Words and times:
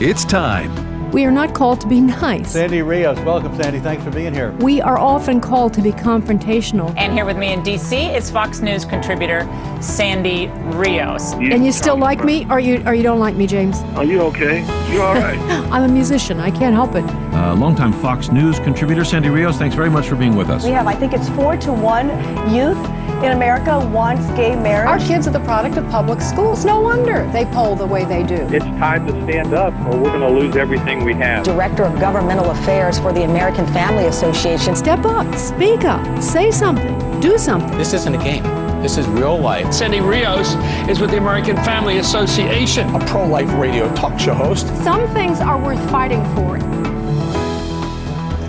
It's 0.00 0.26
time. 0.26 1.10
We 1.12 1.24
are 1.24 1.30
not 1.30 1.54
called 1.54 1.80
to 1.80 1.86
be 1.86 1.98
nice. 2.00 2.50
Sandy 2.50 2.82
Rios, 2.82 3.18
welcome, 3.20 3.56
Sandy. 3.56 3.78
Thanks 3.78 4.04
for 4.04 4.10
being 4.10 4.34
here. 4.34 4.50
We 4.60 4.82
are 4.82 4.98
often 4.98 5.40
called 5.40 5.72
to 5.74 5.80
be 5.80 5.92
confrontational. 5.92 6.92
And 6.98 7.14
here 7.14 7.24
with 7.24 7.38
me 7.38 7.54
in 7.54 7.62
D.C. 7.62 7.96
is 7.96 8.30
Fox 8.30 8.60
News 8.60 8.84
contributor 8.84 9.48
Sandy 9.80 10.48
Rios. 10.76 11.34
You 11.38 11.52
and 11.52 11.64
you 11.64 11.72
still 11.72 11.96
like 11.96 12.22
me, 12.22 12.46
or 12.50 12.60
you 12.60 12.82
or 12.84 12.92
you 12.94 13.02
don't 13.02 13.18
like 13.18 13.34
me, 13.34 13.46
James? 13.46 13.78
Are 13.96 14.04
you 14.04 14.20
okay? 14.22 14.60
You 14.92 15.00
all 15.00 15.14
right? 15.14 15.38
I'm 15.72 15.84
a 15.84 15.88
musician. 15.88 16.38
I 16.38 16.50
can't 16.50 16.74
help 16.74 16.96
it. 16.96 17.23
Uh, 17.44 17.54
longtime 17.54 17.92
Fox 17.92 18.30
News 18.30 18.58
contributor 18.58 19.04
Sandy 19.04 19.28
Rios, 19.28 19.58
thanks 19.58 19.76
very 19.76 19.90
much 19.90 20.08
for 20.08 20.16
being 20.16 20.34
with 20.34 20.48
us. 20.48 20.64
We 20.64 20.70
have, 20.70 20.86
I 20.86 20.94
think 20.94 21.12
it's 21.12 21.28
four 21.28 21.58
to 21.58 21.74
one 21.74 22.08
youth 22.50 22.78
in 23.22 23.32
America 23.32 23.86
wants 23.92 24.26
gay 24.30 24.56
marriage. 24.56 24.88
Our 24.88 24.98
kids 25.06 25.26
are 25.28 25.30
the 25.30 25.40
product 25.40 25.76
of 25.76 25.86
public 25.90 26.22
schools. 26.22 26.64
No 26.64 26.80
wonder 26.80 27.30
they 27.32 27.44
poll 27.44 27.76
the 27.76 27.84
way 27.84 28.06
they 28.06 28.22
do. 28.22 28.36
It's 28.50 28.64
time 28.64 29.06
to 29.08 29.12
stand 29.24 29.52
up, 29.52 29.74
or 29.86 29.98
we're 29.98 30.04
going 30.04 30.20
to 30.20 30.30
lose 30.30 30.56
everything 30.56 31.04
we 31.04 31.12
have. 31.16 31.44
Director 31.44 31.82
of 31.82 32.00
Governmental 32.00 32.50
Affairs 32.50 32.98
for 32.98 33.12
the 33.12 33.24
American 33.24 33.66
Family 33.74 34.06
Association. 34.06 34.74
Step 34.74 35.04
up, 35.04 35.34
speak 35.34 35.84
up, 35.84 36.22
say 36.22 36.50
something, 36.50 37.20
do 37.20 37.36
something. 37.36 37.76
This 37.76 37.92
isn't 37.92 38.14
a 38.14 38.24
game. 38.24 38.42
This 38.80 38.96
is 38.96 39.06
real 39.08 39.38
life. 39.38 39.70
Sandy 39.70 40.00
Rios 40.00 40.54
is 40.88 40.98
with 40.98 41.10
the 41.10 41.18
American 41.18 41.56
Family 41.56 41.98
Association, 41.98 42.88
a 42.94 43.00
pro 43.06 43.26
life 43.26 43.52
radio 43.58 43.94
talk 43.94 44.18
show 44.18 44.32
host. 44.32 44.66
Some 44.82 45.06
things 45.12 45.40
are 45.40 45.62
worth 45.62 45.90
fighting 45.90 46.24
for. 46.34 46.73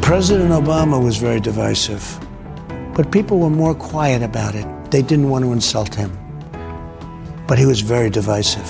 President 0.06 0.52
Obama 0.52 1.04
was 1.04 1.18
very 1.18 1.40
divisive, 1.40 2.20
but 2.94 3.12
people 3.12 3.40
were 3.40 3.50
more 3.50 3.74
quiet 3.74 4.22
about 4.22 4.54
it. 4.54 4.68
They 4.92 5.02
didn't 5.02 5.32
want 5.32 5.44
to 5.46 5.52
insult 5.52 5.96
him, 5.96 6.16
but 7.48 7.58
he 7.58 7.66
was 7.66 7.82
very 7.82 8.12
divisive. 8.12 8.70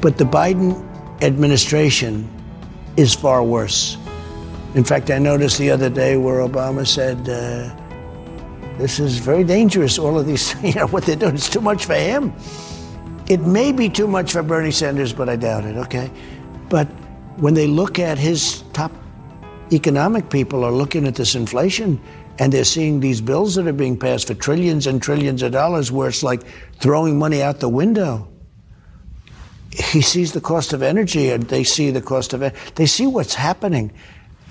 But 0.00 0.16
the 0.16 0.22
Biden 0.22 0.78
administration 1.22 2.30
is 2.96 3.14
far 3.14 3.42
worse. 3.42 3.98
In 4.76 4.84
fact, 4.84 5.10
I 5.10 5.18
noticed 5.18 5.58
the 5.58 5.72
other 5.72 5.90
day 5.90 6.16
where 6.16 6.36
Obama 6.36 6.86
said, 6.86 7.28
uh, 7.28 7.74
This 8.78 9.00
is 9.00 9.18
very 9.18 9.42
dangerous, 9.42 9.98
all 9.98 10.16
of 10.16 10.24
these, 10.24 10.54
you 10.62 10.74
know, 10.74 10.86
what 10.86 11.04
they're 11.04 11.16
doing 11.16 11.34
is 11.34 11.50
too 11.50 11.60
much 11.60 11.86
for 11.86 11.96
him. 11.96 12.32
It 13.28 13.40
may 13.40 13.72
be 13.72 13.88
too 13.88 14.06
much 14.06 14.34
for 14.34 14.44
Bernie 14.44 14.70
Sanders, 14.70 15.12
but 15.12 15.28
I 15.28 15.34
doubt 15.34 15.64
it, 15.64 15.76
okay? 15.78 16.12
But 16.68 16.86
when 17.38 17.54
they 17.54 17.66
look 17.66 17.98
at 17.98 18.18
his 18.18 18.62
top 18.72 18.92
economic 19.72 20.30
people 20.30 20.64
are 20.64 20.72
looking 20.72 21.06
at 21.06 21.14
this 21.14 21.34
inflation 21.34 22.00
and 22.38 22.52
they're 22.52 22.64
seeing 22.64 23.00
these 23.00 23.20
bills 23.20 23.54
that 23.54 23.66
are 23.66 23.72
being 23.72 23.98
passed 23.98 24.26
for 24.28 24.34
trillions 24.34 24.86
and 24.86 25.02
trillions 25.02 25.42
of 25.42 25.52
dollars 25.52 25.92
where 25.92 26.08
it's 26.08 26.22
like 26.22 26.42
throwing 26.80 27.18
money 27.18 27.42
out 27.42 27.60
the 27.60 27.68
window. 27.68 28.26
He 29.72 30.00
sees 30.00 30.32
the 30.32 30.40
cost 30.40 30.72
of 30.72 30.82
energy 30.82 31.30
and 31.30 31.44
they 31.44 31.64
see 31.64 31.90
the 31.90 32.02
cost 32.02 32.32
of 32.32 32.42
it. 32.42 32.54
They 32.74 32.86
see 32.86 33.06
what's 33.06 33.34
happening 33.34 33.92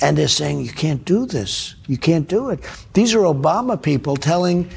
and 0.02 0.18
they're 0.18 0.28
saying, 0.28 0.62
you 0.62 0.72
can't 0.72 1.04
do 1.04 1.26
this. 1.26 1.76
You 1.88 1.98
can't 1.98 2.28
do 2.28 2.50
it. 2.50 2.60
These 2.94 3.14
are 3.14 3.20
Obama 3.20 3.82
people 3.82 4.16
telling 4.16 4.70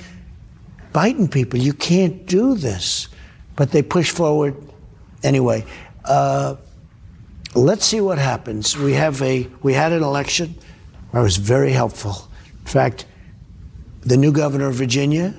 Biden 0.93 1.31
people, 1.31 1.61
you 1.61 1.73
can't 1.73 2.27
do 2.27 2.55
this. 2.55 3.09
But 3.55 3.71
they 3.71 3.83
push 3.83 4.11
forward 4.11 4.57
anyway. 5.23 5.65
Uh, 6.05 6.57
let's 7.55 7.85
see 7.85 8.01
what 8.01 8.19
happens. 8.19 8.77
We 8.77 8.95
have 8.95 9.21
a 9.23 9.49
we 9.63 9.73
had 9.73 9.93
an 9.93 10.03
election. 10.03 10.55
I 11.13 11.21
was 11.21 11.37
very 11.37 11.73
helpful. 11.73 12.29
In 12.61 12.67
fact, 12.67 13.07
the 14.01 14.17
new 14.17 14.33
governor 14.33 14.69
of 14.69 14.75
Virginia 14.75 15.35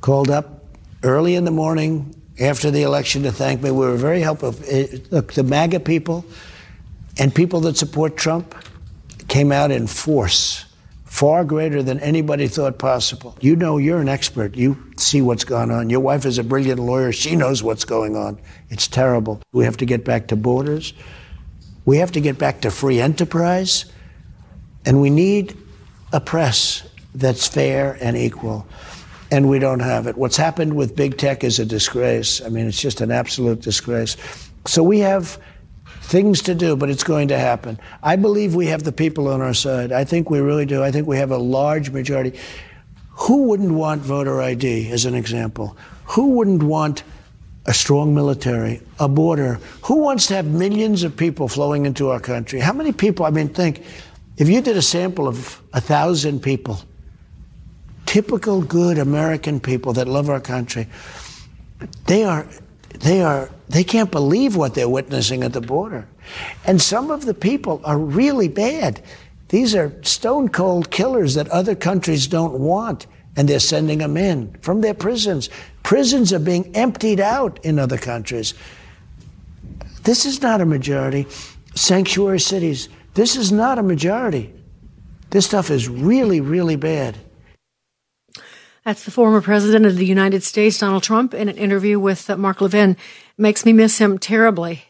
called 0.00 0.30
up 0.30 0.64
early 1.02 1.34
in 1.34 1.44
the 1.44 1.50
morning 1.50 2.14
after 2.40 2.70
the 2.70 2.82
election 2.82 3.22
to 3.22 3.32
thank 3.32 3.62
me. 3.62 3.70
We 3.70 3.86
were 3.86 3.96
very 3.96 4.20
helpful. 4.20 4.54
Eh, 4.68 4.98
look, 5.10 5.34
the 5.34 5.42
MAGA 5.42 5.80
people 5.80 6.24
and 7.18 7.34
people 7.34 7.60
that 7.60 7.76
support 7.76 8.16
Trump 8.16 8.54
came 9.28 9.52
out 9.52 9.70
in 9.70 9.86
force, 9.86 10.64
far 11.04 11.44
greater 11.44 11.82
than 11.82 12.00
anybody 12.00 12.48
thought 12.48 12.78
possible. 12.78 13.36
You 13.40 13.54
know, 13.54 13.78
you're 13.78 14.00
an 14.00 14.08
expert. 14.08 14.56
You 14.56 14.76
see 14.96 15.22
what's 15.22 15.44
going 15.44 15.70
on. 15.70 15.90
Your 15.90 16.00
wife 16.00 16.26
is 16.26 16.38
a 16.38 16.44
brilliant 16.44 16.80
lawyer. 16.80 17.12
She 17.12 17.36
knows 17.36 17.62
what's 17.62 17.84
going 17.84 18.16
on. 18.16 18.40
It's 18.70 18.88
terrible. 18.88 19.40
We 19.52 19.64
have 19.64 19.76
to 19.78 19.86
get 19.86 20.04
back 20.04 20.26
to 20.28 20.36
borders. 20.36 20.92
We 21.84 21.98
have 21.98 22.12
to 22.12 22.20
get 22.20 22.38
back 22.38 22.62
to 22.62 22.70
free 22.70 23.00
enterprise. 23.00 23.86
And 24.86 25.00
we 25.00 25.10
need 25.10 25.56
a 26.12 26.20
press 26.20 26.86
that's 27.14 27.46
fair 27.46 27.96
and 28.00 28.16
equal. 28.16 28.66
And 29.30 29.48
we 29.48 29.58
don't 29.58 29.80
have 29.80 30.06
it. 30.06 30.16
What's 30.16 30.36
happened 30.36 30.74
with 30.74 30.94
big 30.94 31.16
tech 31.16 31.42
is 31.42 31.58
a 31.58 31.64
disgrace. 31.64 32.42
I 32.42 32.48
mean, 32.48 32.66
it's 32.66 32.80
just 32.80 33.00
an 33.00 33.10
absolute 33.10 33.60
disgrace. 33.60 34.16
So 34.66 34.82
we 34.82 35.00
have 35.00 35.38
things 36.02 36.42
to 36.42 36.54
do, 36.54 36.76
but 36.76 36.90
it's 36.90 37.02
going 37.02 37.28
to 37.28 37.38
happen. 37.38 37.78
I 38.02 38.16
believe 38.16 38.54
we 38.54 38.66
have 38.66 38.84
the 38.84 38.92
people 38.92 39.28
on 39.28 39.40
our 39.40 39.54
side. 39.54 39.90
I 39.90 40.04
think 40.04 40.28
we 40.30 40.40
really 40.40 40.66
do. 40.66 40.82
I 40.82 40.90
think 40.90 41.08
we 41.08 41.16
have 41.16 41.30
a 41.30 41.38
large 41.38 41.90
majority. 41.90 42.38
Who 43.10 43.44
wouldn't 43.44 43.72
want 43.72 44.02
voter 44.02 44.40
ID, 44.42 44.90
as 44.90 45.06
an 45.06 45.14
example? 45.14 45.76
Who 46.04 46.32
wouldn't 46.32 46.62
want 46.62 47.02
a 47.66 47.74
strong 47.74 48.14
military, 48.14 48.80
a 48.98 49.08
border? 49.08 49.58
Who 49.84 49.96
wants 49.96 50.26
to 50.26 50.34
have 50.34 50.46
millions 50.46 51.02
of 51.02 51.16
people 51.16 51.48
flowing 51.48 51.86
into 51.86 52.10
our 52.10 52.20
country? 52.20 52.60
How 52.60 52.72
many 52.72 52.92
people? 52.92 53.24
I 53.24 53.30
mean, 53.30 53.48
think 53.48 53.82
if 54.36 54.48
you 54.48 54.60
did 54.60 54.76
a 54.76 54.82
sample 54.82 55.28
of 55.28 55.60
a 55.72 55.80
thousand 55.80 56.40
people, 56.40 56.80
typical 58.06 58.62
good 58.62 58.98
American 58.98 59.60
people 59.60 59.92
that 59.94 60.08
love 60.08 60.28
our 60.28 60.40
country, 60.40 60.86
they 62.06 62.24
are, 62.24 62.46
they 63.00 63.22
are, 63.22 63.50
they 63.68 63.84
can't 63.84 64.10
believe 64.10 64.56
what 64.56 64.74
they're 64.74 64.88
witnessing 64.88 65.42
at 65.42 65.52
the 65.52 65.60
border. 65.60 66.06
And 66.66 66.80
some 66.80 67.10
of 67.10 67.24
the 67.24 67.34
people 67.34 67.80
are 67.84 67.98
really 67.98 68.48
bad. 68.48 69.02
These 69.48 69.74
are 69.74 69.92
stone 70.02 70.48
cold 70.48 70.90
killers 70.90 71.34
that 71.34 71.48
other 71.48 71.74
countries 71.74 72.26
don't 72.26 72.58
want, 72.58 73.06
and 73.36 73.48
they're 73.48 73.60
sending 73.60 73.98
them 73.98 74.16
in 74.16 74.52
from 74.60 74.80
their 74.80 74.94
prisons. 74.94 75.48
Prisons 75.84 76.32
are 76.32 76.40
being 76.40 76.74
emptied 76.74 77.20
out 77.20 77.64
in 77.64 77.78
other 77.78 77.98
countries. 77.98 78.54
This 80.02 80.26
is 80.26 80.42
not 80.42 80.60
a 80.60 80.66
majority. 80.66 81.26
Sanctuary 81.76 82.40
cities, 82.40 82.88
this 83.14 83.36
is 83.36 83.52
not 83.52 83.78
a 83.78 83.82
majority. 83.82 84.52
This 85.30 85.46
stuff 85.46 85.70
is 85.70 85.88
really, 85.88 86.40
really 86.40 86.76
bad. 86.76 87.18
That's 88.84 89.04
the 89.04 89.10
former 89.10 89.40
president 89.40 89.86
of 89.86 89.96
the 89.96 90.06
United 90.06 90.42
States, 90.42 90.78
Donald 90.78 91.02
Trump, 91.02 91.32
in 91.32 91.48
an 91.48 91.56
interview 91.56 91.98
with 91.98 92.28
uh, 92.28 92.36
Mark 92.36 92.60
Levin. 92.60 92.96
Makes 93.38 93.64
me 93.64 93.72
miss 93.72 93.98
him 93.98 94.18
terribly 94.18 94.84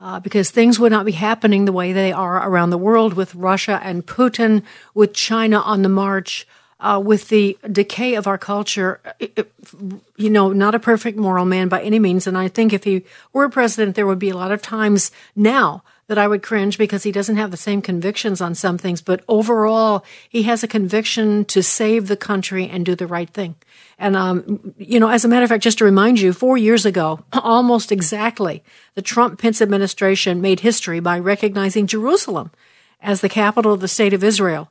uh, 0.00 0.20
because 0.20 0.50
things 0.50 0.78
would 0.78 0.92
not 0.92 1.06
be 1.06 1.12
happening 1.12 1.64
the 1.64 1.72
way 1.72 1.92
they 1.92 2.12
are 2.12 2.48
around 2.48 2.70
the 2.70 2.78
world 2.78 3.14
with 3.14 3.34
Russia 3.34 3.80
and 3.82 4.06
Putin, 4.06 4.62
with 4.94 5.12
China 5.12 5.60
on 5.60 5.82
the 5.82 5.88
march, 5.88 6.46
uh, 6.80 7.00
with 7.04 7.28
the 7.28 7.58
decay 7.70 8.14
of 8.14 8.26
our 8.26 8.38
culture. 8.38 9.00
It, 9.18 9.32
it, 9.36 9.52
you 10.16 10.30
know, 10.30 10.52
not 10.52 10.74
a 10.74 10.78
perfect 10.78 11.18
moral 11.18 11.44
man 11.44 11.68
by 11.68 11.82
any 11.82 11.98
means. 11.98 12.26
And 12.26 12.38
I 12.38 12.48
think 12.48 12.72
if 12.72 12.84
he 12.84 13.04
were 13.32 13.48
president, 13.48 13.96
there 13.96 14.06
would 14.06 14.18
be 14.18 14.30
a 14.30 14.36
lot 14.36 14.52
of 14.52 14.62
times 14.62 15.10
now 15.34 15.82
that 16.08 16.18
I 16.18 16.26
would 16.26 16.42
cringe 16.42 16.78
because 16.78 17.02
he 17.02 17.12
doesn't 17.12 17.36
have 17.36 17.50
the 17.50 17.56
same 17.56 17.82
convictions 17.82 18.40
on 18.40 18.54
some 18.54 18.78
things, 18.78 19.02
but 19.02 19.22
overall, 19.28 20.04
he 20.28 20.44
has 20.44 20.62
a 20.62 20.68
conviction 20.68 21.44
to 21.46 21.62
save 21.62 22.08
the 22.08 22.16
country 22.16 22.66
and 22.66 22.84
do 22.84 22.94
the 22.94 23.06
right 23.06 23.28
thing. 23.28 23.56
And, 23.98 24.16
um, 24.16 24.74
you 24.78 24.98
know, 24.98 25.08
as 25.08 25.24
a 25.24 25.28
matter 25.28 25.44
of 25.44 25.50
fact, 25.50 25.62
just 25.62 25.78
to 25.78 25.84
remind 25.84 26.18
you, 26.18 26.32
four 26.32 26.56
years 26.56 26.86
ago, 26.86 27.20
almost 27.32 27.92
exactly, 27.92 28.62
the 28.94 29.02
Trump 29.02 29.38
Pence 29.38 29.60
administration 29.60 30.40
made 30.40 30.60
history 30.60 30.98
by 30.98 31.18
recognizing 31.18 31.86
Jerusalem 31.86 32.50
as 33.02 33.20
the 33.20 33.28
capital 33.28 33.74
of 33.74 33.80
the 33.80 33.88
state 33.88 34.14
of 34.14 34.24
Israel. 34.24 34.70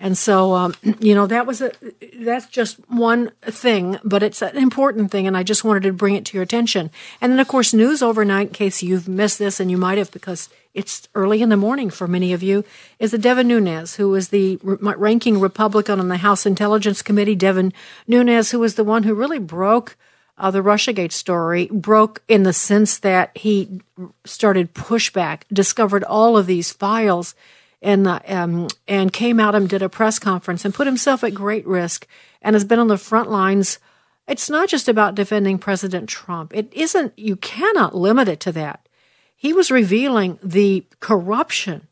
And 0.00 0.16
so, 0.16 0.54
um, 0.54 0.74
you 1.00 1.14
know, 1.14 1.26
that 1.26 1.46
was 1.46 1.60
a, 1.60 1.72
that's 2.20 2.46
just 2.46 2.78
one 2.88 3.32
thing, 3.42 3.98
but 4.04 4.22
it's 4.22 4.42
an 4.42 4.56
important 4.56 5.10
thing. 5.10 5.26
And 5.26 5.36
I 5.36 5.42
just 5.42 5.64
wanted 5.64 5.82
to 5.84 5.92
bring 5.92 6.14
it 6.14 6.24
to 6.26 6.36
your 6.36 6.44
attention. 6.44 6.90
And 7.20 7.32
then, 7.32 7.40
of 7.40 7.48
course, 7.48 7.74
news 7.74 8.02
overnight, 8.02 8.48
in 8.48 8.54
case 8.54 8.82
you've 8.82 9.08
missed 9.08 9.38
this, 9.38 9.60
and 9.60 9.70
you 9.70 9.76
might 9.76 9.98
have 9.98 10.10
because 10.10 10.48
it's 10.74 11.08
early 11.14 11.42
in 11.42 11.48
the 11.48 11.56
morning 11.56 11.90
for 11.90 12.06
many 12.06 12.32
of 12.32 12.42
you, 12.42 12.64
is 12.98 13.10
that 13.10 13.22
Devin 13.22 13.48
Nunes, 13.48 13.96
who 13.96 14.14
is 14.14 14.28
the 14.28 14.58
ranking 14.62 15.40
Republican 15.40 15.98
on 15.98 16.08
the 16.08 16.18
House 16.18 16.46
Intelligence 16.46 17.02
Committee. 17.02 17.34
Devin 17.34 17.72
Nunes, 18.06 18.50
who 18.50 18.60
was 18.60 18.76
the 18.76 18.84
one 18.84 19.02
who 19.02 19.14
really 19.14 19.38
broke 19.38 19.96
uh, 20.36 20.52
the 20.52 20.62
Russiagate 20.62 21.10
story, 21.10 21.68
broke 21.72 22.22
in 22.28 22.44
the 22.44 22.52
sense 22.52 22.98
that 22.98 23.36
he 23.36 23.80
started 24.24 24.72
pushback, 24.72 25.42
discovered 25.52 26.04
all 26.04 26.36
of 26.36 26.46
these 26.46 26.72
files 26.72 27.34
and 27.80 28.06
uh, 28.06 28.20
um, 28.26 28.68
and 28.86 29.12
came 29.12 29.38
out 29.40 29.54
and 29.54 29.68
did 29.68 29.82
a 29.82 29.88
press 29.88 30.18
conference 30.18 30.64
and 30.64 30.74
put 30.74 30.86
himself 30.86 31.22
at 31.22 31.34
great 31.34 31.66
risk 31.66 32.06
and 32.42 32.54
has 32.54 32.64
been 32.64 32.78
on 32.78 32.88
the 32.88 32.98
front 32.98 33.30
lines. 33.30 33.78
It's 34.26 34.50
not 34.50 34.68
just 34.68 34.88
about 34.88 35.14
defending 35.14 35.58
President 35.58 36.08
Trump. 36.08 36.54
It 36.54 36.72
isn't. 36.72 37.18
You 37.18 37.36
cannot 37.36 37.94
limit 37.94 38.28
it 38.28 38.40
to 38.40 38.52
that. 38.52 38.88
He 39.34 39.52
was 39.52 39.70
revealing 39.70 40.38
the 40.42 40.84
corruption 41.00 41.86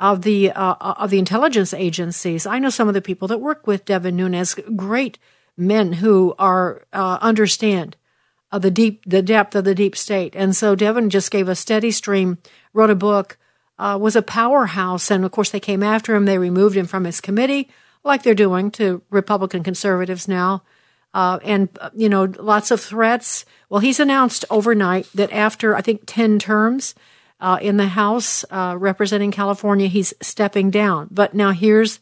of 0.00 0.22
the 0.22 0.50
uh, 0.50 0.74
of 0.80 1.10
the 1.10 1.18
intelligence 1.18 1.72
agencies. 1.72 2.44
I 2.44 2.58
know 2.58 2.70
some 2.70 2.88
of 2.88 2.94
the 2.94 3.00
people 3.00 3.28
that 3.28 3.38
work 3.38 3.66
with 3.66 3.84
Devin 3.84 4.16
Nunes, 4.16 4.54
great 4.74 5.18
men 5.56 5.94
who 5.94 6.34
are 6.38 6.82
uh, 6.92 7.18
understand 7.20 7.96
uh, 8.50 8.58
the 8.58 8.70
deep 8.70 9.02
the 9.06 9.22
depth 9.22 9.54
of 9.54 9.64
the 9.64 9.74
deep 9.74 9.96
state. 9.96 10.34
And 10.34 10.56
so 10.56 10.74
Devin 10.74 11.08
just 11.08 11.30
gave 11.30 11.48
a 11.48 11.54
steady 11.54 11.92
stream, 11.92 12.38
wrote 12.74 12.90
a 12.90 12.96
book, 12.96 13.38
uh, 13.82 13.98
was 13.98 14.16
a 14.16 14.22
powerhouse, 14.22 15.10
and 15.10 15.24
of 15.24 15.32
course 15.32 15.50
they 15.50 15.60
came 15.60 15.82
after 15.82 16.14
him. 16.14 16.24
They 16.24 16.38
removed 16.38 16.76
him 16.76 16.86
from 16.86 17.04
his 17.04 17.20
committee, 17.20 17.68
like 18.04 18.22
they're 18.22 18.34
doing 18.34 18.70
to 18.72 19.02
Republican 19.10 19.62
conservatives 19.62 20.28
now. 20.28 20.62
Uh, 21.14 21.38
and 21.44 21.68
uh, 21.80 21.90
you 21.94 22.08
know 22.08 22.24
lots 22.38 22.70
of 22.70 22.80
threats. 22.80 23.44
Well, 23.68 23.80
he's 23.80 24.00
announced 24.00 24.44
overnight 24.50 25.08
that 25.14 25.32
after 25.32 25.76
I 25.76 25.82
think 25.82 26.02
ten 26.06 26.38
terms, 26.38 26.94
uh, 27.42 27.58
in 27.60 27.76
the 27.76 27.88
House 27.88 28.44
uh, 28.50 28.76
representing 28.78 29.32
California. 29.32 29.88
He's 29.88 30.14
stepping 30.22 30.70
down. 30.70 31.08
But 31.10 31.34
now 31.34 31.50
here's 31.50 31.98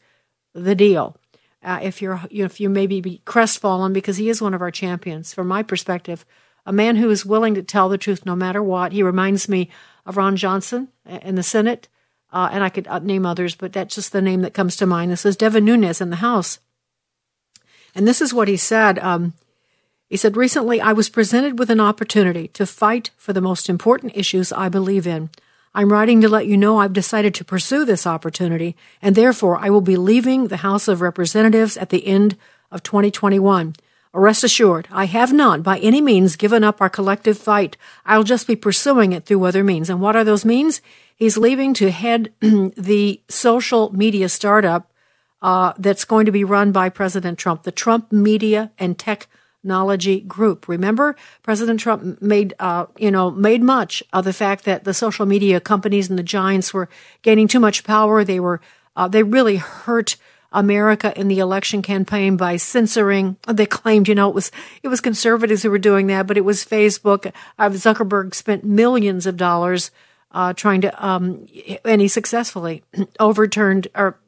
the 0.55 0.75
deal. 0.75 1.17
Uh, 1.63 1.81
if 1.83 2.01
you're, 2.01 2.21
you 2.31 2.41
know, 2.41 2.47
if 2.47 2.61
you 2.61 2.69
maybe 2.69 3.01
be 3.01 3.23
crestfallen 3.25 3.93
because 3.93 4.19
he 4.19 4.29
is 4.29 4.41
one 4.41 4.55
of 4.55 4.63
our 4.63 4.71
champions, 4.71 5.33
from 5.33 5.49
my 5.49 5.63
perspective, 5.63 6.25
a 6.67 6.73
man 6.73 6.97
who 6.97 7.11
is 7.11 7.25
willing 7.25 7.55
to 7.55 7.63
tell 7.63 7.89
the 7.89 7.99
truth 7.99 8.27
no 8.27 8.37
matter 8.37 8.63
what. 8.63 8.93
He 8.93 9.03
reminds 9.03 9.49
me 9.49 9.71
of 10.07 10.17
Ron 10.17 10.37
Johnson 10.37 10.89
in 11.07 11.35
the 11.35 11.43
Senate, 11.43 11.89
uh, 12.33 12.49
and 12.53 12.63
I 12.63 12.69
could 12.69 12.87
uh, 12.89 12.99
name 13.01 13.27
others, 13.27 13.55
but 13.55 13.73
that's 13.73 13.95
just 13.95 14.13
the 14.13 14.23
name 14.23 14.43
that 14.43 14.55
comes 14.55 14.77
to 14.77 14.87
mind. 14.87 15.11
This 15.11 15.27
is 15.27 15.37
Devin 15.37 15.65
Nunes 15.65 16.01
in 16.01 16.11
the 16.11 16.17
House, 16.17 16.61
and 17.95 18.07
this 18.07 18.21
is 18.21 18.35
what 18.35 18.49
he 18.49 18.57
said. 18.57 18.99
Um, 18.99 19.35
he 20.09 20.17
said, 20.17 20.37
Recently, 20.37 20.81
I 20.81 20.93
was 20.93 21.09
presented 21.09 21.59
with 21.59 21.71
an 21.71 21.81
opportunity 21.81 22.49
to 22.49 22.67
fight 22.67 23.11
for 23.17 23.33
the 23.33 23.41
most 23.41 23.69
important 23.69 24.17
issues 24.17 24.53
I 24.53 24.69
believe 24.69 25.07
in. 25.07 25.31
I'm 25.73 25.93
writing 25.93 26.21
to 26.21 26.29
let 26.29 26.47
you 26.47 26.57
know 26.57 26.79
I've 26.79 26.93
decided 26.93 27.33
to 27.37 27.45
pursue 27.45 27.85
this 27.85 28.07
opportunity, 28.07 28.77
and 29.01 29.15
therefore 29.15 29.57
I 29.59 29.71
will 29.71 29.81
be 29.81 29.97
leaving 29.97 30.49
the 30.49 30.59
House 30.59 30.89
of 30.89 31.01
Representatives 31.01 31.77
at 31.77 31.91
the 31.91 32.07
end 32.07 32.37
of 32.73 32.83
2021. 32.83 33.75
Rest 34.13 34.43
assured, 34.43 34.89
I 34.91 35.05
have 35.05 35.33
not 35.33 35.63
by 35.63 35.79
any 35.79 36.01
means 36.01 36.35
given 36.35 36.65
up 36.65 36.81
our 36.81 36.91
collective 36.91 37.39
fight. 37.39 37.77
I'll 38.05 38.25
just 38.25 38.49
be 38.49 38.57
pursuing 38.57 39.13
it 39.13 39.25
through 39.25 39.45
other 39.45 39.63
means. 39.63 39.89
And 39.89 40.01
what 40.01 40.17
are 40.17 40.25
those 40.25 40.45
means? 40.45 40.81
He's 41.15 41.39
leaving 41.39 41.75
to 41.75 41.93
head 41.93 42.33
the 42.41 43.21
social 43.29 43.95
media 43.95 44.29
startup 44.29 44.91
uh, 45.43 45.75
that's 45.79 46.05
going 46.05 46.27
to 46.27 46.33
be 46.33 46.43
run 46.43 46.73
by 46.73 46.89
President 46.89 47.39
Trump, 47.39 47.63
the 47.63 47.71
Trump 47.71 48.11
Media 48.11 48.73
and 48.79 48.99
technology 48.99 50.21
group. 50.21 50.67
Remember, 50.67 51.15
President 51.45 51.79
Trump 51.79 52.21
made, 52.21 52.53
uh, 52.59 52.87
you 52.99 53.13
know, 53.13 53.31
made 53.31 53.63
much 53.63 54.03
of 54.13 54.25
the 54.25 54.33
fact 54.33 54.65
that 54.65 54.83
the 54.83 54.93
social 54.93 55.25
media 55.25 55.61
companies 55.61 56.11
and 56.11 56.19
the 56.19 56.25
giants 56.25 56.75
were 56.75 56.89
gaining 57.23 57.47
too 57.47 57.61
much 57.61 57.85
power. 57.85 58.25
They 58.25 58.41
were, 58.41 58.61
uh, 58.97 59.07
they 59.07 59.23
really 59.23 59.57
hurt 59.57 60.17
America 60.53 61.13
in 61.19 61.29
the 61.29 61.39
election 61.39 61.83
campaign 61.83 62.37
by 62.37 62.57
censoring. 62.57 63.37
They 63.47 63.67
claimed, 63.67 64.09
you 64.09 64.15
know, 64.15 64.29
it 64.29 64.35
was 64.35 64.51
it 64.83 64.89
was 64.89 65.01
conservatives 65.01 65.63
who 65.63 65.71
were 65.71 65.79
doing 65.79 66.09
that, 66.09 66.27
but 66.27 66.37
it 66.37 66.45
was 66.45 66.65
Facebook. 66.65 67.33
Uh, 67.59 67.71
Zuckerberg 67.71 68.35
spent 68.35 68.65
millions 68.65 69.27
of 69.27 69.37
dollars 69.37 69.91
uh, 70.33 70.53
trying 70.53 70.81
to, 70.83 71.07
um, 71.07 71.47
and 71.85 72.01
he 72.01 72.09
successfully 72.09 72.83
overturned 73.21 73.89
or 73.95 74.19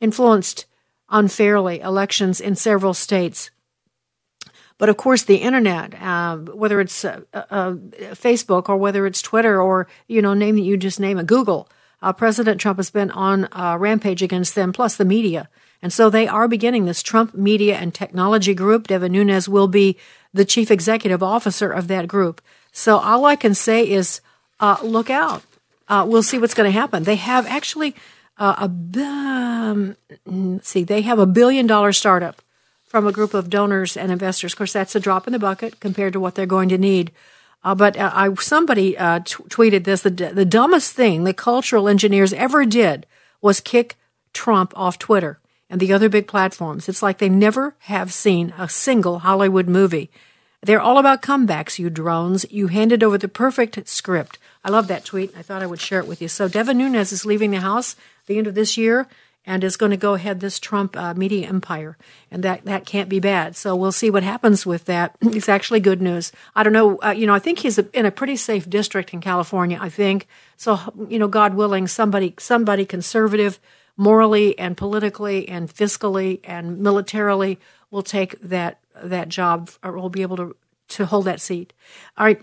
influenced 0.00 0.66
unfairly 1.10 1.80
elections 1.80 2.40
in 2.40 2.56
several 2.56 2.94
states. 2.94 3.50
But 4.78 4.88
of 4.88 4.96
course, 4.96 5.22
the 5.22 5.36
internet, 5.36 5.94
uh, 6.00 6.36
whether 6.36 6.80
it's 6.80 7.04
uh, 7.04 7.22
uh, 7.32 7.72
Facebook 8.12 8.68
or 8.68 8.76
whether 8.76 9.06
it's 9.06 9.22
Twitter 9.22 9.60
or, 9.60 9.86
you 10.06 10.20
know, 10.20 10.34
name 10.34 10.56
that 10.56 10.62
you 10.62 10.76
just 10.76 11.00
name 11.00 11.18
it, 11.18 11.26
Google, 11.26 11.68
uh, 12.02 12.12
President 12.12 12.60
Trump 12.60 12.78
has 12.78 12.90
been 12.90 13.10
on 13.10 13.48
a 13.52 13.78
rampage 13.78 14.22
against 14.22 14.54
them, 14.54 14.72
plus 14.72 14.96
the 14.96 15.04
media. 15.04 15.48
And 15.82 15.92
so 15.92 16.10
they 16.10 16.26
are 16.26 16.48
beginning 16.48 16.84
this 16.84 17.02
Trump 17.02 17.34
Media 17.34 17.76
and 17.76 17.94
Technology 17.94 18.54
Group. 18.54 18.88
Devin 18.88 19.12
Nunes 19.12 19.48
will 19.48 19.68
be 19.68 19.96
the 20.32 20.44
chief 20.44 20.70
executive 20.70 21.22
officer 21.22 21.70
of 21.70 21.88
that 21.88 22.08
group. 22.08 22.40
So 22.72 22.98
all 22.98 23.24
I 23.24 23.36
can 23.36 23.54
say 23.54 23.88
is 23.88 24.20
uh, 24.60 24.78
look 24.82 25.10
out. 25.10 25.42
Uh, 25.88 26.04
we'll 26.08 26.22
see 26.22 26.38
what's 26.38 26.54
going 26.54 26.70
to 26.70 26.78
happen. 26.78 27.04
They 27.04 27.16
have 27.16 27.46
actually 27.46 27.94
a 28.38 28.70
um, 28.98 29.96
see, 30.62 30.82
they 30.84 31.02
have 31.02 31.18
a 31.18 31.26
billion 31.26 31.66
dollar 31.66 31.92
startup 31.92 32.42
from 32.84 33.06
a 33.06 33.12
group 33.12 33.34
of 33.34 33.50
donors 33.50 33.96
and 33.96 34.12
investors. 34.12 34.52
Of 34.52 34.58
course, 34.58 34.72
that's 34.72 34.94
a 34.94 35.00
drop 35.00 35.26
in 35.26 35.32
the 35.32 35.38
bucket 35.38 35.80
compared 35.80 36.12
to 36.12 36.20
what 36.20 36.34
they're 36.34 36.46
going 36.46 36.68
to 36.68 36.78
need. 36.78 37.12
Uh, 37.66 37.74
but 37.74 37.96
uh, 37.96 38.12
I, 38.14 38.32
somebody 38.34 38.96
uh, 38.96 39.18
t- 39.24 39.42
tweeted 39.48 39.82
this: 39.82 40.02
the, 40.02 40.10
the 40.10 40.44
dumbest 40.44 40.92
thing 40.92 41.24
the 41.24 41.34
cultural 41.34 41.88
engineers 41.88 42.32
ever 42.32 42.64
did 42.64 43.06
was 43.42 43.58
kick 43.58 43.96
Trump 44.32 44.72
off 44.76 45.00
Twitter 45.00 45.40
and 45.68 45.80
the 45.80 45.92
other 45.92 46.08
big 46.08 46.28
platforms. 46.28 46.88
It's 46.88 47.02
like 47.02 47.18
they 47.18 47.28
never 47.28 47.74
have 47.80 48.12
seen 48.12 48.54
a 48.56 48.68
single 48.68 49.18
Hollywood 49.18 49.66
movie. 49.66 50.12
They're 50.62 50.80
all 50.80 50.98
about 50.98 51.22
comebacks, 51.22 51.76
you 51.76 51.90
drones. 51.90 52.46
You 52.50 52.68
handed 52.68 53.02
over 53.02 53.18
the 53.18 53.26
perfect 53.26 53.88
script. 53.88 54.38
I 54.64 54.70
love 54.70 54.86
that 54.86 55.04
tweet. 55.04 55.34
I 55.36 55.42
thought 55.42 55.62
I 55.62 55.66
would 55.66 55.80
share 55.80 55.98
it 55.98 56.06
with 56.06 56.22
you. 56.22 56.28
So 56.28 56.46
Devin 56.46 56.78
Nunes 56.78 57.10
is 57.10 57.26
leaving 57.26 57.50
the 57.50 57.60
House 57.60 57.96
the 58.26 58.38
end 58.38 58.46
of 58.46 58.54
this 58.54 58.76
year 58.76 59.08
and 59.46 59.62
is 59.62 59.76
going 59.76 59.90
to 59.90 59.96
go 59.96 60.14
ahead 60.14 60.40
this 60.40 60.58
Trump 60.58 60.96
uh, 60.96 61.14
media 61.14 61.48
empire, 61.48 61.96
and 62.30 62.42
that 62.42 62.64
that 62.64 62.84
can't 62.84 63.08
be 63.08 63.20
bad. 63.20 63.56
So 63.56 63.76
we'll 63.76 63.92
see 63.92 64.10
what 64.10 64.24
happens 64.24 64.66
with 64.66 64.86
that. 64.86 65.16
It's 65.36 65.48
actually 65.48 65.80
good 65.80 66.02
news. 66.02 66.32
I 66.54 66.62
don't 66.62 66.72
know. 66.72 66.98
Uh, 66.98 67.10
you 67.10 67.26
know, 67.26 67.34
I 67.34 67.38
think 67.38 67.60
he's 67.60 67.78
in 67.78 68.06
a 68.06 68.10
pretty 68.10 68.36
safe 68.36 68.68
district 68.68 69.12
in 69.14 69.20
California. 69.20 69.78
I 69.80 69.88
think 69.88 70.26
so. 70.56 70.78
You 71.08 71.18
know, 71.18 71.28
God 71.28 71.54
willing, 71.54 71.86
somebody 71.86 72.34
somebody 72.38 72.84
conservative, 72.84 73.60
morally 73.96 74.58
and 74.58 74.76
politically 74.76 75.48
and 75.48 75.72
fiscally 75.72 76.40
and 76.44 76.78
militarily 76.78 77.58
will 77.90 78.02
take 78.02 78.38
that 78.40 78.80
that 79.02 79.28
job 79.28 79.70
or 79.82 79.92
will 79.92 80.10
be 80.10 80.22
able 80.22 80.36
to 80.36 80.56
to 80.88 81.06
hold 81.06 81.24
that 81.26 81.40
seat. 81.40 81.72
All 82.16 82.26
right. 82.26 82.42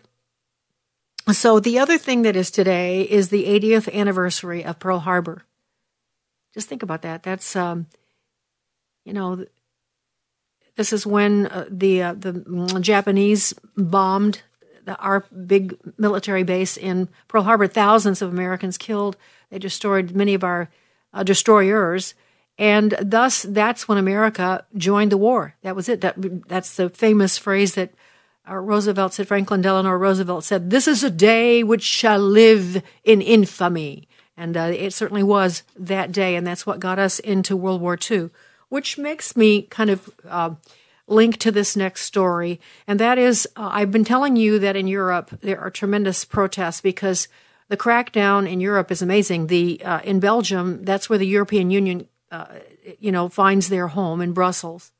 So 1.31 1.59
the 1.59 1.79
other 1.79 1.97
thing 1.97 2.23
that 2.23 2.35
is 2.35 2.51
today 2.51 3.03
is 3.03 3.29
the 3.29 3.45
80th 3.45 3.91
anniversary 3.93 4.65
of 4.65 4.79
Pearl 4.79 4.99
Harbor. 4.99 5.45
Just 6.53 6.69
think 6.69 6.83
about 6.83 7.01
that. 7.01 7.23
That's, 7.23 7.55
um, 7.55 7.87
you 9.05 9.13
know, 9.13 9.45
this 10.75 10.93
is 10.93 11.05
when 11.05 11.47
uh, 11.47 11.65
the 11.69 12.01
uh, 12.01 12.13
the 12.13 12.79
Japanese 12.81 13.53
bombed 13.77 14.41
the, 14.85 14.95
our 14.97 15.21
big 15.45 15.77
military 15.97 16.43
base 16.43 16.77
in 16.77 17.09
Pearl 17.27 17.43
Harbor. 17.43 17.67
Thousands 17.67 18.21
of 18.21 18.31
Americans 18.31 18.77
killed. 18.77 19.17
They 19.49 19.59
destroyed 19.59 20.11
many 20.11 20.33
of 20.33 20.43
our 20.43 20.69
uh, 21.13 21.23
destroyers, 21.23 22.15
and 22.57 22.95
thus 22.99 23.43
that's 23.43 23.87
when 23.87 23.97
America 23.97 24.65
joined 24.75 25.11
the 25.11 25.17
war. 25.17 25.55
That 25.61 25.75
was 25.75 25.89
it. 25.89 26.01
That 26.01 26.47
that's 26.47 26.75
the 26.75 26.89
famous 26.89 27.37
phrase 27.37 27.75
that 27.75 27.93
uh, 28.49 28.55
Roosevelt 28.55 29.13
said. 29.13 29.27
Franklin 29.27 29.61
Delano 29.61 29.91
Roosevelt 29.91 30.43
said, 30.43 30.71
"This 30.71 30.87
is 30.87 31.03
a 31.03 31.11
day 31.11 31.63
which 31.63 31.83
shall 31.83 32.19
live 32.19 32.81
in 33.03 33.21
infamy." 33.21 34.07
And 34.35 34.57
uh, 34.57 34.71
it 34.73 34.93
certainly 34.93 35.23
was 35.23 35.63
that 35.77 36.11
day, 36.11 36.35
and 36.35 36.45
that's 36.45 36.65
what 36.65 36.79
got 36.79 36.99
us 36.99 37.19
into 37.19 37.55
World 37.55 37.81
War 37.81 37.97
II, 38.09 38.29
which 38.69 38.97
makes 38.97 39.37
me 39.37 39.63
kind 39.63 39.89
of 39.89 40.09
uh, 40.27 40.55
link 41.07 41.37
to 41.37 41.51
this 41.51 41.75
next 41.75 42.01
story. 42.01 42.59
And 42.87 42.99
that 42.99 43.17
is, 43.17 43.47
uh, 43.55 43.69
I've 43.71 43.91
been 43.91 44.05
telling 44.05 44.35
you 44.35 44.57
that 44.59 44.75
in 44.75 44.87
Europe 44.87 45.29
there 45.41 45.59
are 45.59 45.69
tremendous 45.69 46.25
protests 46.25 46.81
because 46.81 47.27
the 47.69 47.77
crackdown 47.77 48.51
in 48.51 48.59
Europe 48.59 48.91
is 48.91 49.01
amazing. 49.01 49.47
The 49.47 49.83
uh, 49.83 49.99
in 49.99 50.19
Belgium, 50.19 50.83
that's 50.83 51.09
where 51.09 51.19
the 51.19 51.27
European 51.27 51.69
Union, 51.69 52.07
uh, 52.31 52.45
you 52.99 53.11
know, 53.11 53.29
finds 53.29 53.69
their 53.69 53.87
home 53.89 54.19
in 54.21 54.33
Brussels. 54.33 54.91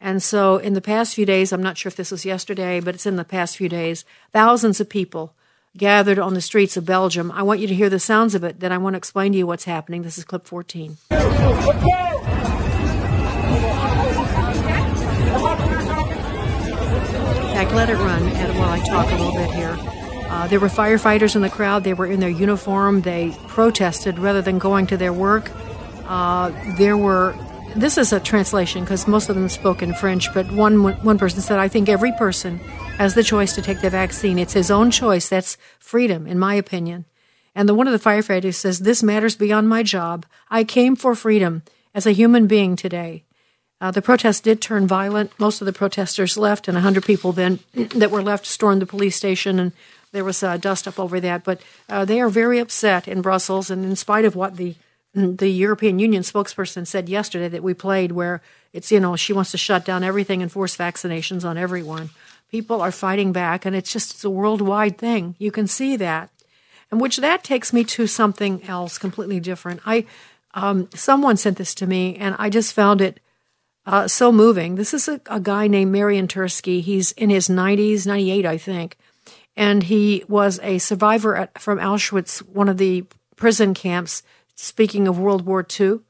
And 0.00 0.22
so, 0.22 0.58
in 0.58 0.74
the 0.74 0.82
past 0.82 1.14
few 1.14 1.24
days, 1.24 1.52
I'm 1.52 1.62
not 1.62 1.78
sure 1.78 1.88
if 1.88 1.96
this 1.96 2.10
was 2.10 2.26
yesterday, 2.26 2.80
but 2.80 2.94
it's 2.94 3.06
in 3.06 3.16
the 3.16 3.24
past 3.24 3.56
few 3.56 3.68
days, 3.68 4.04
thousands 4.30 4.78
of 4.78 4.90
people 4.90 5.34
gathered 5.78 6.18
on 6.18 6.34
the 6.34 6.40
streets 6.40 6.76
of 6.76 6.84
Belgium. 6.84 7.30
I 7.32 7.42
want 7.42 7.60
you 7.60 7.66
to 7.66 7.74
hear 7.74 7.88
the 7.88 7.98
sounds 8.00 8.34
of 8.34 8.44
it, 8.44 8.60
then 8.60 8.72
I 8.72 8.78
want 8.78 8.94
to 8.94 8.98
explain 8.98 9.32
to 9.32 9.38
you 9.38 9.46
what's 9.46 9.64
happening. 9.64 10.02
This 10.02 10.18
is 10.18 10.24
clip 10.24 10.46
14. 10.46 10.90
In 10.90 11.22
fact, 17.62 17.72
let 17.72 17.88
it 17.88 17.96
run 17.96 18.22
while 18.58 18.70
I 18.70 18.78
talk 18.84 19.10
a 19.10 19.16
little 19.16 19.32
bit 19.32 19.50
here. 19.52 19.76
Uh, 20.28 20.46
there 20.48 20.60
were 20.60 20.68
firefighters 20.68 21.36
in 21.36 21.42
the 21.42 21.48
crowd. 21.48 21.84
They 21.84 21.94
were 21.94 22.06
in 22.06 22.20
their 22.20 22.28
uniform. 22.30 23.02
They 23.02 23.34
protested 23.46 24.18
rather 24.18 24.42
than 24.42 24.58
going 24.58 24.86
to 24.88 24.96
their 24.96 25.12
work. 25.12 25.50
Uh, 26.06 26.50
there 26.76 26.96
were. 26.96 27.34
This 27.74 27.96
is 27.98 28.12
a 28.12 28.20
translation 28.20 28.84
because 28.84 29.06
most 29.06 29.28
of 29.28 29.36
them 29.36 29.48
spoke 29.48 29.82
in 29.82 29.94
French, 29.94 30.32
but 30.34 30.50
one 30.52 30.82
one 31.02 31.18
person 31.18 31.40
said, 31.40 31.58
"I 31.58 31.68
think 31.68 31.88
every 31.88 32.12
person 32.12 32.60
has 32.98 33.14
the 33.14 33.22
choice 33.22 33.54
to 33.54 33.62
take 33.62 33.80
the 33.80 33.90
vaccine. 33.90 34.38
It's 34.38 34.54
his 34.54 34.70
own 34.70 34.90
choice. 34.90 35.28
That's 35.28 35.58
freedom, 35.78 36.26
in 36.26 36.38
my 36.38 36.54
opinion. 36.54 37.04
And 37.54 37.68
the 37.68 37.74
one 37.74 37.86
of 37.86 37.92
the 37.92 38.10
firefighters 38.10 38.54
says, 38.54 38.80
This 38.80 39.02
matters 39.02 39.36
beyond 39.36 39.68
my 39.68 39.82
job. 39.82 40.24
I 40.50 40.64
came 40.64 40.96
for 40.96 41.14
freedom 41.14 41.62
as 41.94 42.06
a 42.06 42.12
human 42.12 42.46
being 42.46 42.74
today. 42.74 43.24
Uh, 43.80 43.90
the 43.90 44.00
protest 44.00 44.44
did 44.44 44.62
turn 44.62 44.86
violent. 44.86 45.38
Most 45.38 45.60
of 45.60 45.66
the 45.66 45.72
protesters 45.72 46.38
left, 46.38 46.68
and 46.68 46.74
100 46.74 47.04
people 47.04 47.32
then 47.32 47.58
that 47.74 48.10
were 48.10 48.22
left 48.22 48.46
stormed 48.46 48.80
the 48.80 48.86
police 48.86 49.16
station, 49.16 49.58
and 49.58 49.72
there 50.12 50.24
was 50.24 50.42
uh, 50.42 50.56
dust 50.56 50.88
up 50.88 50.98
over 50.98 51.20
that. 51.20 51.44
But 51.44 51.60
uh, 51.90 52.06
they 52.06 52.20
are 52.20 52.30
very 52.30 52.58
upset 52.58 53.06
in 53.06 53.20
Brussels, 53.20 53.70
and 53.70 53.84
in 53.84 53.96
spite 53.96 54.24
of 54.24 54.34
what 54.34 54.56
the 54.56 54.74
the 55.14 55.48
European 55.48 55.98
Union 55.98 56.22
spokesperson 56.22 56.86
said 56.86 57.10
yesterday 57.10 57.48
that 57.48 57.62
we 57.62 57.74
played, 57.74 58.12
where 58.12 58.40
it's 58.72 58.90
you 58.90 59.00
know 59.00 59.16
she 59.16 59.34
wants 59.34 59.50
to 59.50 59.58
shut 59.58 59.84
down 59.84 60.02
everything 60.02 60.42
and 60.42 60.50
force 60.50 60.76
vaccinations 60.76 61.44
on 61.44 61.58
everyone. 61.58 62.10
People 62.50 62.80
are 62.80 62.92
fighting 62.92 63.32
back, 63.32 63.64
and 63.64 63.74
it's 63.74 63.92
just 63.92 64.12
it's 64.12 64.24
a 64.24 64.30
worldwide 64.30 64.98
thing. 64.98 65.34
You 65.38 65.50
can 65.50 65.66
see 65.66 65.96
that, 65.96 66.30
and 66.90 67.00
which 67.00 67.16
that 67.18 67.44
takes 67.44 67.72
me 67.72 67.84
to 67.84 68.06
something 68.06 68.62
else 68.64 68.98
completely 68.98 69.40
different. 69.40 69.80
I 69.84 70.06
um, 70.54 70.88
someone 70.94 71.36
sent 71.36 71.58
this 71.58 71.74
to 71.76 71.86
me, 71.86 72.16
and 72.16 72.34
I 72.38 72.48
just 72.50 72.72
found 72.72 73.00
it 73.00 73.20
uh, 73.84 74.08
so 74.08 74.32
moving. 74.32 74.76
This 74.76 74.94
is 74.94 75.08
a, 75.08 75.20
a 75.26 75.40
guy 75.40 75.66
named 75.66 75.92
Marian 75.92 76.28
Turski. 76.28 76.80
He's 76.80 77.12
in 77.12 77.30
his 77.30 77.48
90s, 77.48 78.06
98, 78.06 78.46
I 78.46 78.58
think, 78.58 78.96
and 79.56 79.84
he 79.84 80.24
was 80.28 80.58
a 80.62 80.78
survivor 80.78 81.36
at, 81.36 81.58
from 81.58 81.78
Auschwitz, 81.78 82.38
one 82.38 82.68
of 82.68 82.78
the 82.78 83.04
prison 83.36 83.74
camps 83.74 84.22
speaking 84.54 85.06
of 85.06 85.18
World 85.18 85.46
War 85.46 85.64
II 85.78 86.00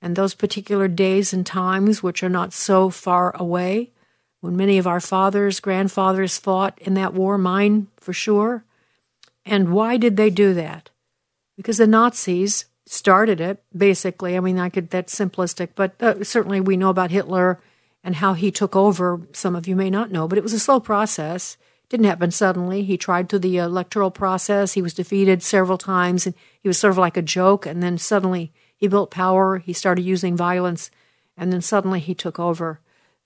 and 0.00 0.14
those 0.14 0.34
particular 0.34 0.88
days 0.88 1.32
and 1.32 1.44
times 1.44 2.02
which 2.02 2.22
are 2.22 2.28
not 2.28 2.52
so 2.52 2.90
far 2.90 3.34
away, 3.36 3.90
when 4.40 4.56
many 4.56 4.78
of 4.78 4.86
our 4.86 5.00
fathers, 5.00 5.60
grandfathers 5.60 6.38
fought 6.38 6.78
in 6.80 6.94
that 6.94 7.14
war, 7.14 7.38
mine 7.38 7.88
for 7.96 8.12
sure. 8.12 8.64
And 9.44 9.72
why 9.72 9.96
did 9.96 10.16
they 10.16 10.30
do 10.30 10.54
that? 10.54 10.90
Because 11.56 11.78
the 11.78 11.86
Nazis 11.86 12.66
started 12.86 13.40
it, 13.40 13.62
basically. 13.76 14.36
I 14.36 14.40
mean, 14.40 14.58
I 14.58 14.68
could, 14.68 14.90
that's 14.90 15.14
simplistic, 15.14 15.70
but 15.74 16.00
uh, 16.00 16.22
certainly 16.22 16.60
we 16.60 16.76
know 16.76 16.90
about 16.90 17.10
Hitler 17.10 17.60
and 18.04 18.16
how 18.16 18.34
he 18.34 18.50
took 18.50 18.76
over. 18.76 19.20
Some 19.32 19.56
of 19.56 19.66
you 19.66 19.74
may 19.74 19.90
not 19.90 20.12
know, 20.12 20.28
but 20.28 20.38
it 20.38 20.44
was 20.44 20.52
a 20.52 20.60
slow 20.60 20.80
process 20.80 21.56
didn't 21.88 22.06
happen 22.06 22.30
suddenly. 22.30 22.82
He 22.82 22.98
tried 22.98 23.28
through 23.28 23.38
the 23.40 23.56
electoral 23.56 24.10
process. 24.10 24.74
He 24.74 24.82
was 24.82 24.94
defeated 24.94 25.42
several 25.42 25.78
times, 25.78 26.26
and 26.26 26.34
he 26.60 26.68
was 26.68 26.78
sort 26.78 26.90
of 26.90 26.98
like 26.98 27.16
a 27.16 27.22
joke. 27.22 27.64
And 27.66 27.82
then 27.82 27.96
suddenly 27.96 28.52
he 28.76 28.88
built 28.88 29.10
power. 29.10 29.58
He 29.58 29.72
started 29.72 30.02
using 30.02 30.36
violence, 30.36 30.90
and 31.36 31.52
then 31.52 31.62
suddenly 31.62 32.00
he 32.00 32.14
took 32.14 32.38
over. 32.38 32.80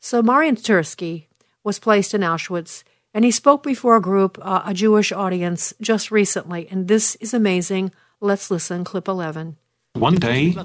So 0.04 0.20
Marian 0.20 0.56
Turski 0.56 1.26
was 1.62 1.78
placed 1.78 2.12
in 2.12 2.22
Auschwitz, 2.22 2.82
and 3.14 3.24
he 3.24 3.30
spoke 3.30 3.62
before 3.62 3.94
a 3.94 4.00
group, 4.00 4.36
uh, 4.42 4.62
a 4.66 4.74
Jewish 4.74 5.12
audience, 5.12 5.72
just 5.80 6.10
recently. 6.10 6.66
And 6.72 6.88
this 6.88 7.14
is 7.20 7.32
amazing. 7.32 7.92
Let's 8.20 8.50
listen. 8.50 8.82
Clip 8.82 9.06
11. 9.06 9.58
One 9.94 10.16
day, 10.16 10.56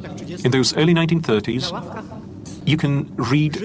in 0.43 0.49
those 0.49 0.75
early 0.75 0.95
1930s, 0.95 1.71
you 2.65 2.77
can 2.77 3.15
read 3.15 3.57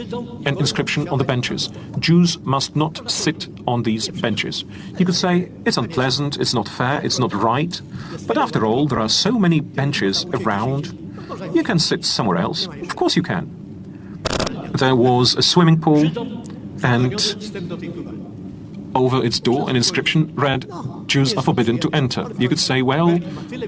an 0.45 0.59
inscription 0.59 1.09
on 1.09 1.17
the 1.17 1.25
benches. 1.25 1.71
Jews 1.99 2.39
must 2.41 2.77
not 2.77 3.11
sit 3.11 3.49
on 3.67 3.85
these 3.85 4.11
benches. 4.11 4.67
You 4.99 5.07
could 5.07 5.15
say, 5.15 5.51
it's 5.65 5.79
unpleasant, 5.79 6.39
it's 6.39 6.53
not 6.53 6.69
fair, 6.69 7.01
it's 7.03 7.19
not 7.19 7.33
right. 7.33 7.81
But 8.27 8.37
after 8.37 8.67
all, 8.67 8.87
there 8.87 9.01
are 9.01 9.09
so 9.09 9.39
many 9.39 9.61
benches 9.61 10.27
around. 10.35 10.93
You 11.55 11.63
can 11.63 11.79
sit 11.79 12.05
somewhere 12.05 12.37
else. 12.37 12.67
Of 12.67 12.95
course 12.95 13.17
you 13.17 13.23
can. 13.23 13.62
There 14.75 14.97
was 14.97 15.35
a 15.35 15.43
swimming 15.43 15.81
pool, 15.81 16.07
and 16.85 17.15
over 18.95 19.25
its 19.25 19.41
door 19.41 19.69
an 19.71 19.77
inscription 19.77 20.35
read, 20.35 20.71
Jews 21.07 21.35
are 21.35 21.43
forbidden 21.43 21.79
to 21.79 21.91
enter. 21.93 22.31
You 22.39 22.49
could 22.49 22.59
say, 22.59 22.83
well, 22.83 23.19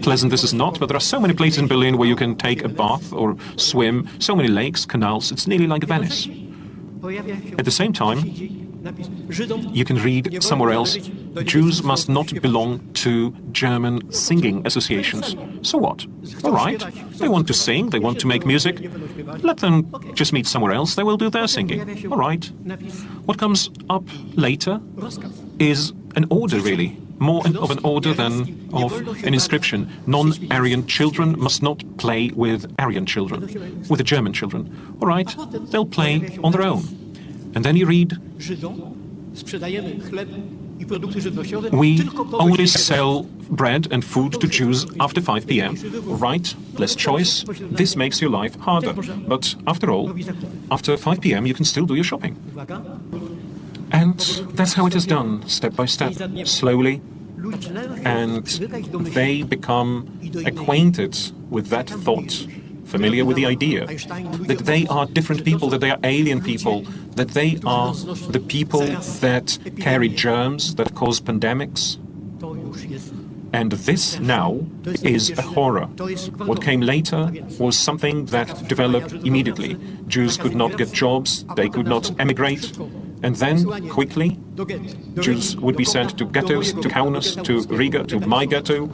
pleasant 0.03 0.31
this 0.31 0.45
is 0.45 0.55
not, 0.55 0.79
but 0.79 0.87
there 0.87 0.97
are 0.97 1.01
so 1.01 1.21
many 1.21 1.35
places 1.35 1.59
in 1.59 1.69
Berlin 1.69 1.97
where 1.97 2.09
you 2.09 2.17
can 2.17 2.37
take 2.37 2.63
a 2.63 2.69
bath 2.69 3.13
or 3.13 3.37
swim, 3.57 4.09
so 4.19 4.35
many 4.35 4.49
lakes, 4.49 4.85
canals, 4.85 5.33
it's 5.33 5.47
nearly 5.47 5.67
like 5.67 5.85
Venice. 5.85 6.29
At 7.59 7.65
the 7.65 7.71
same 7.71 7.93
time, 7.93 8.21
you 9.73 9.85
can 9.85 9.97
read 9.97 10.43
somewhere 10.43 10.73
else, 10.73 10.97
Jews 11.45 11.83
must 11.83 12.09
not 12.09 12.41
belong 12.43 12.81
to 12.95 13.31
German 13.53 14.13
singing 14.13 14.67
associations. 14.67 15.37
So 15.63 15.79
what? 15.79 16.07
All 16.45 16.53
right, 16.53 16.83
they 17.19 17.29
want 17.29 17.47
to 17.49 17.55
sing, 17.55 17.91
they 17.91 17.99
want 17.99 18.21
to 18.21 18.27
make 18.27 18.45
music. 18.47 18.81
Let 19.43 19.59
them 19.59 19.93
just 20.15 20.33
meet 20.33 20.47
somewhere 20.47 20.73
else, 20.73 20.95
they 20.95 21.03
will 21.03 21.17
do 21.17 21.31
their 21.31 21.47
singing. 21.47 22.13
All 22.13 22.19
right. 22.19 22.45
What 23.25 23.39
comes 23.39 23.71
up 23.89 24.05
later 24.35 24.81
is 25.59 25.93
an 26.17 26.27
order, 26.31 26.61
really. 26.61 26.99
More 27.19 27.47
of 27.47 27.71
an 27.71 27.79
order 27.85 28.13
than 28.13 28.69
of 28.73 28.93
an 29.25 29.35
inscription. 29.35 29.89
Non 30.07 30.33
Aryan 30.51 30.87
children 30.87 31.39
must 31.39 31.63
not 31.63 31.83
play 31.97 32.31
with 32.35 32.67
Aryan 32.79 33.07
children, 33.07 33.43
with 33.89 33.99
the 33.99 34.05
German 34.05 34.33
children. 34.33 34.97
All 35.01 35.09
right, 35.09 35.35
they'll 35.71 35.87
play 35.87 36.39
on 36.43 36.53
their 36.53 36.63
own. 36.63 37.04
And 37.55 37.65
then 37.65 37.77
you 37.77 37.87
read 37.87 38.19
we 41.73 42.09
only 42.33 42.67
sell 42.67 43.23
bread 43.49 43.89
and 43.91 44.05
food 44.05 44.33
to 44.41 44.49
Jews 44.49 44.87
after 45.01 45.21
5 45.21 45.47
p.m. 45.47 45.77
Right, 46.05 46.55
less 46.75 46.95
choice. 46.95 47.45
This 47.71 47.97
makes 47.97 48.21
your 48.21 48.31
life 48.31 48.57
harder. 48.57 48.93
But 48.93 49.55
after 49.67 49.91
all, 49.91 50.15
after 50.71 50.97
5 50.97 51.21
p.m., 51.21 51.47
you 51.47 51.55
can 51.55 51.65
still 51.65 51.87
do 51.87 51.95
your 51.95 52.05
shopping. 52.05 52.37
And 53.93 54.19
that's 54.55 54.75
how 54.75 54.87
it 54.87 54.95
is 54.95 55.07
done, 55.07 55.49
step 55.49 55.77
by 55.77 55.87
step, 55.87 56.15
slowly. 56.47 57.01
And 58.05 58.47
they 59.15 59.43
become 59.43 60.19
acquainted 60.45 61.17
with 61.51 61.69
that 61.69 61.89
thought 61.89 62.47
familiar 62.85 63.25
with 63.25 63.37
the 63.37 63.47
idea 63.47 63.87
that 63.87 64.63
they 64.65 64.87
are 64.89 65.07
different 65.07 65.45
people, 65.45 65.69
that 65.71 65.81
they 65.81 65.91
are 65.91 65.99
alien 66.05 66.43
people, 66.43 66.83
that 67.17 67.29
they 67.29 67.59
are 67.65 67.95
the 67.95 68.41
people 68.41 68.87
that 69.21 69.59
carry 69.81 70.09
germs, 70.09 70.75
that 70.77 70.95
cause 70.95 71.21
pandemics. 71.21 71.99
And 73.53 73.71
this 73.71 74.19
now 74.19 74.67
is 75.03 75.31
a 75.31 75.43
horror. 75.43 75.87
What 76.45 76.61
came 76.61 76.81
later 76.81 77.33
was 77.59 77.79
something 77.79 78.27
that 78.27 78.67
developed 78.69 79.13
immediately. 79.13 79.79
Jews 80.09 80.37
could 80.37 80.57
not 80.57 80.77
get 80.77 80.93
jobs, 80.93 81.45
they 81.55 81.69
could 81.69 81.87
not 81.87 82.11
emigrate, 82.19 82.77
and 83.23 83.37
then, 83.37 83.89
quickly, 83.89 84.39
Jews 85.21 85.57
would 85.57 85.77
be 85.77 85.85
sent 85.85 86.19
to 86.19 86.27
ghettos, 86.27 86.73
to 86.73 86.89
Kaunas, 86.89 87.43
to 87.45 87.63
Riga, 87.75 88.05
to 88.05 88.21
my 88.21 88.45
ghetto. 88.45 88.91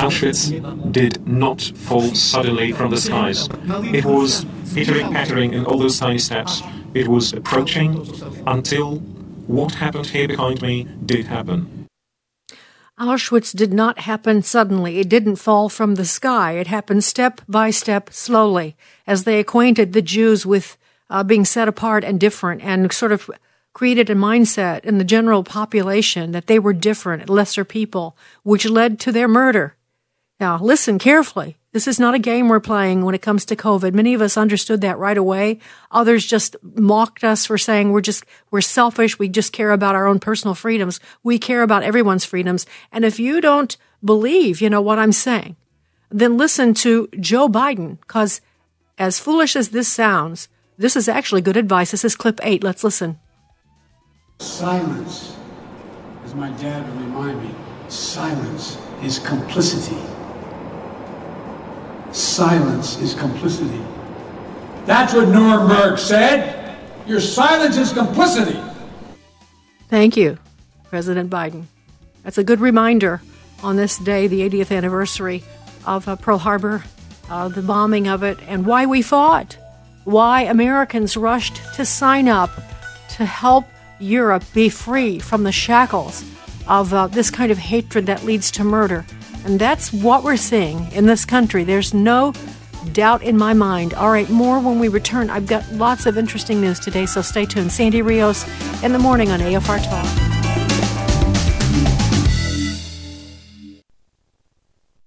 Auschwitz 0.00 0.92
did 0.92 1.26
not 1.26 1.60
fall 1.60 2.14
suddenly 2.14 2.72
from 2.72 2.90
the 2.90 2.96
skies. 2.96 3.48
It 3.92 4.04
was 4.06 4.46
pittering, 4.74 5.12
pattering 5.12 5.52
in 5.52 5.66
all 5.66 5.78
those 5.78 5.98
tiny 5.98 6.18
steps. 6.18 6.62
It 6.94 7.06
was 7.08 7.32
approaching 7.32 8.06
until 8.46 8.98
what 9.46 9.74
happened 9.74 10.06
here 10.06 10.26
behind 10.26 10.62
me 10.62 10.88
did 11.04 11.26
happen. 11.26 11.86
Auschwitz 12.98 13.54
did 13.54 13.72
not 13.72 14.00
happen 14.00 14.42
suddenly. 14.42 15.00
It 15.00 15.08
didn't 15.08 15.36
fall 15.36 15.68
from 15.68 15.96
the 15.96 16.04
sky. 16.04 16.52
It 16.52 16.66
happened 16.66 17.04
step 17.04 17.40
by 17.48 17.70
step, 17.70 18.10
slowly, 18.10 18.76
as 19.06 19.24
they 19.24 19.38
acquainted 19.38 19.92
the 19.92 20.02
Jews 20.02 20.46
with 20.46 20.78
uh, 21.10 21.24
being 21.24 21.44
set 21.44 21.68
apart 21.68 22.04
and 22.04 22.18
different 22.18 22.62
and 22.62 22.92
sort 22.92 23.12
of 23.12 23.30
created 23.72 24.10
a 24.10 24.14
mindset 24.14 24.84
in 24.84 24.98
the 24.98 25.04
general 25.04 25.44
population 25.44 26.32
that 26.32 26.46
they 26.46 26.58
were 26.58 26.72
different, 26.72 27.28
lesser 27.28 27.64
people, 27.64 28.16
which 28.42 28.66
led 28.68 28.98
to 29.00 29.12
their 29.12 29.28
murder. 29.28 29.76
Now, 30.40 30.58
listen 30.58 30.98
carefully. 30.98 31.58
This 31.72 31.86
is 31.86 32.00
not 32.00 32.14
a 32.14 32.18
game 32.18 32.48
we're 32.48 32.60
playing 32.60 33.04
when 33.04 33.14
it 33.14 33.20
comes 33.20 33.44
to 33.44 33.54
COVID. 33.54 33.92
Many 33.92 34.14
of 34.14 34.22
us 34.22 34.38
understood 34.38 34.80
that 34.80 34.98
right 34.98 35.18
away. 35.18 35.58
Others 35.90 36.24
just 36.24 36.56
mocked 36.62 37.22
us 37.22 37.44
for 37.44 37.58
saying 37.58 37.92
we're 37.92 38.00
just, 38.00 38.24
we're 38.50 38.62
selfish. 38.62 39.18
We 39.18 39.28
just 39.28 39.52
care 39.52 39.70
about 39.70 39.94
our 39.94 40.06
own 40.06 40.18
personal 40.18 40.54
freedoms. 40.54 40.98
We 41.22 41.38
care 41.38 41.62
about 41.62 41.82
everyone's 41.82 42.24
freedoms. 42.24 42.64
And 42.90 43.04
if 43.04 43.20
you 43.20 43.42
don't 43.42 43.76
believe, 44.02 44.62
you 44.62 44.70
know, 44.70 44.80
what 44.80 44.98
I'm 44.98 45.12
saying, 45.12 45.56
then 46.10 46.38
listen 46.38 46.72
to 46.74 47.08
Joe 47.20 47.46
Biden, 47.46 48.00
because 48.00 48.40
as 48.98 49.20
foolish 49.20 49.54
as 49.54 49.68
this 49.68 49.88
sounds, 49.88 50.48
this 50.78 50.96
is 50.96 51.06
actually 51.06 51.42
good 51.42 51.58
advice. 51.58 51.90
This 51.90 52.04
is 52.04 52.16
clip 52.16 52.40
eight. 52.42 52.64
Let's 52.64 52.82
listen. 52.82 53.20
Silence, 54.38 55.36
as 56.24 56.34
my 56.34 56.50
dad 56.52 56.88
would 56.88 57.04
remind 57.04 57.42
me, 57.42 57.54
silence 57.88 58.78
is 59.02 59.18
complicity 59.18 60.00
silence 62.12 62.98
is 63.00 63.14
complicity. 63.14 63.80
That's 64.86 65.14
what 65.14 65.28
Nuremberg 65.28 65.98
said. 65.98 66.76
Your 67.06 67.20
silence 67.20 67.76
is 67.76 67.92
complicity. 67.92 68.60
Thank 69.88 70.16
you, 70.16 70.38
President 70.88 71.30
Biden. 71.30 71.64
That's 72.22 72.38
a 72.38 72.44
good 72.44 72.60
reminder 72.60 73.20
on 73.62 73.76
this 73.76 73.98
day, 73.98 74.26
the 74.26 74.48
80th 74.48 74.74
anniversary 74.74 75.42
of 75.86 76.08
uh, 76.08 76.16
Pearl 76.16 76.38
Harbor, 76.38 76.84
uh, 77.28 77.48
the 77.48 77.62
bombing 77.62 78.08
of 78.08 78.22
it, 78.22 78.38
and 78.46 78.66
why 78.66 78.86
we 78.86 79.02
fought, 79.02 79.56
why 80.04 80.42
Americans 80.42 81.16
rushed 81.16 81.60
to 81.74 81.84
sign 81.84 82.28
up 82.28 82.50
to 83.10 83.24
help 83.24 83.66
Europe 83.98 84.44
be 84.54 84.68
free 84.68 85.18
from 85.18 85.42
the 85.42 85.52
shackles 85.52 86.24
of 86.66 86.94
uh, 86.94 87.06
this 87.08 87.30
kind 87.30 87.50
of 87.52 87.58
hatred 87.58 88.06
that 88.06 88.24
leads 88.24 88.50
to 88.52 88.64
murder. 88.64 89.04
And 89.44 89.58
that's 89.58 89.92
what 89.92 90.22
we're 90.22 90.36
seeing 90.36 90.90
in 90.92 91.06
this 91.06 91.24
country. 91.24 91.64
There's 91.64 91.94
no 91.94 92.32
doubt 92.92 93.22
in 93.22 93.36
my 93.36 93.52
mind. 93.52 93.94
All 93.94 94.10
right, 94.10 94.28
more 94.30 94.58
when 94.60 94.78
we 94.78 94.88
return. 94.88 95.30
I've 95.30 95.46
got 95.46 95.70
lots 95.72 96.06
of 96.06 96.16
interesting 96.18 96.60
news 96.60 96.78
today, 96.78 97.06
so 97.06 97.22
stay 97.22 97.46
tuned. 97.46 97.72
Sandy 97.72 98.02
Rios 98.02 98.44
in 98.82 98.92
the 98.92 98.98
morning 98.98 99.30
on 99.30 99.40
AFR 99.40 99.82
Talk. 99.84 100.30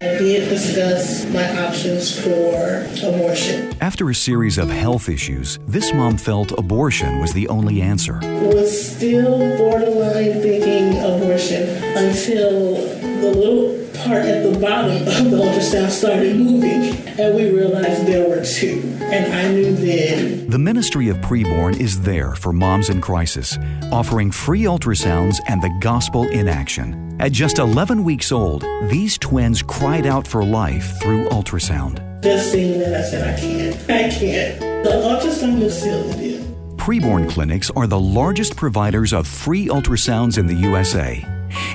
I 0.02 0.18
discuss 0.18 1.26
my 1.28 1.66
options 1.66 2.20
for 2.20 2.88
abortion. 3.08 3.74
After 3.82 4.10
a 4.10 4.16
series 4.16 4.58
of 4.58 4.70
health 4.70 5.10
issues, 5.10 5.60
this 5.68 5.94
mom 5.94 6.18
felt 6.18 6.52
abortion 6.58 7.20
was 7.20 7.34
the 7.34 7.48
only 7.48 7.82
answer. 7.82 8.20
Was 8.22 8.96
still 8.96 9.58
borderline 9.58 10.42
thinking 10.42 11.00
abortion 11.00 11.84
until 11.98 12.76
the 13.22 13.32
little 13.36 13.83
part 14.04 14.26
at 14.26 14.44
the 14.44 14.60
bottom 14.60 14.98
of 14.98 15.32
the 15.32 15.38
ultrasound 15.38 15.90
started 15.90 16.36
moving, 16.38 16.96
and 17.20 17.36
we 17.36 17.50
realized 17.50 18.06
there 18.06 18.28
were 18.28 18.44
two. 18.44 18.82
And 19.02 19.34
I 19.34 19.52
knew 19.52 19.76
then. 19.76 20.50
The 20.50 20.60
Ministry 20.60 21.10
of 21.10 21.18
Preborn 21.18 21.80
is 21.80 22.02
there 22.02 22.36
for 22.36 22.54
moms 22.54 22.90
in 22.90 23.02
crisis, 23.02 23.58
offering 23.92 24.32
free 24.32 24.64
ultrasounds 24.64 25.38
and 25.48 25.62
the 25.62 25.76
gospel 25.80 26.28
in 26.30 26.48
action. 26.48 27.16
At 27.20 27.32
just 27.32 27.60
11 27.60 28.04
weeks 28.04 28.32
old, 28.32 28.66
these 28.90 29.18
twins 29.18 29.62
cried 29.62 30.06
out 30.06 30.28
for 30.28 30.44
life 30.44 31.00
through 31.00 31.30
ultrasound. 31.30 32.02
Just 32.22 32.52
seeing 32.52 32.80
that, 32.80 32.94
I 32.94 33.04
said, 33.04 33.38
I 33.38 33.40
can't. 33.40 33.76
I 33.90 34.10
can't. 34.10 34.60
The 34.84 34.90
ultrasound 34.90 35.60
will 35.60 35.70
seal 35.70 36.04
the 36.04 36.16
deal. 36.16 36.44
Preborn 36.78 37.30
clinics 37.30 37.70
are 37.72 37.88
the 37.88 38.00
largest 38.00 38.58
providers 38.58 39.14
of 39.14 39.26
free 39.28 39.68
ultrasounds 39.68 40.38
in 40.38 40.48
the 40.48 40.56
USA 40.56 41.26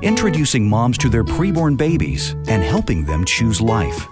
introducing 0.03 0.69
moms 0.69 0.99
to 0.99 1.09
their 1.09 1.25
preborn 1.25 1.77
babies 1.77 2.33
and 2.49 2.63
helping 2.63 3.05
them 3.05 3.25
choose 3.25 3.61
life. 3.61 4.07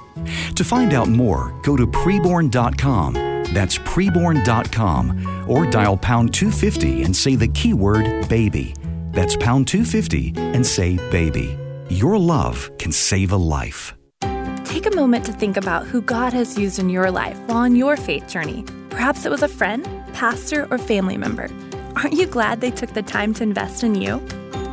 To 0.55 0.65
find 0.65 0.93
out 0.93 1.09
more, 1.09 1.55
go 1.63 1.77
to 1.77 1.87
preborn.com. 1.87 3.13
That's 3.53 3.79
preborn.com 3.79 5.47
or 5.49 5.67
dial 5.67 5.97
pound 5.97 6.35
250 6.35 7.03
and 7.03 7.15
say 7.15 7.37
the 7.37 7.49
keyword 7.49 8.29
baby. 8.29 8.75
That's 9.13 9.37
pound 9.37 9.69
250 9.69 10.35
and 10.37 10.67
say 10.67 10.97
baby. 11.11 11.59
Your 11.89 12.19
love 12.19 12.71
can 12.79 12.93
save 12.93 13.33
a 13.33 13.37
life. 13.37 13.95
Take 14.65 14.87
a 14.87 14.97
moment 14.97 15.25
to 15.27 15.33
think 15.33 15.57
about 15.57 15.87
who 15.87 16.03
God 16.03 16.33
has 16.33 16.59
used 16.59 16.79
in 16.79 16.91
your 16.91 17.11
life 17.11 17.39
while 17.47 17.59
on 17.59 17.77
your 17.77 17.97
faith 17.97 18.29
journey. 18.29 18.65
Perhaps 18.91 19.25
it 19.25 19.31
was 19.31 19.43
a 19.43 19.49
friend, 19.49 19.89
pastor, 20.13 20.67
or 20.71 20.79
family 20.79 21.17
member. 21.17 21.49
Aren't 21.95 22.15
you 22.15 22.27
glad 22.27 22.61
they 22.61 22.71
took 22.71 22.91
the 22.93 23.03
time 23.03 23.33
to 23.35 23.43
invest 23.43 23.85
in 23.85 23.95
you? 23.95 24.21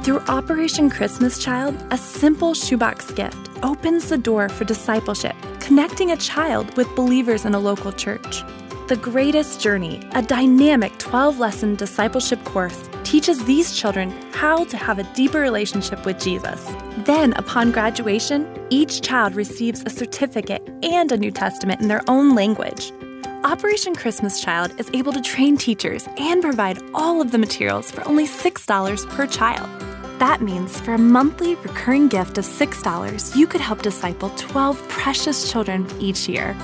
Through 0.03 0.19
Operation 0.27 0.89
Christmas 0.89 1.39
Child, 1.39 1.81
a 1.89 1.97
simple 1.97 2.53
shoebox 2.53 3.09
gift 3.11 3.49
opens 3.63 4.09
the 4.09 4.17
door 4.17 4.49
for 4.49 4.65
discipleship, 4.65 5.33
connecting 5.61 6.11
a 6.11 6.17
child 6.17 6.75
with 6.75 6.93
believers 6.93 7.45
in 7.45 7.55
a 7.55 7.59
local 7.59 7.93
church. 7.93 8.43
The 8.89 8.97
Greatest 8.97 9.61
Journey, 9.61 10.01
a 10.11 10.21
dynamic 10.21 10.97
12 10.97 11.39
lesson 11.39 11.75
discipleship 11.75 12.43
course, 12.43 12.89
teaches 13.05 13.45
these 13.45 13.77
children 13.77 14.11
how 14.33 14.65
to 14.65 14.75
have 14.75 14.99
a 14.99 15.09
deeper 15.13 15.39
relationship 15.39 16.05
with 16.05 16.19
Jesus. 16.19 16.69
Then, 17.05 17.31
upon 17.37 17.71
graduation, 17.71 18.45
each 18.71 19.01
child 19.03 19.35
receives 19.35 19.83
a 19.85 19.89
certificate 19.89 20.67
and 20.83 21.13
a 21.13 21.17
New 21.17 21.31
Testament 21.31 21.79
in 21.79 21.87
their 21.87 22.01
own 22.09 22.35
language. 22.35 22.91
Operation 23.45 23.95
Christmas 23.95 24.41
Child 24.41 24.77
is 24.81 24.89
able 24.93 25.13
to 25.13 25.21
train 25.21 25.55
teachers 25.55 26.09
and 26.17 26.41
provide 26.41 26.81
all 26.93 27.21
of 27.21 27.31
the 27.31 27.37
materials 27.37 27.89
for 27.89 28.05
only 28.05 28.27
$6 28.27 29.09
per 29.09 29.27
child. 29.27 29.92
That 30.19 30.41
means 30.41 30.79
for 30.79 30.93
a 30.93 30.97
monthly 30.97 31.55
recurring 31.55 32.07
gift 32.07 32.37
of 32.37 32.45
$6, 32.45 33.35
you 33.35 33.47
could 33.47 33.61
help 33.61 33.81
disciple 33.81 34.31
12 34.37 34.87
precious 34.89 35.51
children 35.51 35.87
each 35.99 36.29
year. 36.29 36.55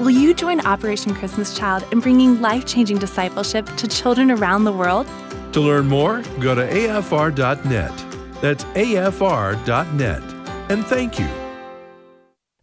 Will 0.00 0.10
you 0.10 0.34
join 0.34 0.60
Operation 0.60 1.14
Christmas 1.14 1.56
Child 1.56 1.84
in 1.92 2.00
bringing 2.00 2.40
life 2.40 2.66
changing 2.66 2.98
discipleship 2.98 3.66
to 3.76 3.88
children 3.88 4.30
around 4.30 4.64
the 4.64 4.72
world? 4.72 5.06
To 5.52 5.60
learn 5.60 5.88
more, 5.88 6.22
go 6.40 6.54
to 6.54 6.66
afr.net. 6.68 8.04
That's 8.40 8.64
afr.net. 8.64 10.22
And 10.70 10.84
thank 10.86 11.18
you. 11.18 11.28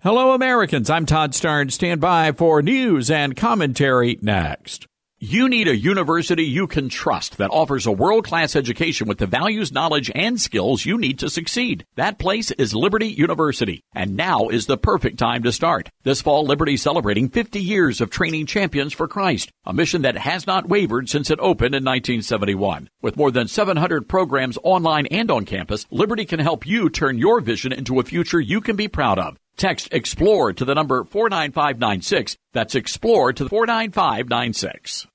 Hello, 0.02 0.34
Americans. 0.34 0.90
I'm 0.90 1.06
Todd 1.06 1.32
Starnes. 1.32 1.72
Stand 1.72 2.00
by 2.00 2.32
for 2.32 2.62
news 2.62 3.10
and 3.10 3.36
commentary 3.36 4.20
next. 4.22 4.88
You 5.20 5.48
need 5.48 5.70
a 5.70 5.78
university 5.78 6.44
you 6.44 6.68
can 6.68 6.90
trust 6.90 7.38
that 7.38 7.50
offers 7.50 7.86
a 7.86 7.92
world 7.92 8.26
class 8.26 8.54
education 8.54 9.08
with 9.08 9.18
the 9.18 9.26
values, 9.26 9.72
knowledge, 9.72 10.12
and 10.14 10.40
skills 10.40 10.86
you 10.86 10.98
need 10.98 11.20
to 11.20 11.30
succeed. 11.30 11.86
That 11.96 12.20
place 12.20 12.52
is 12.52 12.76
Liberty 12.76 13.08
University, 13.08 13.82
and 13.94 14.18
now 14.18 14.50
is 14.50 14.66
the 14.66 14.78
perfect 14.78 15.18
time 15.18 15.42
to 15.44 15.54
start. 15.54 15.90
This 16.04 16.22
fall, 16.22 16.46
Liberty 16.46 16.76
celebrating 16.76 17.30
50 17.30 17.62
years 17.62 18.02
of 18.02 18.10
training 18.10 18.48
champions 18.48 18.92
for 18.92 19.08
Christ, 19.08 19.54
a 19.64 19.72
mission 19.74 20.02
that 20.02 20.18
has 20.18 20.46
not 20.46 20.68
wavered 20.68 21.08
since 21.08 21.32
it 21.32 21.40
opened 21.40 21.76
in 21.76 21.86
1971. 21.86 22.90
With 23.02 23.16
more 23.16 23.32
than 23.32 23.48
700 23.48 24.10
programs 24.10 24.58
online 24.64 25.06
and 25.06 25.32
on 25.32 25.46
campus, 25.46 25.86
Liberty 25.92 26.26
can 26.26 26.42
help 26.42 26.68
you 26.68 26.90
turn 26.90 27.18
your 27.18 27.40
vision 27.40 27.72
into 27.72 28.02
a 28.02 28.04
future 28.04 28.42
you 28.42 28.60
can 28.60 28.76
be 28.76 28.90
proud 28.90 29.18
of. 29.18 29.38
Text 29.56 29.88
EXPLORE 29.94 30.52
to 30.58 30.66
the 30.66 30.76
number 30.76 31.06
49596. 31.06 32.36
That's 32.52 32.76
EXPLORE 32.76 33.32
to 33.36 33.48
49596. 33.48 35.08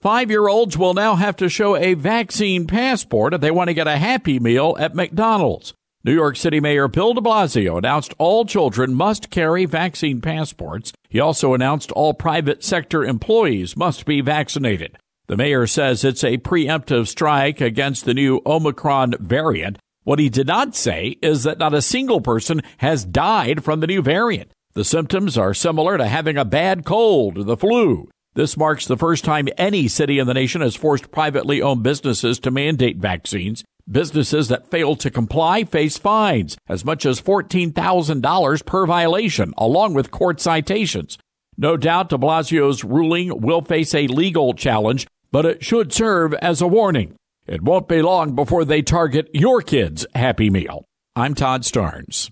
Five 0.00 0.30
year 0.30 0.48
olds 0.48 0.78
will 0.78 0.94
now 0.94 1.16
have 1.16 1.36
to 1.36 1.48
show 1.48 1.76
a 1.76 1.94
vaccine 1.94 2.66
passport 2.66 3.34
if 3.34 3.40
they 3.40 3.50
want 3.50 3.68
to 3.68 3.74
get 3.74 3.86
a 3.86 3.96
Happy 3.96 4.38
Meal 4.38 4.76
at 4.78 4.94
McDonald's. 4.94 5.74
New 6.04 6.14
York 6.14 6.36
City 6.36 6.60
Mayor 6.60 6.88
Bill 6.88 7.14
de 7.14 7.20
Blasio 7.20 7.76
announced 7.76 8.14
all 8.18 8.44
children 8.44 8.94
must 8.94 9.30
carry 9.30 9.64
vaccine 9.64 10.20
passports. 10.20 10.92
He 11.08 11.18
also 11.18 11.52
announced 11.52 11.90
all 11.92 12.14
private 12.14 12.62
sector 12.62 13.04
employees 13.04 13.76
must 13.76 14.06
be 14.06 14.20
vaccinated. 14.20 14.96
The 15.26 15.36
mayor 15.36 15.66
says 15.66 16.04
it's 16.04 16.24
a 16.24 16.38
preemptive 16.38 17.08
strike 17.08 17.60
against 17.60 18.04
the 18.04 18.14
new 18.14 18.40
Omicron 18.46 19.14
variant 19.18 19.78
what 20.08 20.18
he 20.18 20.30
did 20.30 20.46
not 20.46 20.74
say 20.74 21.18
is 21.20 21.42
that 21.42 21.58
not 21.58 21.74
a 21.74 21.82
single 21.82 22.22
person 22.22 22.62
has 22.78 23.04
died 23.04 23.62
from 23.62 23.80
the 23.80 23.86
new 23.86 24.00
variant. 24.00 24.50
The 24.72 24.82
symptoms 24.82 25.36
are 25.36 25.52
similar 25.52 25.98
to 25.98 26.08
having 26.08 26.38
a 26.38 26.46
bad 26.46 26.86
cold 26.86 27.36
or 27.36 27.44
the 27.44 27.58
flu. 27.58 28.08
This 28.38 28.56
marks 28.56 28.86
the 28.86 28.96
first 28.96 29.24
time 29.24 29.48
any 29.58 29.88
city 29.88 30.20
in 30.20 30.28
the 30.28 30.32
nation 30.32 30.60
has 30.60 30.76
forced 30.76 31.10
privately 31.10 31.60
owned 31.60 31.82
businesses 31.82 32.38
to 32.38 32.52
mandate 32.52 32.98
vaccines. 32.98 33.64
Businesses 33.90 34.46
that 34.46 34.70
fail 34.70 34.94
to 34.94 35.10
comply 35.10 35.64
face 35.64 35.98
fines 35.98 36.56
as 36.68 36.84
much 36.84 37.04
as 37.04 37.20
$14,000 37.20 38.64
per 38.64 38.86
violation, 38.86 39.52
along 39.58 39.94
with 39.94 40.12
court 40.12 40.40
citations. 40.40 41.18
No 41.56 41.76
doubt 41.76 42.10
de 42.10 42.16
Blasio's 42.16 42.84
ruling 42.84 43.40
will 43.40 43.62
face 43.62 43.92
a 43.92 44.06
legal 44.06 44.54
challenge, 44.54 45.08
but 45.32 45.44
it 45.44 45.64
should 45.64 45.92
serve 45.92 46.32
as 46.34 46.60
a 46.60 46.68
warning. 46.68 47.16
It 47.44 47.62
won't 47.62 47.88
be 47.88 48.02
long 48.02 48.36
before 48.36 48.64
they 48.64 48.82
target 48.82 49.28
your 49.34 49.62
kids' 49.62 50.06
Happy 50.14 50.48
Meal. 50.48 50.84
I'm 51.16 51.34
Todd 51.34 51.62
Starnes. 51.62 52.30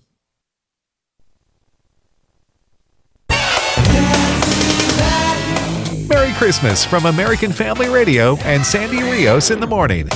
Merry 6.09 6.31
Christmas 6.33 6.85
from 6.85 7.05
American 7.05 7.51
Family 7.51 7.89
Radio 7.89 8.37
and 8.37 8.65
Sandy 8.65 9.03
Rios 9.03 9.51
in 9.51 9.59
the 9.59 9.67
morning. 9.67 10.07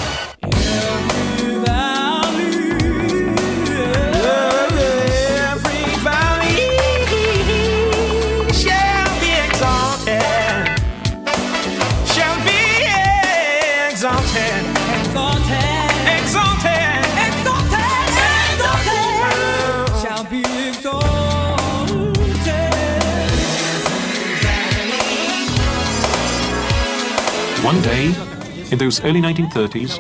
One 27.92 28.14
day, 28.14 28.72
in 28.72 28.78
those 28.78 29.04
early 29.04 29.20
1930s, 29.20 30.00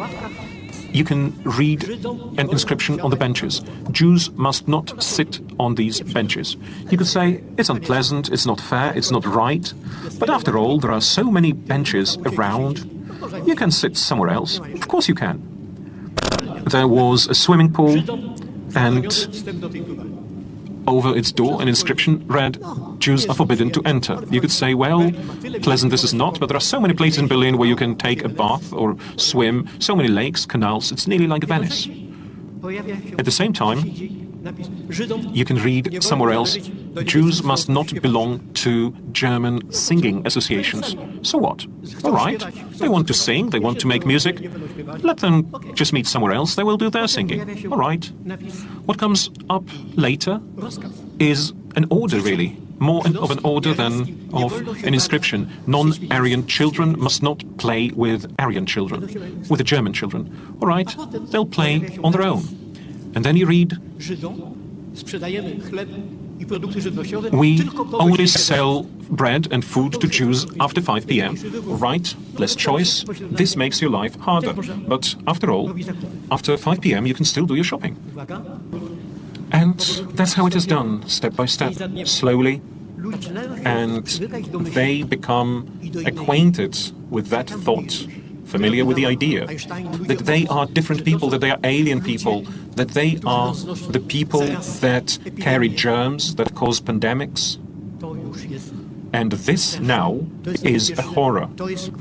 you 0.95 1.04
can 1.04 1.38
read 1.43 1.84
an 2.38 2.49
inscription 2.49 3.01
on 3.01 3.10
the 3.10 3.17
benches. 3.17 3.62
Jews 3.91 4.32
must 4.32 4.65
not 4.69 5.04
sit 5.04 5.41
on 5.60 5.75
these 5.75 5.99
benches. 5.99 6.56
You 6.89 6.97
could 6.97 7.08
say, 7.08 7.43
it's 7.58 7.67
unpleasant, 7.67 8.30
it's 8.30 8.45
not 8.45 8.62
fair, 8.62 8.93
it's 8.95 9.12
not 9.12 9.25
right. 9.25 9.73
But 10.17 10.30
after 10.30 10.58
all, 10.58 10.80
there 10.80 10.91
are 10.91 11.01
so 11.01 11.25
many 11.25 11.51
benches 11.51 12.17
around. 12.19 12.80
You 13.45 13.56
can 13.56 13.71
sit 13.71 13.97
somewhere 13.97 14.30
else. 14.30 14.60
Of 14.60 14.88
course 14.88 15.10
you 15.10 15.15
can. 15.15 15.41
There 16.67 16.88
was 16.88 17.27
a 17.27 17.36
swimming 17.36 17.73
pool, 17.73 17.97
and 18.73 19.12
over 20.87 21.15
its 21.15 21.31
door 21.31 21.61
an 21.61 21.67
inscription 21.67 22.25
read, 22.27 22.61
Jews 22.99 23.25
are 23.27 23.35
forbidden 23.35 23.71
to 23.71 23.81
enter. 23.83 24.21
You 24.29 24.41
could 24.41 24.51
say, 24.51 24.73
well, 24.73 25.11
pleasant 25.61 25.91
this 25.91 26.03
is 26.03 26.13
not, 26.13 26.39
but 26.39 26.47
there 26.47 26.57
are 26.57 26.61
so 26.61 26.79
many 26.79 26.93
places 26.93 27.19
in 27.19 27.27
Berlin 27.27 27.57
where 27.57 27.67
you 27.67 27.75
can 27.75 27.95
take 27.95 28.23
a 28.23 28.29
bath 28.29 28.73
or 28.73 28.97
swim, 29.17 29.67
so 29.79 29.95
many 29.95 30.09
lakes, 30.09 30.45
canals, 30.45 30.91
it's 30.91 31.07
nearly 31.07 31.27
like 31.27 31.43
Venice. 31.43 31.87
At 33.17 33.25
the 33.25 33.31
same 33.31 33.53
time, 33.53 33.79
you 35.34 35.45
can 35.45 35.58
read 35.58 36.04
somewhere 36.04 36.32
else, 36.32 36.58
Jews 37.04 37.43
must 37.43 37.69
not 37.69 37.93
belong 38.01 38.54
to 38.56 38.91
German 39.12 39.71
singing 39.71 40.25
associations. 40.25 40.95
So 41.21 41.38
what? 41.38 41.65
All 42.04 42.12
right, 42.12 42.39
they 42.80 42.89
want 42.89 43.08
to 43.08 43.13
sing, 43.13 43.49
they 43.51 43.60
want 43.60 43.80
to 43.80 43.88
make 43.88 44.06
music. 44.06 44.39
Let 45.04 45.17
them 45.17 45.54
just 45.75 45.93
meet 45.93 46.08
somewhere 46.08 46.34
else, 46.34 46.56
they 46.56 46.63
will 46.63 46.77
do 46.77 46.89
their 46.89 47.08
singing. 47.08 47.71
All 47.71 47.77
right. 47.77 48.06
What 48.86 48.97
comes 48.97 49.30
up 49.49 49.63
later 49.95 50.41
is 51.19 51.54
an 51.75 51.86
order, 51.89 52.19
really. 52.19 52.58
more 52.82 53.06
of 53.08 53.32
an 53.32 53.39
order 53.43 53.73
than 53.73 54.30
of 54.34 54.51
an 54.84 54.93
inscription. 54.93 55.49
Non 55.67 55.93
Aryan 56.10 56.47
children 56.47 56.99
must 56.99 57.21
not 57.21 57.43
play 57.58 57.91
with 57.95 58.34
Aryan 58.39 58.65
children, 58.65 59.01
with 59.49 59.60
the 59.60 59.63
German 59.63 59.93
children. 59.93 60.58
All 60.62 60.67
right, 60.67 60.89
they'll 61.32 61.45
play 61.45 61.97
on 62.04 62.12
their 62.12 62.23
own. 62.23 62.43
And 63.13 63.26
then 63.26 63.36
you 63.36 63.45
read 63.45 63.78
we 67.32 67.69
only 67.93 68.28
sell 68.28 68.84
bread 68.84 69.47
and 69.52 69.63
food 69.63 69.93
to 70.02 70.08
Jews 70.08 70.45
after 70.60 70.82
5 70.82 71.08
p.m. 71.08 71.36
Right, 71.65 72.15
less 72.39 72.56
choice. 72.56 73.04
This 73.19 73.56
makes 73.56 73.82
your 73.82 73.91
life 73.91 74.19
harder. 74.19 74.54
But 74.54 75.15
after 75.28 75.52
all, 75.52 75.76
after 76.32 76.58
5 76.58 76.82
p.m., 76.82 77.06
you 77.06 77.13
can 77.13 77.26
still 77.26 77.45
do 77.45 77.54
your 77.56 77.63
shopping. 77.63 77.95
And 79.52 79.80
that's 80.15 80.34
how 80.34 80.47
it 80.47 80.56
is 80.56 80.65
done, 80.65 81.08
step 81.08 81.36
by 81.36 81.45
step, 81.45 81.74
slowly. 82.06 82.62
And 83.65 84.06
they 84.74 85.04
become 85.04 85.80
acquainted 86.06 86.78
with 87.10 87.28
that 87.28 87.50
thought 87.50 88.08
familiar 88.51 88.83
with 88.85 88.97
the 88.97 89.05
idea 89.05 89.45
that 90.11 90.21
they 90.25 90.45
are 90.47 90.65
different 90.67 91.05
people, 91.05 91.29
that 91.29 91.41
they 91.41 91.51
are 91.51 91.59
alien 91.63 92.01
people, 92.01 92.41
that 92.75 92.89
they 92.89 93.19
are 93.25 93.53
the 93.95 93.99
people 93.99 94.45
that 94.81 95.17
carry 95.39 95.69
germs, 95.69 96.35
that 96.35 96.53
cause 96.53 96.81
pandemics. 96.81 97.57
And 99.13 99.31
this 99.33 99.79
now 99.79 100.25
is 100.63 100.91
a 100.97 101.01
horror. 101.01 101.47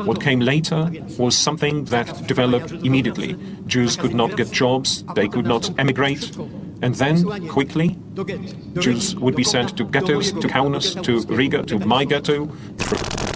What 0.08 0.20
came 0.20 0.40
later 0.40 0.90
was 1.18 1.36
something 1.36 1.84
that 1.86 2.26
developed 2.26 2.70
immediately. 2.72 3.36
Jews 3.66 3.96
could 3.96 4.14
not 4.14 4.36
get 4.36 4.50
jobs, 4.52 5.04
they 5.14 5.28
could 5.28 5.46
not 5.46 5.76
emigrate, 5.78 6.36
and 6.82 6.94
then, 6.94 7.48
quickly, 7.48 7.98
Jews 8.78 9.14
would 9.16 9.36
be 9.36 9.44
sent 9.44 9.76
to 9.76 9.84
ghettos, 9.84 10.32
to 10.32 10.48
Kaunas, 10.48 11.02
to 11.02 11.20
Riga, 11.34 11.62
to 11.64 11.78
my 11.80 12.04
ghetto. 12.04 12.48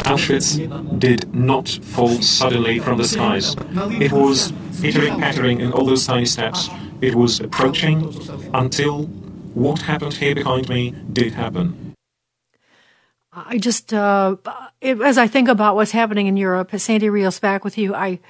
Auschwitz 0.04 0.98
did 0.98 1.34
not 1.34 1.68
fall 1.68 2.20
suddenly 2.22 2.78
from 2.78 2.98
the 2.98 3.04
skies. 3.04 3.56
It 4.00 4.12
was 4.12 4.52
pittering, 4.80 5.18
pattering 5.18 5.60
in 5.60 5.72
all 5.72 5.86
those 5.86 6.06
tiny 6.06 6.26
steps. 6.26 6.68
It 7.00 7.14
was 7.14 7.40
approaching 7.40 8.14
until 8.52 9.06
what 9.54 9.82
happened 9.82 10.14
here 10.14 10.34
behind 10.34 10.68
me 10.68 10.94
did 11.12 11.32
happen. 11.32 11.94
I 13.32 13.58
just, 13.58 13.92
uh, 13.92 14.36
it, 14.80 15.00
as 15.00 15.18
I 15.18 15.26
think 15.26 15.48
about 15.48 15.74
what's 15.74 15.90
happening 15.90 16.26
in 16.26 16.36
Europe, 16.36 16.70
Sandy 16.78 17.08
Rios 17.08 17.40
back 17.40 17.64
with 17.64 17.76
you, 17.76 17.94
I, 17.94 18.20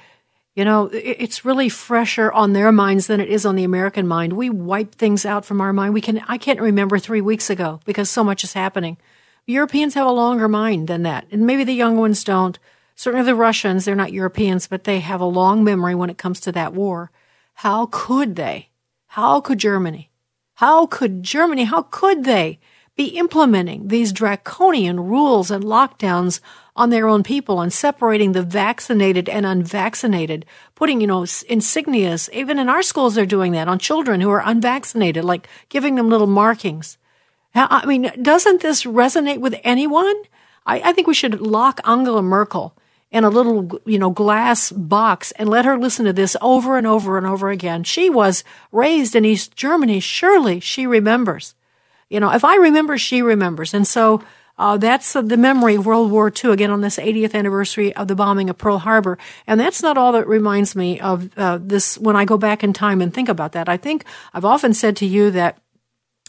you 0.55 0.65
know, 0.65 0.87
it, 0.87 1.17
it's 1.19 1.45
really 1.45 1.69
fresher 1.69 2.31
on 2.31 2.53
their 2.53 2.71
minds 2.71 3.07
than 3.07 3.19
it 3.19 3.29
is 3.29 3.45
on 3.45 3.55
the 3.55 3.63
American 3.63 4.07
mind. 4.07 4.33
We 4.33 4.49
wipe 4.49 4.95
things 4.95 5.25
out 5.25 5.45
from 5.45 5.61
our 5.61 5.73
mind. 5.73 5.93
We 5.93 6.01
can, 6.01 6.21
I 6.27 6.37
can't 6.37 6.59
remember 6.59 6.97
three 6.97 7.21
weeks 7.21 7.49
ago 7.49 7.81
because 7.85 8.09
so 8.09 8.23
much 8.23 8.43
is 8.43 8.53
happening. 8.53 8.97
Europeans 9.47 9.93
have 9.93 10.07
a 10.07 10.11
longer 10.11 10.47
mind 10.47 10.87
than 10.87 11.03
that, 11.03 11.27
and 11.31 11.45
maybe 11.45 11.63
the 11.63 11.73
young 11.73 11.97
ones 11.97 12.23
don't. 12.23 12.57
Certainly 12.95 13.25
the 13.25 13.35
Russians, 13.35 13.85
they're 13.85 13.93
not 13.93 14.13
Europeans, 14.13 14.67
but 14.67 14.85
they 14.85 15.01
have 15.01 15.21
a 15.21 15.25
long 15.25 15.63
memory 15.63 15.93
when 15.93 16.09
it 16.09 16.17
comes 16.17 16.39
to 16.41 16.51
that 16.53 16.73
war. 16.73 17.11
How 17.55 17.87
could 17.91 18.35
they? 18.35 18.69
How 19.07 19.41
could 19.41 19.59
Germany? 19.59 20.09
How 20.55 20.87
could 20.87 21.21
Germany? 21.21 21.65
How 21.65 21.83
could 21.83 22.23
they 22.23 22.59
be 22.95 23.17
implementing 23.17 23.89
these 23.89 24.13
draconian 24.13 24.99
rules 24.99 25.51
and 25.51 25.63
lockdowns 25.63 26.39
on 26.75 26.89
their 26.89 27.07
own 27.07 27.23
people 27.23 27.61
and 27.61 27.71
separating 27.71 28.31
the 28.31 28.41
vaccinated 28.41 29.29
and 29.29 29.45
unvaccinated, 29.45 30.45
putting, 30.75 31.01
you 31.01 31.07
know, 31.07 31.21
insignias, 31.21 32.29
even 32.31 32.57
in 32.57 32.69
our 32.69 32.81
schools, 32.81 33.15
they're 33.15 33.25
doing 33.25 33.51
that 33.51 33.67
on 33.67 33.79
children 33.79 34.21
who 34.21 34.29
are 34.29 34.41
unvaccinated, 34.43 35.23
like 35.23 35.47
giving 35.69 35.95
them 35.95 36.09
little 36.09 36.27
markings. 36.27 36.97
I 37.55 37.85
mean, 37.85 38.11
doesn't 38.21 38.61
this 38.61 38.83
resonate 38.83 39.39
with 39.39 39.55
anyone? 39.63 40.15
I, 40.65 40.81
I 40.81 40.93
think 40.93 41.07
we 41.07 41.13
should 41.13 41.39
lock 41.39 41.79
Angela 41.85 42.21
Merkel 42.21 42.75
in 43.11 43.23
a 43.23 43.29
little, 43.29 43.79
you 43.85 43.97
know, 43.97 44.09
glass 44.09 44.71
box 44.71 45.31
and 45.33 45.47
let 45.47 45.63
her 45.65 45.77
listen 45.77 46.05
to 46.05 46.13
this 46.13 46.35
over 46.41 46.77
and 46.77 46.85
over 46.85 47.17
and 47.17 47.25
over 47.25 47.49
again. 47.49 47.83
She 47.83 48.09
was 48.09 48.43
raised 48.71 49.15
in 49.15 49.23
East 49.23 49.55
Germany. 49.55 49.99
Surely 49.99 50.59
she 50.59 50.85
remembers. 50.85 51.55
You 52.09 52.19
know, 52.19 52.31
if 52.31 52.43
I 52.43 52.55
remember, 52.55 52.97
she 52.97 53.21
remembers. 53.21 53.73
And 53.73 53.87
so 53.87 54.21
uh, 54.57 54.77
that's 54.77 55.15
uh, 55.15 55.21
the 55.21 55.37
memory 55.37 55.75
of 55.75 55.85
World 55.85 56.11
War 56.11 56.31
II, 56.31 56.51
again, 56.51 56.71
on 56.71 56.81
this 56.81 56.97
80th 56.97 57.33
anniversary 57.33 57.95
of 57.95 58.07
the 58.07 58.15
bombing 58.15 58.49
of 58.49 58.57
Pearl 58.57 58.79
Harbor. 58.79 59.17
And 59.47 59.59
that's 59.59 59.81
not 59.81 59.97
all 59.97 60.11
that 60.13 60.27
reminds 60.27 60.75
me 60.75 60.99
of 60.99 61.37
uh, 61.37 61.59
this 61.61 61.97
when 61.97 62.15
I 62.15 62.25
go 62.25 62.37
back 62.37 62.63
in 62.63 62.73
time 62.73 63.01
and 63.01 63.13
think 63.13 63.29
about 63.29 63.51
that. 63.53 63.67
I 63.67 63.77
think 63.77 64.05
I've 64.33 64.45
often 64.45 64.73
said 64.73 64.95
to 64.97 65.05
you 65.05 65.31
that 65.31 65.57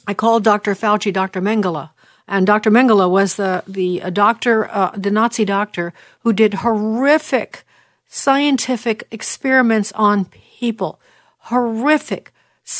I 0.07 0.15
called 0.15 0.45
Dr. 0.45 0.75
Fauci 0.75 1.13
Dr. 1.13 1.41
Mengele. 1.41 1.91
And 2.29 2.47
Dr. 2.47 2.71
Mengele 2.71 3.09
was 3.09 3.37
the, 3.37 3.63
the 3.67 4.03
doctor, 4.13 4.69
uh, 4.71 4.91
the 4.97 5.11
Nazi 5.11 5.45
doctor 5.45 5.93
who 6.21 6.33
did 6.33 6.55
horrific 6.55 7.65
scientific 8.07 9.07
experiments 9.11 9.93
on 9.93 10.27
people. 10.27 11.01
Horrific 11.39 12.33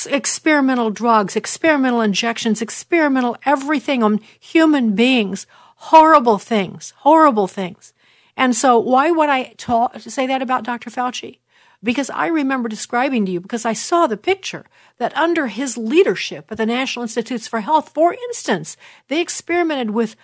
experimental 0.07 0.91
drugs, 0.91 1.37
experimental 1.37 2.01
injections, 2.01 2.61
experimental 2.61 3.37
everything 3.45 4.03
on 4.03 4.21
human 4.41 4.95
beings. 4.95 5.47
Horrible 5.77 6.39
things, 6.39 6.93
horrible 6.99 7.47
things. 7.47 7.93
And 8.37 8.57
so 8.57 8.79
why 8.79 9.11
would 9.11 9.29
I 9.29 9.55
say 9.99 10.27
that 10.27 10.43
about 10.43 10.65
Dr. 10.65 10.91
Fauci? 10.91 11.39
Because 11.87 12.11
I 12.11 12.27
remember 12.27 12.69
describing 12.69 13.25
to 13.27 13.33
you, 13.33 13.41
because 13.41 13.65
I 13.65 13.73
saw 13.73 14.09
the 14.09 14.17
picture, 14.17 14.67
that 14.99 15.17
under 15.17 15.47
his 15.47 15.79
leadership 15.79 16.51
at 16.51 16.59
the 16.59 16.67
National 16.67 17.05
Institutes 17.05 17.47
for 17.47 17.61
Health, 17.61 17.91
for 17.95 18.13
instance, 18.13 18.77
they 19.07 19.21
experimented 19.21 19.93
with 19.93 20.17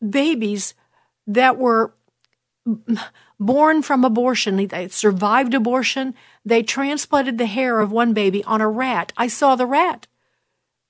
babies 0.00 0.72
that 1.26 1.58
were 1.58 1.92
born 3.38 3.82
from 3.82 4.02
abortion. 4.02 4.56
They 4.56 4.88
survived 4.88 5.52
abortion. 5.52 6.14
They 6.42 6.62
transplanted 6.62 7.36
the 7.36 7.44
hair 7.44 7.80
of 7.80 7.92
one 7.92 8.14
baby 8.14 8.42
on 8.44 8.62
a 8.62 8.68
rat. 8.68 9.12
I 9.14 9.26
saw 9.26 9.56
the 9.56 9.66
rat 9.66 10.06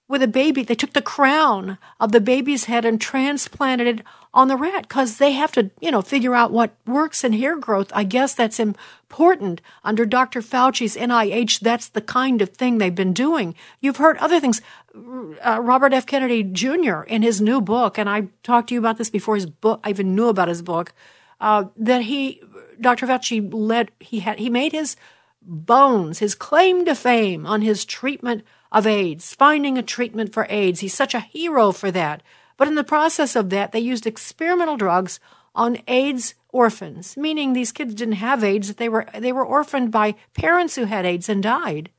with 0.08 0.22
a 0.22 0.28
baby. 0.28 0.62
They 0.62 0.76
took 0.76 0.92
the 0.92 1.02
crown 1.02 1.76
of 1.98 2.12
the 2.12 2.20
baby's 2.20 2.66
head 2.66 2.84
and 2.84 3.00
transplanted 3.00 3.88
it 3.88 4.06
on 4.34 4.48
the 4.48 4.56
rat 4.56 4.88
because 4.88 5.18
they 5.18 5.32
have 5.32 5.52
to, 5.52 5.70
you 5.80 5.92
know, 5.92 6.02
figure 6.02 6.34
out 6.34 6.50
what 6.50 6.74
works 6.86 7.22
in 7.22 7.32
hair 7.32 7.56
growth. 7.56 7.92
I 7.94 8.02
guess 8.02 8.34
that's 8.34 8.58
important. 8.58 9.60
Under 9.84 10.04
Dr. 10.04 10.42
Fauci's 10.42 10.96
NIH, 10.96 11.60
that's 11.60 11.88
the 11.88 12.00
kind 12.00 12.42
of 12.42 12.50
thing 12.50 12.78
they've 12.78 12.94
been 12.94 13.12
doing. 13.12 13.54
You've 13.80 13.98
heard 13.98 14.18
other 14.18 14.40
things. 14.40 14.60
Uh, 14.92 15.60
Robert 15.62 15.92
F. 15.92 16.04
Kennedy 16.04 16.42
Jr. 16.42 17.02
in 17.02 17.22
his 17.22 17.40
new 17.40 17.60
book, 17.60 17.96
and 17.96 18.10
I 18.10 18.28
talked 18.42 18.68
to 18.68 18.74
you 18.74 18.80
about 18.80 18.98
this 18.98 19.10
before 19.10 19.36
his 19.36 19.46
book, 19.46 19.80
I 19.84 19.90
even 19.90 20.16
knew 20.16 20.28
about 20.28 20.48
his 20.48 20.62
book, 20.62 20.92
uh, 21.40 21.66
that 21.76 22.02
he, 22.02 22.42
Dr. 22.80 23.06
Fauci 23.06 23.48
led, 23.52 23.92
he 24.00 24.20
had, 24.20 24.40
he 24.40 24.50
made 24.50 24.72
his 24.72 24.96
bones, 25.40 26.18
his 26.18 26.34
claim 26.34 26.84
to 26.86 26.94
fame 26.94 27.46
on 27.46 27.62
his 27.62 27.84
treatment 27.84 28.44
of 28.72 28.86
AIDS, 28.86 29.32
finding 29.34 29.78
a 29.78 29.82
treatment 29.82 30.32
for 30.32 30.46
AIDS. 30.50 30.80
He's 30.80 30.94
such 30.94 31.14
a 31.14 31.20
hero 31.20 31.70
for 31.70 31.92
that. 31.92 32.22
But 32.56 32.68
in 32.68 32.74
the 32.74 32.84
process 32.84 33.36
of 33.36 33.50
that, 33.50 33.72
they 33.72 33.80
used 33.80 34.06
experimental 34.06 34.76
drugs 34.76 35.20
on 35.54 35.78
AIDS 35.88 36.34
orphans, 36.50 37.16
meaning 37.16 37.52
these 37.52 37.72
kids 37.72 37.94
didn't 37.94 38.14
have 38.14 38.44
AIDS, 38.44 38.74
they 38.74 38.88
were 38.88 39.06
they 39.16 39.32
were 39.32 39.44
orphaned 39.44 39.90
by 39.90 40.14
parents 40.34 40.76
who 40.76 40.84
had 40.84 41.04
AIDS 41.04 41.28
and 41.28 41.42
died. 41.42 41.90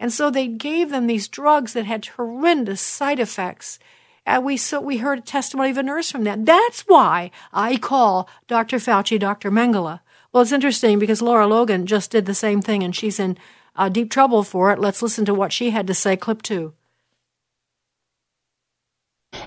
And 0.00 0.12
so 0.12 0.30
they 0.30 0.48
gave 0.48 0.90
them 0.90 1.06
these 1.06 1.28
drugs 1.28 1.72
that 1.72 1.86
had 1.86 2.04
horrendous 2.04 2.80
side 2.80 3.20
effects. 3.20 3.78
And 4.26 4.44
we 4.44 4.56
so 4.56 4.80
we 4.80 4.98
heard 4.98 5.20
a 5.20 5.22
testimony 5.22 5.70
of 5.70 5.78
a 5.78 5.82
nurse 5.82 6.10
from 6.10 6.24
that. 6.24 6.44
That's 6.44 6.82
why 6.82 7.30
I 7.52 7.76
call 7.76 8.28
Dr. 8.46 8.78
Fauci 8.78 9.18
Dr. 9.18 9.50
Mengele. 9.50 10.00
Well, 10.32 10.42
it's 10.42 10.52
interesting 10.52 10.98
because 10.98 11.22
Lara 11.22 11.46
Logan 11.46 11.86
just 11.86 12.10
did 12.10 12.26
the 12.26 12.34
same 12.34 12.60
thing 12.60 12.82
and 12.82 12.94
she's 12.94 13.20
in 13.20 13.38
uh, 13.76 13.88
deep 13.88 14.10
trouble 14.10 14.42
for 14.42 14.72
it. 14.72 14.78
Let's 14.78 15.02
listen 15.02 15.24
to 15.26 15.34
what 15.34 15.52
she 15.52 15.70
had 15.70 15.86
to 15.86 15.94
say. 15.94 16.16
Clip 16.16 16.42
two. 16.42 16.74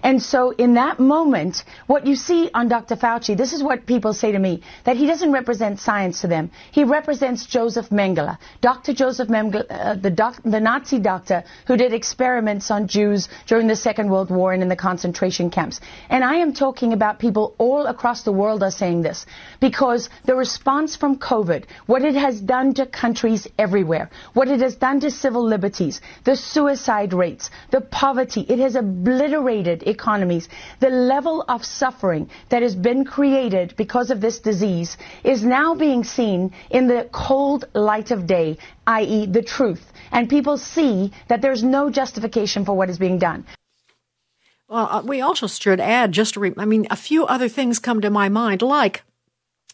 And 0.03 0.21
so 0.21 0.51
in 0.51 0.75
that 0.75 0.99
moment, 0.99 1.63
what 1.87 2.05
you 2.05 2.15
see 2.15 2.49
on 2.53 2.67
Dr. 2.67 2.95
Fauci, 2.95 3.35
this 3.35 3.53
is 3.53 3.63
what 3.63 3.85
people 3.85 4.13
say 4.13 4.31
to 4.31 4.39
me, 4.39 4.61
that 4.83 4.97
he 4.97 5.07
doesn't 5.07 5.31
represent 5.31 5.79
science 5.79 6.21
to 6.21 6.27
them. 6.27 6.51
He 6.71 6.83
represents 6.83 7.45
Joseph 7.45 7.89
Mengele, 7.89 8.37
Dr. 8.61 8.93
Joseph 8.93 9.29
Mengele, 9.29 9.65
uh, 9.69 9.95
the, 9.95 10.09
doc, 10.09 10.41
the 10.43 10.59
Nazi 10.59 10.99
doctor 10.99 11.43
who 11.65 11.77
did 11.77 11.93
experiments 11.93 12.71
on 12.71 12.87
Jews 12.87 13.29
during 13.45 13.67
the 13.67 13.75
Second 13.75 14.09
World 14.09 14.29
War 14.29 14.53
and 14.53 14.61
in 14.61 14.69
the 14.69 14.75
concentration 14.75 15.49
camps. 15.49 15.79
And 16.09 16.23
I 16.23 16.35
am 16.35 16.53
talking 16.53 16.93
about 16.93 17.19
people 17.19 17.55
all 17.57 17.85
across 17.85 18.23
the 18.23 18.31
world 18.31 18.63
are 18.63 18.71
saying 18.71 19.01
this 19.01 19.25
because 19.59 20.09
the 20.25 20.35
response 20.35 20.95
from 20.95 21.17
COVID, 21.17 21.65
what 21.85 22.03
it 22.03 22.15
has 22.15 22.39
done 22.39 22.73
to 22.75 22.85
countries 22.85 23.47
everywhere, 23.57 24.09
what 24.33 24.47
it 24.47 24.59
has 24.61 24.75
done 24.75 24.99
to 25.01 25.11
civil 25.11 25.43
liberties, 25.43 26.01
the 26.23 26.35
suicide 26.35 27.13
rates, 27.13 27.49
the 27.71 27.81
poverty, 27.81 28.41
it 28.41 28.59
has 28.59 28.75
obliterated 28.75 29.83
economies. 29.87 30.49
The 30.79 30.89
level 30.89 31.43
of 31.47 31.65
suffering 31.65 32.29
that 32.49 32.61
has 32.61 32.75
been 32.75 33.05
created 33.05 33.75
because 33.77 34.11
of 34.11 34.21
this 34.21 34.39
disease 34.39 34.97
is 35.23 35.43
now 35.43 35.75
being 35.75 36.03
seen 36.03 36.53
in 36.69 36.87
the 36.87 37.07
cold 37.11 37.65
light 37.73 38.11
of 38.11 38.27
day, 38.27 38.57
i.e., 38.85 39.25
the 39.25 39.41
truth. 39.41 39.91
And 40.11 40.29
people 40.29 40.57
see 40.57 41.11
that 41.27 41.41
there's 41.41 41.63
no 41.63 41.89
justification 41.89 42.65
for 42.65 42.73
what 42.73 42.89
is 42.89 42.97
being 42.97 43.17
done. 43.17 43.45
Well, 44.67 44.87
uh, 44.91 45.01
we 45.01 45.21
also 45.21 45.47
should 45.47 45.79
add 45.79 46.11
just 46.11 46.35
re- 46.35 46.53
I 46.57 46.65
mean, 46.65 46.87
a 46.89 46.95
few 46.95 47.25
other 47.25 47.47
things 47.47 47.79
come 47.79 48.01
to 48.01 48.09
my 48.09 48.27
mind, 48.27 48.61
like 48.61 49.03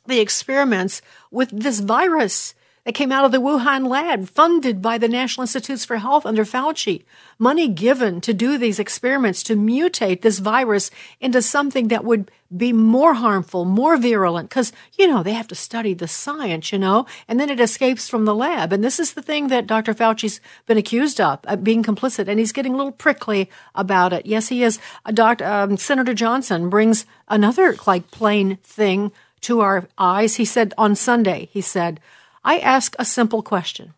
the 0.06 0.20
experiments 0.20 1.02
with 1.32 1.50
this 1.50 1.80
virus 1.80 2.54
that 2.86 2.96
came 2.96 3.12
out 3.12 3.24
of 3.24 3.32
the 3.32 3.40
Wuhan 3.40 3.88
lab, 3.88 4.28
funded 4.28 4.82
by 4.82 4.98
the 4.98 5.08
National 5.08 5.44
Institutes 5.44 5.86
for 5.86 5.98
Health 5.98 6.26
under 6.26 6.44
Fauci. 6.44 7.04
Money 7.40 7.68
given 7.70 8.20
to 8.22 8.34
do 8.34 8.58
these 8.58 8.80
experiments 8.80 9.42
to 9.44 9.56
mutate 9.56 10.22
this 10.22 10.40
virus 10.40 10.92
into 11.22 11.42
something 11.42 11.88
that 11.88 12.04
would 12.04 12.30
be 12.56 12.74
more 12.74 13.14
harmful, 13.16 13.66
more 13.66 13.98
virulent, 13.98 14.50
because, 14.50 14.74
you 14.98 15.08
know, 15.08 15.24
they 15.24 15.34
have 15.34 15.48
to 15.48 15.56
study 15.56 15.94
the 15.94 16.08
science, 16.08 16.72
you 16.72 16.78
know, 16.78 17.06
and 17.28 17.40
then 17.40 17.50
it 17.50 17.60
escapes 17.60 18.10
from 18.10 18.26
the 18.26 18.36
lab. 18.36 18.74
And 18.74 18.84
this 18.84 19.00
is 19.00 19.14
the 19.14 19.24
thing 19.24 19.48
that 19.48 19.66
Dr. 19.66 19.94
Fauci's 19.94 20.42
been 20.68 20.78
accused 20.78 21.20
of, 21.20 21.40
of 21.46 21.64
being 21.64 21.84
complicit, 21.84 22.28
and 22.28 22.38
he's 22.38 22.52
getting 22.52 22.74
a 22.74 22.78
little 22.78 22.92
prickly 22.92 23.50
about 23.74 24.14
it. 24.14 24.26
Yes, 24.26 24.50
he 24.50 24.62
is. 24.62 24.78
Uh, 25.06 25.12
Dr. 25.12 25.46
Um, 25.46 25.78
Senator 25.78 26.14
Johnson 26.14 26.70
brings 26.70 27.06
another, 27.28 27.76
like, 27.88 28.12
plain 28.12 28.58
thing 28.58 29.12
to 29.42 29.62
our 29.62 29.88
eyes. 29.98 30.36
He 30.36 30.46
said 30.46 30.74
on 30.78 30.96
Sunday, 30.96 31.50
he 31.52 31.62
said, 31.62 32.00
I 32.44 32.60
ask 32.60 32.96
a 33.00 33.06
simple 33.06 33.42
question. 33.42 33.94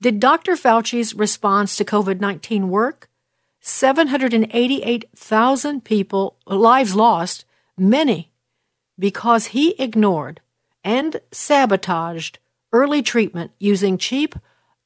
Did 0.00 0.20
Dr. 0.20 0.56
Fauci's 0.56 1.14
response 1.14 1.76
to 1.76 1.84
COVID 1.84 2.20
19 2.20 2.68
work? 2.68 3.08
788,000 3.60 5.84
people, 5.84 6.36
lives 6.46 6.96
lost, 6.96 7.44
many 7.78 8.32
because 8.98 9.46
he 9.46 9.74
ignored 9.78 10.40
and 10.84 11.20
sabotaged 11.30 12.38
early 12.72 13.02
treatment 13.02 13.52
using 13.58 13.98
cheap, 13.98 14.34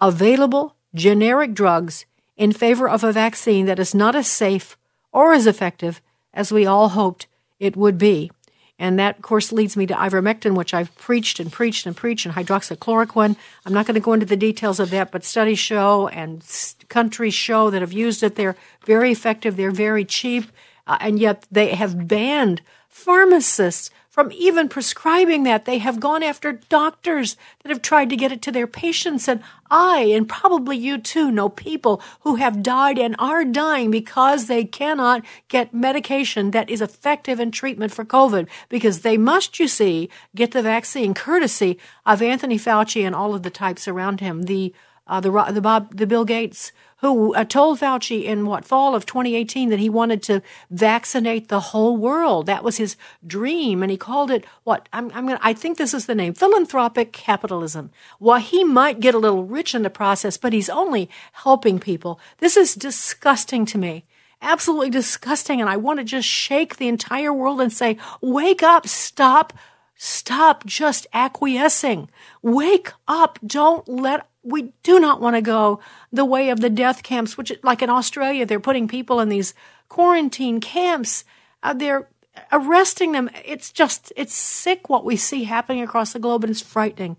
available, 0.01 0.77
generic 0.95 1.55
drugs 1.55 2.07
in 2.37 2.53
favor 2.53 2.89
of 2.89 3.05
a 3.05 3.13
vaccine 3.13 3.67
that 3.67 3.79
is 3.79 3.95
not 3.95 4.15
as 4.15 4.27
safe 4.27 4.77
or 5.13 5.33
as 5.33 5.47
effective 5.47 6.01
as 6.35 6.53
we 6.53 6.67
all 6.67 6.91
hoped 6.91 7.27
it 7.59 7.77
would 7.77 7.99
be. 7.99 8.31
And 8.79 8.99
that, 8.99 9.17
of 9.17 9.23
course, 9.23 9.53
leads 9.53 9.77
me 9.77 9.87
to 9.87 9.95
ivermectin, 9.95 10.55
which 10.55 10.75
I've 10.75 10.95
preached 10.97 11.41
and 11.41 11.51
preached 11.51 11.87
and 11.87 11.97
preached, 11.97 12.27
and 12.27 12.35
hydroxychloroquine. 12.35 13.37
I'm 13.65 13.73
not 13.73 13.87
going 13.87 13.95
to 13.95 14.01
go 14.01 14.13
into 14.13 14.27
the 14.27 14.37
details 14.37 14.79
of 14.79 14.91
that, 14.91 15.11
but 15.11 15.25
studies 15.25 15.59
show 15.59 16.09
and 16.09 16.45
countries 16.89 17.35
show 17.35 17.71
that 17.71 17.81
have 17.81 17.93
used 17.93 18.23
it. 18.23 18.35
They're 18.35 18.57
very 18.85 19.11
effective. 19.13 19.57
They're 19.57 19.71
very 19.71 20.05
cheap. 20.05 20.51
Uh, 20.87 20.99
and 21.01 21.19
yet 21.19 21.47
they 21.51 21.75
have 21.75 22.07
banned 22.07 22.61
pharmacists 22.97 23.91
from 24.09 24.33
even 24.33 24.71
prescribing 24.71 25.43
that. 25.43 25.67
They 25.67 25.77
have 25.77 26.01
gone 26.01 26.23
after 26.23 26.53
doctors 26.53 27.37
that 27.63 27.69
have 27.69 27.83
tried 27.83 28.09
to 28.09 28.17
get 28.17 28.33
it 28.33 28.41
to 28.43 28.51
their 28.51 28.67
patients. 28.67 29.29
And 29.29 29.43
I, 29.71 30.05
and 30.17 30.27
probably 30.27 30.79
you 30.79 30.97
too, 30.97 31.31
know 31.31 31.51
people 31.51 32.01
who 32.21 32.37
have 32.37 32.63
died 32.63 32.99
and 32.99 33.15
are 33.19 33.45
dying 33.45 33.91
because 33.91 34.47
they 34.47 34.65
cannot 34.65 35.23
get 35.49 35.75
medication 35.75 36.53
that 36.53 36.71
is 36.71 36.81
effective 36.81 37.39
in 37.39 37.51
treatment 37.51 37.93
for 37.93 38.07
COVID 38.07 38.49
because 38.71 39.03
they 39.03 39.19
must, 39.19 39.61
you 39.61 39.69
see, 39.69 40.09
get 40.35 40.53
the 40.53 40.63
vaccine 40.63 41.13
courtesy 41.13 41.79
of 42.07 42.23
Anthony 42.23 42.59
Fauci 42.59 43.05
and 43.05 43.15
all 43.15 43.35
of 43.35 43.43
the 43.43 43.51
types 43.51 43.87
around 43.87 44.21
him. 44.21 44.45
The 44.45 44.73
uh, 45.07 45.21
the 45.21 45.31
the 45.53 45.61
Bob 45.61 45.95
the 45.95 46.07
Bill 46.07 46.25
Gates 46.25 46.73
who 47.15 47.35
uh, 47.35 47.45
told 47.45 47.81
Fauci 47.81 48.25
in 48.25 48.47
what 48.47 48.65
fall 48.65 48.95
of 48.95 49.07
2018 49.07 49.71
that 49.71 49.79
he 49.79 49.89
wanted 49.89 50.23
to 50.25 50.43
vaccinate 50.71 51.49
the 51.49 51.61
whole 51.61 51.97
world. 51.97 52.47
That 52.47 52.65
was 52.65 52.77
his 52.77 52.97
dream, 53.27 53.83
and 53.83 53.91
he 53.91 53.97
called 53.97 54.31
it 54.31 54.45
what 54.65 54.89
I'm, 54.93 55.11
I'm 55.15 55.27
gonna, 55.27 55.41
I 55.43 55.53
think 55.53 55.79
this 55.79 55.95
is 55.95 56.07
the 56.07 56.15
name 56.15 56.35
philanthropic 56.35 57.13
capitalism. 57.13 57.91
While 58.19 58.41
he 58.41 58.65
might 58.65 59.01
get 59.01 59.15
a 59.15 59.19
little 59.19 59.45
rich 59.45 59.75
in 59.75 59.83
the 59.83 59.91
process, 59.91 60.37
but 60.37 60.53
he's 60.53 60.71
only 60.71 61.11
helping 61.33 61.79
people. 61.79 62.21
This 62.39 62.57
is 62.57 62.75
disgusting 62.75 63.67
to 63.67 63.79
me 63.79 64.05
absolutely 64.43 64.91
disgusting. 64.91 65.61
And 65.61 65.69
I 65.69 65.77
want 65.77 65.99
to 65.99 66.05
just 66.05 66.29
shake 66.29 66.77
the 66.77 66.89
entire 66.89 67.33
world 67.33 67.61
and 67.61 67.73
say, 67.73 67.99
wake 68.21 68.63
up, 68.63 68.87
stop, 68.87 69.53
stop 69.97 70.65
just 70.67 71.07
acquiescing. 71.13 72.09
Wake 72.43 72.93
up. 73.09 73.39
Don't 73.45 73.87
let 73.89 74.29
we 74.47 74.73
do 74.83 75.01
not 75.01 75.21
want 75.21 75.37
to 75.37 75.43
go 75.43 75.81
the 76.13 76.25
way 76.25 76.51
of 76.51 76.61
the 76.61 76.71
death 76.71 77.03
camps, 77.03 77.37
which, 77.37 77.53
like 77.63 77.83
in 77.83 77.91
Australia, 77.91 78.47
they're 78.47 78.61
putting 78.61 78.87
people 78.87 79.21
in 79.21 79.29
these 79.29 79.55
quarantine 79.89 80.61
camps. 80.61 81.25
Uh, 81.63 81.75
they're 81.75 82.09
arresting 82.53 83.13
them. 83.13 83.29
It's 83.45 83.73
just, 83.73 84.13
it's 84.17 84.35
sick 84.35 84.89
what 84.89 85.05
we 85.05 85.17
see 85.17 85.45
happening 85.45 85.83
across 85.83 86.13
the 86.13 86.19
globe, 86.19 86.45
and 86.45 86.51
it's 86.51 86.61
frightening. 86.61 87.17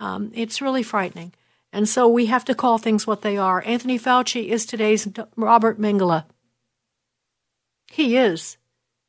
Um, 0.00 0.32
it's 0.34 0.60
really 0.60 0.82
frightening. 0.82 1.32
And 1.72 1.88
so 1.88 2.08
we 2.08 2.26
have 2.26 2.44
to 2.46 2.54
call 2.54 2.78
things 2.78 3.06
what 3.06 3.22
they 3.22 3.36
are. 3.36 3.62
Anthony 3.64 3.98
Fauci 3.98 4.48
is 4.48 4.66
today's 4.66 5.06
Robert 5.36 5.78
Mengele. 5.78 6.24
He 7.90 8.16
is. 8.16 8.56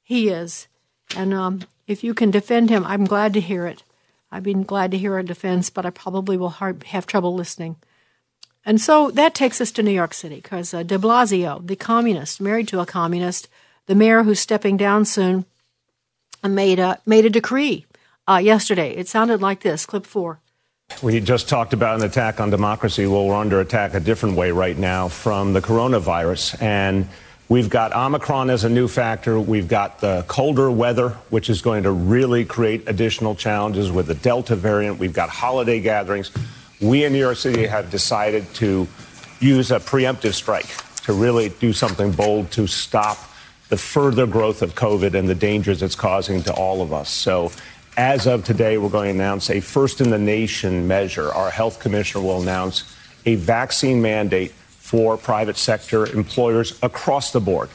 He 0.04 0.30
is. 0.30 0.68
And 1.16 1.34
um, 1.34 1.62
if 1.88 2.04
you 2.04 2.14
can 2.14 2.32
defend 2.32 2.70
him, 2.70 2.84
I'm 2.86 3.06
glad 3.06 3.34
to 3.34 3.42
hear 3.42 3.66
it. 3.66 3.84
I've 4.32 4.44
been 4.44 4.63
glad 4.63 4.92
to 4.92 4.98
hear 4.98 5.18
a 5.18 5.24
defense, 5.24 5.70
but 5.70 5.86
I 5.86 5.89
probably 5.89 6.38
will 6.38 6.50
have 6.50 7.06
trouble 7.06 7.34
listening. 7.34 7.78
And 8.65 8.80
so 8.80 9.10
that 9.12 9.34
takes 9.34 9.62
us 9.62 9.72
to 9.72 9.84
New 9.84 9.92
York 9.92 10.13
City 10.13 10.36
because 10.36 10.74
uh, 10.74 10.84
de 10.84 10.98
Blasio, 10.98 11.65
the 11.65 11.76
communist, 11.76 12.42
married 12.42 12.68
to 12.68 12.80
a 12.80 12.86
communist, 12.86 13.48
the 13.88 13.96
mayor 13.96 14.24
who's 14.24 14.39
stepping 14.39 14.78
down 14.78 15.06
soon, 15.06 15.46
made 16.44 16.78
a, 16.78 17.00
made 17.06 17.26
a 17.26 17.30
decree 17.30 17.86
uh, 18.28 18.38
yesterday. 18.38 18.92
It 18.96 19.08
sounded 19.08 19.42
like 19.42 19.62
this 19.62 19.86
clip 19.86 20.06
four. 20.06 20.39
We 21.02 21.20
just 21.20 21.48
talked 21.48 21.74
about 21.74 22.00
an 22.00 22.06
attack 22.06 22.39
on 22.39 22.50
democracy. 22.50 23.08
Well, 23.08 23.26
we're 23.26 23.36
under 23.36 23.60
attack 23.60 23.94
a 23.94 24.00
different 24.00 24.36
way 24.36 24.52
right 24.52 24.78
now 24.78 25.08
from 25.08 25.54
the 25.54 25.62
coronavirus. 25.62 26.62
And 26.62 27.08
We've 27.50 27.68
got 27.68 27.96
Omicron 27.96 28.52
as 28.52 28.64
a 28.64 28.70
new 28.70 28.88
factor. 28.88 29.40
We've 29.40 29.68
got 29.68 30.02
the 30.02 30.24
colder 30.28 30.70
weather, 30.70 31.10
which 31.32 31.50
is 31.50 31.64
going 31.64 31.82
to 31.82 31.92
really 31.92 32.46
create 32.46 32.84
additional 32.86 33.34
challenges 33.34 33.92
with 33.92 34.06
the 34.06 34.14
Delta 34.14 34.56
variant. 34.56 35.00
We've 35.00 35.14
got 35.14 35.30
holiday 35.30 35.80
gatherings. 35.80 36.32
We 36.80 37.06
in 37.06 37.12
New 37.12 37.18
York 37.18 37.38
City 37.38 37.66
have 37.66 37.90
decided 37.90 38.54
to 38.56 38.88
use 39.40 39.72
a 39.72 39.80
preemptive 39.80 40.34
strike 40.34 40.68
to 41.06 41.14
really 41.14 41.50
do 41.50 41.74
something 41.74 42.12
bold 42.12 42.52
to 42.52 42.68
stop 42.68 43.18
the 43.70 43.78
further 43.78 44.28
growth 44.28 44.62
of 44.62 44.76
COVID 44.76 45.16
and 45.16 45.28
the 45.28 45.34
dangers 45.34 45.82
it's 45.82 45.96
causing 45.96 46.44
to 46.44 46.54
all 46.54 46.84
of 46.84 46.94
us. 46.94 47.10
So, 47.10 47.52
as 47.98 48.28
of 48.28 48.46
today, 48.46 48.78
we're 48.78 48.90
going 48.90 49.08
to 49.08 49.24
announce 49.24 49.50
a 49.50 49.60
first 49.60 50.02
in 50.02 50.12
the 50.12 50.20
nation 50.20 50.88
measure. 50.88 51.34
Our 51.34 51.50
health 51.50 51.80
commissioner 51.80 52.24
will 52.24 52.44
announce 52.44 52.96
a 53.26 53.36
vaccine 53.36 54.04
mandate 54.04 54.54
for 54.89 55.17
private 55.17 55.56
sector 55.56 56.08
employers 56.08 56.80
across 56.82 57.32
the 57.32 57.39
board. 57.39 57.69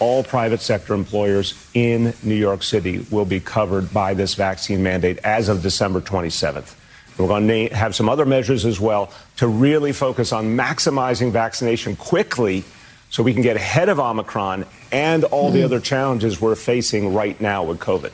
All 0.00 0.24
private 0.24 0.60
sector 0.60 0.92
employers 0.92 1.54
in 1.72 2.12
New 2.24 2.34
York 2.34 2.64
City 2.64 3.06
will 3.12 3.24
be 3.24 3.38
covered 3.38 3.94
by 3.94 4.12
this 4.12 4.34
vaccine 4.34 4.82
mandate 4.82 5.18
as 5.18 5.48
of 5.48 5.62
December 5.62 6.00
27th. 6.00 6.74
We're 7.16 7.28
going 7.28 7.46
to 7.46 7.68
have 7.68 7.94
some 7.94 8.08
other 8.08 8.26
measures 8.26 8.64
as 8.64 8.80
well 8.80 9.12
to 9.36 9.46
really 9.46 9.92
focus 9.92 10.32
on 10.32 10.56
maximizing 10.56 11.30
vaccination 11.30 11.94
quickly 11.94 12.64
so 13.08 13.22
we 13.22 13.32
can 13.32 13.42
get 13.42 13.54
ahead 13.54 13.88
of 13.88 14.00
Omicron 14.00 14.66
and 14.90 15.22
all 15.22 15.50
mm-hmm. 15.50 15.58
the 15.58 15.62
other 15.62 15.78
challenges 15.78 16.40
we're 16.40 16.56
facing 16.56 17.14
right 17.14 17.40
now 17.40 17.62
with 17.62 17.78
COVID. 17.78 18.10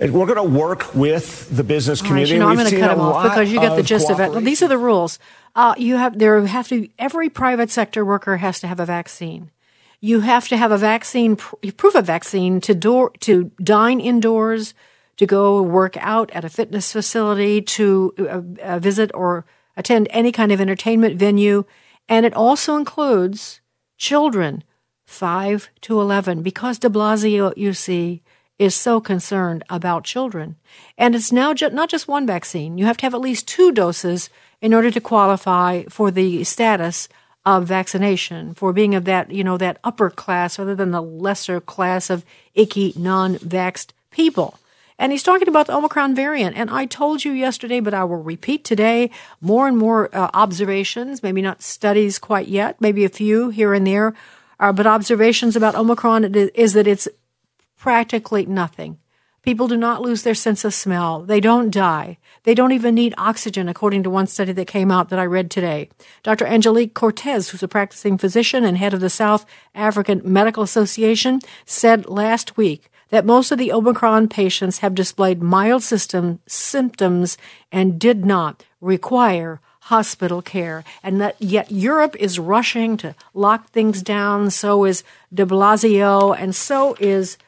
We're 0.00 0.26
going 0.26 0.36
to 0.36 0.58
work 0.58 0.94
with 0.94 1.54
the 1.54 1.64
business 1.64 2.00
community. 2.00 2.32
Right, 2.32 2.34
you 2.34 2.40
know, 2.40 2.48
I'm 2.48 2.56
going 2.56 2.70
to 2.70 2.78
cut 2.78 2.92
him 2.92 3.00
off 3.00 3.24
because 3.24 3.52
you 3.52 3.60
get 3.60 3.74
the 3.74 3.82
gist 3.82 4.10
of 4.10 4.20
it. 4.20 4.44
These 4.44 4.62
are 4.62 4.68
the 4.68 4.78
rules. 4.78 5.18
Uh, 5.56 5.74
you 5.76 5.96
have 5.96 6.18
there 6.18 6.44
have 6.46 6.68
to 6.68 6.88
every 6.98 7.28
private 7.28 7.70
sector 7.70 8.04
worker 8.04 8.36
has 8.36 8.60
to 8.60 8.68
have 8.68 8.78
a 8.78 8.86
vaccine. 8.86 9.50
You 10.00 10.20
have 10.20 10.46
to 10.48 10.56
have 10.56 10.70
a 10.70 10.78
vaccine 10.78 11.34
proof 11.34 11.94
of 11.96 12.06
vaccine 12.06 12.60
to 12.60 12.74
door 12.74 13.10
to 13.20 13.50
dine 13.60 13.98
indoors, 13.98 14.72
to 15.16 15.26
go 15.26 15.60
work 15.60 15.96
out 15.96 16.30
at 16.30 16.44
a 16.44 16.48
fitness 16.48 16.92
facility, 16.92 17.60
to 17.62 18.14
uh, 18.18 18.62
uh, 18.62 18.78
visit 18.78 19.10
or 19.14 19.44
attend 19.76 20.06
any 20.10 20.30
kind 20.30 20.52
of 20.52 20.60
entertainment 20.60 21.16
venue, 21.16 21.64
and 22.08 22.24
it 22.24 22.34
also 22.34 22.76
includes 22.76 23.60
children 23.96 24.62
five 25.04 25.70
to 25.80 26.00
eleven 26.00 26.42
because 26.42 26.78
De 26.78 26.88
Blasio, 26.88 27.52
you 27.56 27.72
see, 27.72 28.22
is 28.58 28.74
so 28.74 29.00
concerned 29.00 29.62
about 29.68 30.04
children. 30.04 30.56
And 30.96 31.14
it's 31.14 31.32
now 31.32 31.54
ju- 31.54 31.70
not 31.70 31.88
just 31.88 32.08
one 32.08 32.26
vaccine. 32.26 32.78
You 32.78 32.86
have 32.86 32.96
to 32.98 33.06
have 33.06 33.14
at 33.14 33.20
least 33.20 33.46
two 33.46 33.72
doses 33.72 34.30
in 34.60 34.74
order 34.74 34.90
to 34.90 35.00
qualify 35.00 35.84
for 35.88 36.10
the 36.10 36.44
status 36.44 37.08
of 37.46 37.64
vaccination, 37.64 38.54
for 38.54 38.72
being 38.72 38.94
of 38.94 39.04
that, 39.04 39.30
you 39.30 39.44
know, 39.44 39.56
that 39.56 39.78
upper 39.84 40.10
class 40.10 40.58
rather 40.58 40.74
than 40.74 40.90
the 40.90 41.00
lesser 41.00 41.60
class 41.60 42.10
of 42.10 42.24
icky, 42.54 42.92
non-vaxxed 42.96 43.92
people. 44.10 44.58
And 44.98 45.12
he's 45.12 45.22
talking 45.22 45.46
about 45.46 45.68
the 45.68 45.76
Omicron 45.76 46.16
variant. 46.16 46.56
And 46.56 46.70
I 46.70 46.84
told 46.84 47.24
you 47.24 47.30
yesterday, 47.30 47.78
but 47.78 47.94
I 47.94 48.02
will 48.02 48.22
repeat 48.22 48.64
today 48.64 49.10
more 49.40 49.68
and 49.68 49.78
more 49.78 50.14
uh, 50.14 50.28
observations, 50.34 51.22
maybe 51.22 51.40
not 51.40 51.62
studies 51.62 52.18
quite 52.18 52.48
yet, 52.48 52.80
maybe 52.80 53.04
a 53.04 53.08
few 53.08 53.50
here 53.50 53.72
and 53.72 53.86
there, 53.86 54.14
uh, 54.58 54.72
but 54.72 54.88
observations 54.88 55.54
about 55.54 55.76
Omicron 55.76 56.24
is 56.34 56.72
that 56.72 56.88
it's 56.88 57.06
practically 57.78 58.44
nothing. 58.44 58.98
People 59.42 59.68
do 59.68 59.76
not 59.76 60.02
lose 60.02 60.24
their 60.24 60.34
sense 60.34 60.64
of 60.64 60.74
smell. 60.74 61.22
They 61.22 61.40
don't 61.40 61.70
die. 61.70 62.18
They 62.42 62.54
don't 62.54 62.72
even 62.72 62.94
need 62.94 63.14
oxygen, 63.16 63.68
according 63.68 64.02
to 64.02 64.10
one 64.10 64.26
study 64.26 64.52
that 64.52 64.66
came 64.66 64.90
out 64.90 65.08
that 65.08 65.18
I 65.18 65.24
read 65.24 65.50
today. 65.50 65.88
Dr. 66.22 66.44
Angelique 66.44 66.92
Coetzee, 66.92 67.48
who's 67.48 67.62
a 67.62 67.68
practicing 67.68 68.18
physician 68.18 68.64
and 68.64 68.76
head 68.76 68.92
of 68.92 69.00
the 69.00 69.08
South 69.08 69.46
African 69.74 70.20
Medical 70.24 70.62
Association, 70.62 71.40
said 71.64 72.06
last 72.06 72.56
week 72.56 72.90
that 73.10 73.24
most 73.24 73.50
of 73.50 73.58
the 73.58 73.72
Omicron 73.72 74.28
patients 74.28 74.78
have 74.78 74.94
displayed 74.94 75.40
mild 75.40 75.82
system 75.82 76.40
symptoms 76.46 77.38
and 77.72 77.98
did 77.98 78.26
not 78.26 78.64
require 78.80 79.60
hospital 79.82 80.42
care. 80.42 80.84
And 81.02 81.20
that 81.20 81.36
yet 81.40 81.72
Europe 81.72 82.16
is 82.16 82.38
rushing 82.38 82.98
to 82.98 83.14
lock 83.32 83.70
things 83.70 84.02
down. 84.02 84.50
So 84.50 84.84
is 84.84 85.04
de 85.32 85.46
Blasio, 85.46 86.36
and 86.38 86.54
so 86.54 86.94
is 87.00 87.38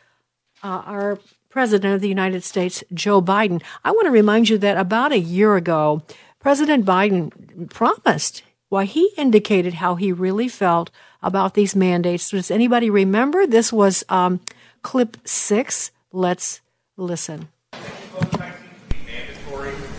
uh, 0.62 0.82
our 0.86 1.18
President 1.48 1.94
of 1.94 2.00
the 2.00 2.08
United 2.08 2.44
States, 2.44 2.84
Joe 2.94 3.20
Biden. 3.20 3.60
I 3.84 3.90
want 3.90 4.06
to 4.06 4.10
remind 4.12 4.48
you 4.48 4.58
that 4.58 4.76
about 4.76 5.12
a 5.12 5.18
year 5.18 5.56
ago, 5.56 6.02
President 6.38 6.86
Biden 6.86 7.68
promised, 7.70 8.42
why 8.68 8.84
he 8.84 9.12
indicated 9.16 9.74
how 9.74 9.96
he 9.96 10.12
really 10.12 10.48
felt 10.48 10.90
about 11.22 11.54
these 11.54 11.74
mandates. 11.74 12.30
Does 12.30 12.50
anybody 12.50 12.88
remember? 12.88 13.46
This 13.46 13.72
was 13.72 14.04
um, 14.08 14.40
clip 14.82 15.16
six. 15.24 15.90
Let's 16.12 16.60
listen. 16.96 17.48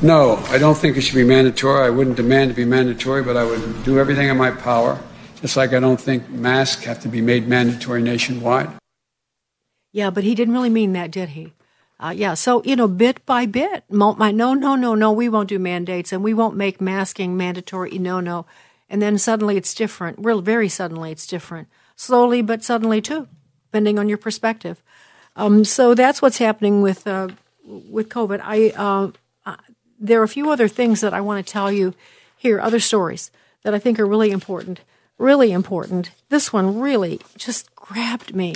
No, 0.01 0.37
I 0.47 0.57
don't 0.57 0.75
think 0.75 0.97
it 0.97 1.01
should 1.01 1.15
be 1.15 1.23
mandatory. 1.23 1.85
I 1.85 1.89
wouldn't 1.91 2.15
demand 2.15 2.49
to 2.49 2.55
be 2.55 2.65
mandatory, 2.65 3.21
but 3.21 3.37
I 3.37 3.43
would 3.43 3.83
do 3.83 3.99
everything 3.99 4.29
in 4.29 4.37
my 4.37 4.49
power, 4.49 4.97
just 5.41 5.55
like 5.55 5.73
I 5.73 5.79
don't 5.79 6.01
think 6.01 6.27
masks 6.29 6.85
have 6.85 6.99
to 7.01 7.07
be 7.07 7.21
made 7.21 7.47
mandatory 7.47 8.01
nationwide. 8.01 8.69
Yeah, 9.91 10.09
but 10.09 10.23
he 10.23 10.35
didn't 10.35 10.53
really 10.53 10.69
mean 10.69 10.93
that, 10.93 11.11
did 11.11 11.29
he? 11.29 11.53
Uh, 11.99 12.13
yeah, 12.15 12.33
so, 12.33 12.63
you 12.63 12.75
know, 12.75 12.87
bit 12.87 13.25
by 13.25 13.45
bit, 13.45 13.83
no, 13.89 14.13
no, 14.13 14.53
no, 14.53 14.95
no, 14.95 15.11
we 15.11 15.29
won't 15.29 15.49
do 15.49 15.59
mandates 15.59 16.11
and 16.11 16.23
we 16.23 16.33
won't 16.33 16.55
make 16.55 16.81
masking 16.81 17.37
mandatory, 17.37 17.99
no, 17.99 18.19
no. 18.19 18.45
And 18.89 19.01
then 19.01 19.17
suddenly 19.17 19.55
it's 19.55 19.75
different. 19.75 20.17
Real, 20.19 20.41
very 20.41 20.67
suddenly 20.67 21.11
it's 21.11 21.27
different. 21.27 21.67
Slowly, 21.95 22.41
but 22.41 22.63
suddenly 22.63 23.01
too, 23.01 23.27
depending 23.67 23.99
on 23.99 24.09
your 24.09 24.17
perspective. 24.17 24.81
Um, 25.35 25.63
so 25.63 25.93
that's 25.93 26.21
what's 26.21 26.39
happening 26.39 26.81
with 26.81 27.05
uh, 27.07 27.29
with 27.63 28.09
COVID. 28.09 28.41
I 28.43 28.71
uh, 28.75 29.11
there 30.01 30.19
are 30.19 30.23
a 30.23 30.27
few 30.27 30.51
other 30.51 30.67
things 30.67 30.99
that 31.01 31.13
I 31.13 31.21
want 31.21 31.45
to 31.45 31.51
tell 31.51 31.71
you 31.71 31.93
here, 32.35 32.59
other 32.59 32.79
stories 32.79 33.31
that 33.61 33.75
I 33.75 33.79
think 33.79 33.99
are 33.99 34.05
really 34.05 34.31
important. 34.31 34.81
Really 35.19 35.51
important. 35.51 36.09
This 36.29 36.51
one 36.51 36.79
really 36.79 37.21
just 37.37 37.73
grabbed 37.75 38.35
me. 38.35 38.55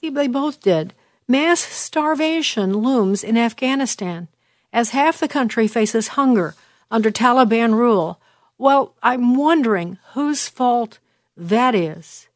They 0.00 0.28
both 0.28 0.60
did. 0.60 0.94
Mass 1.26 1.60
starvation 1.60 2.78
looms 2.78 3.22
in 3.24 3.36
Afghanistan 3.36 4.28
as 4.72 4.90
half 4.90 5.18
the 5.18 5.28
country 5.28 5.66
faces 5.66 6.08
hunger 6.08 6.54
under 6.90 7.10
Taliban 7.10 7.74
rule. 7.74 8.20
Well, 8.56 8.94
I'm 9.02 9.34
wondering 9.34 9.98
whose 10.12 10.48
fault 10.48 10.98
that 11.36 11.74
is. 11.74 12.28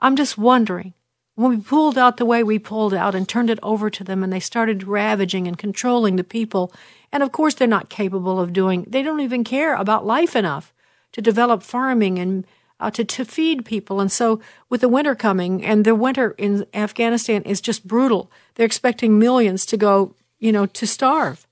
I'm 0.00 0.16
just 0.16 0.38
wondering. 0.38 0.94
When 1.34 1.50
we 1.50 1.62
pulled 1.62 1.96
out 1.96 2.18
the 2.18 2.26
way 2.26 2.42
we 2.42 2.58
pulled 2.58 2.92
out 2.92 3.14
and 3.14 3.26
turned 3.26 3.48
it 3.48 3.58
over 3.62 3.88
to 3.88 4.04
them 4.04 4.22
and 4.22 4.32
they 4.32 4.40
started 4.40 4.86
ravaging 4.86 5.48
and 5.48 5.56
controlling 5.56 6.16
the 6.16 6.24
people, 6.24 6.72
and 7.10 7.22
of 7.22 7.32
course 7.32 7.54
they're 7.54 7.66
not 7.66 7.88
capable 7.88 8.38
of 8.38 8.52
doing, 8.52 8.84
they 8.86 9.02
don't 9.02 9.20
even 9.20 9.44
care 9.44 9.74
about 9.74 10.06
life 10.06 10.36
enough 10.36 10.74
to 11.12 11.22
develop 11.22 11.62
farming 11.62 12.18
and 12.18 12.46
uh, 12.82 12.90
to, 12.90 13.04
to 13.04 13.24
feed 13.24 13.64
people. 13.64 14.00
And 14.00 14.10
so, 14.10 14.40
with 14.68 14.80
the 14.80 14.88
winter 14.88 15.14
coming, 15.14 15.64
and 15.64 15.84
the 15.84 15.94
winter 15.94 16.32
in 16.32 16.66
Afghanistan 16.74 17.42
is 17.42 17.60
just 17.60 17.86
brutal, 17.86 18.30
they're 18.54 18.66
expecting 18.66 19.18
millions 19.18 19.64
to 19.66 19.76
go, 19.76 20.14
you 20.38 20.52
know, 20.52 20.66
to 20.66 20.86
starve. 20.86 21.46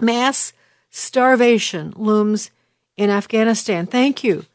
Mass 0.00 0.52
starvation 0.90 1.92
looms 1.96 2.50
in 2.96 3.10
Afghanistan. 3.10 3.86
Thank 3.86 4.22
you. 4.22 4.46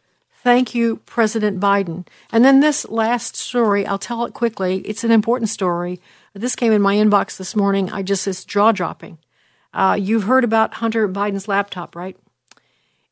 Thank 0.41 0.73
you, 0.73 0.97
President 1.05 1.59
Biden. 1.59 2.07
And 2.31 2.43
then 2.43 2.59
this 2.59 2.87
last 2.89 3.35
story, 3.35 3.85
I'll 3.85 3.99
tell 3.99 4.25
it 4.25 4.33
quickly. 4.33 4.79
It's 4.79 5.03
an 5.03 5.11
important 5.11 5.49
story. 5.49 6.01
This 6.33 6.55
came 6.55 6.73
in 6.73 6.81
my 6.81 6.95
inbox 6.95 7.37
this 7.37 7.55
morning. 7.55 7.91
I 7.91 8.03
just, 8.03 8.27
it's 8.27 8.43
jaw 8.43 8.71
dropping. 8.71 9.19
Uh, 9.73 9.97
you've 9.99 10.23
heard 10.23 10.43
about 10.43 10.75
Hunter 10.75 11.07
Biden's 11.07 11.47
laptop, 11.47 11.95
right? 11.95 12.17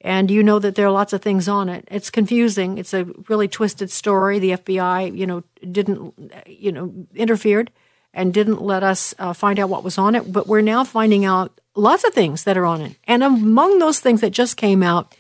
And 0.03 0.31
you 0.31 0.41
know 0.41 0.59
that 0.59 0.75
there 0.75 0.87
are 0.87 0.91
lots 0.91 1.13
of 1.13 1.21
things 1.21 1.47
on 1.47 1.69
it. 1.69 1.87
It's 1.89 2.09
confusing. 2.09 2.77
It's 2.77 2.93
a 2.93 3.05
really 3.29 3.47
twisted 3.47 3.91
story. 3.91 4.39
The 4.39 4.51
FBI, 4.51 5.15
you 5.15 5.27
know, 5.27 5.43
didn't, 5.71 6.33
you 6.47 6.71
know, 6.71 7.05
interfered 7.15 7.71
and 8.13 8.33
didn't 8.33 8.61
let 8.61 8.83
us 8.83 9.13
uh, 9.19 9.33
find 9.33 9.59
out 9.59 9.69
what 9.69 9.83
was 9.83 9.97
on 9.97 10.15
it. 10.15 10.31
But 10.31 10.47
we're 10.47 10.61
now 10.61 10.83
finding 10.83 11.23
out 11.23 11.61
lots 11.75 12.03
of 12.03 12.13
things 12.13 12.43
that 12.45 12.57
are 12.57 12.65
on 12.65 12.81
it. 12.81 12.95
And 13.05 13.23
among 13.23 13.77
those 13.77 13.99
things 13.99 14.21
that 14.21 14.31
just 14.31 14.57
came 14.57 14.81
out, 14.81 15.15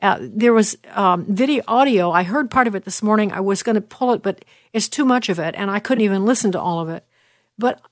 uh, 0.00 0.18
there 0.20 0.52
was 0.52 0.78
um, 0.94 1.26
video 1.26 1.62
audio. 1.66 2.10
I 2.10 2.22
heard 2.22 2.50
part 2.50 2.66
of 2.66 2.74
it 2.74 2.84
this 2.84 3.02
morning. 3.02 3.32
I 3.32 3.40
was 3.40 3.62
going 3.62 3.74
to 3.74 3.80
pull 3.80 4.12
it, 4.12 4.22
but 4.22 4.44
it's 4.72 4.88
too 4.88 5.04
much 5.04 5.28
of 5.28 5.38
it, 5.38 5.54
and 5.56 5.70
I 5.70 5.78
couldn't 5.78 6.04
even 6.04 6.24
listen 6.24 6.52
to 6.52 6.60
all 6.60 6.80
of 6.80 6.88
it. 6.88 7.04
But 7.58 7.82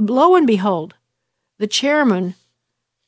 lo 0.00 0.34
and 0.34 0.46
behold, 0.46 0.94
the 1.58 1.68
chairman 1.68 2.34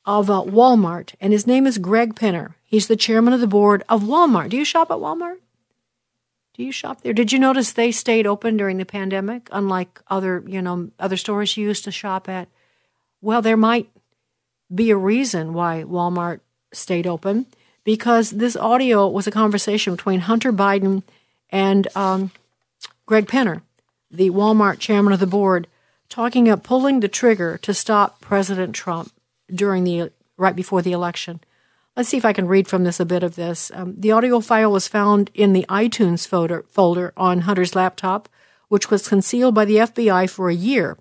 of 0.05 0.29
uh, 0.29 0.43
Walmart, 0.43 1.13
and 1.21 1.31
his 1.31 1.45
name 1.45 1.67
is 1.67 1.77
Greg 1.77 2.15
Penner. 2.15 2.53
He's 2.63 2.87
the 2.87 2.95
chairman 2.95 3.33
of 3.33 3.39
the 3.39 3.47
board 3.47 3.83
of 3.87 4.03
Walmart. 4.03 4.49
Do 4.49 4.57
you 4.57 4.65
shop 4.65 4.89
at 4.89 4.97
Walmart? 4.97 5.37
Do 6.53 6.63
you 6.63 6.71
shop 6.71 7.01
there? 7.01 7.13
Did 7.13 7.31
you 7.31 7.39
notice 7.39 7.71
they 7.71 7.91
stayed 7.91 8.27
open 8.27 8.57
during 8.57 8.77
the 8.77 8.85
pandemic, 8.85 9.47
unlike 9.51 10.01
other, 10.09 10.43
you 10.47 10.61
know, 10.61 10.89
other 10.99 11.17
stores 11.17 11.55
you 11.55 11.67
used 11.67 11.83
to 11.85 11.91
shop 11.91 12.27
at? 12.27 12.47
Well, 13.21 13.41
there 13.41 13.57
might 13.57 13.89
be 14.73 14.89
a 14.89 14.97
reason 14.97 15.53
why 15.53 15.83
Walmart 15.83 16.39
stayed 16.71 17.07
open 17.07 17.45
because 17.83 18.31
this 18.31 18.55
audio 18.55 19.07
was 19.07 19.27
a 19.27 19.31
conversation 19.31 19.95
between 19.95 20.21
Hunter 20.21 20.51
Biden 20.51 21.03
and 21.49 21.87
um, 21.95 22.31
Greg 23.05 23.27
Penner, 23.27 23.61
the 24.09 24.29
Walmart 24.29 24.79
chairman 24.79 25.13
of 25.13 25.19
the 25.19 25.27
board, 25.27 25.67
talking 26.09 26.47
about 26.47 26.63
pulling 26.63 26.99
the 26.99 27.07
trigger 27.07 27.57
to 27.59 27.73
stop 27.73 28.21
President 28.21 28.75
Trump 28.75 29.11
during 29.53 29.83
the 29.83 30.11
right 30.37 30.55
before 30.55 30.81
the 30.81 30.91
election. 30.91 31.41
Let's 31.95 32.09
see 32.09 32.17
if 32.17 32.25
I 32.25 32.33
can 32.33 32.47
read 32.47 32.67
from 32.67 32.83
this 32.83 32.99
a 32.99 33.05
bit 33.05 33.21
of 33.21 33.35
this. 33.35 33.69
Um, 33.73 33.95
the 33.97 34.11
audio 34.11 34.39
file 34.39 34.71
was 34.71 34.87
found 34.87 35.29
in 35.33 35.53
the 35.53 35.65
iTunes 35.67 36.25
folder, 36.25 36.63
folder 36.69 37.11
on 37.17 37.41
Hunter's 37.41 37.75
laptop, 37.75 38.29
which 38.69 38.89
was 38.89 39.09
concealed 39.09 39.53
by 39.53 39.65
the 39.65 39.75
FBI 39.75 40.29
for 40.29 40.49
a 40.49 40.55
year 40.55 40.97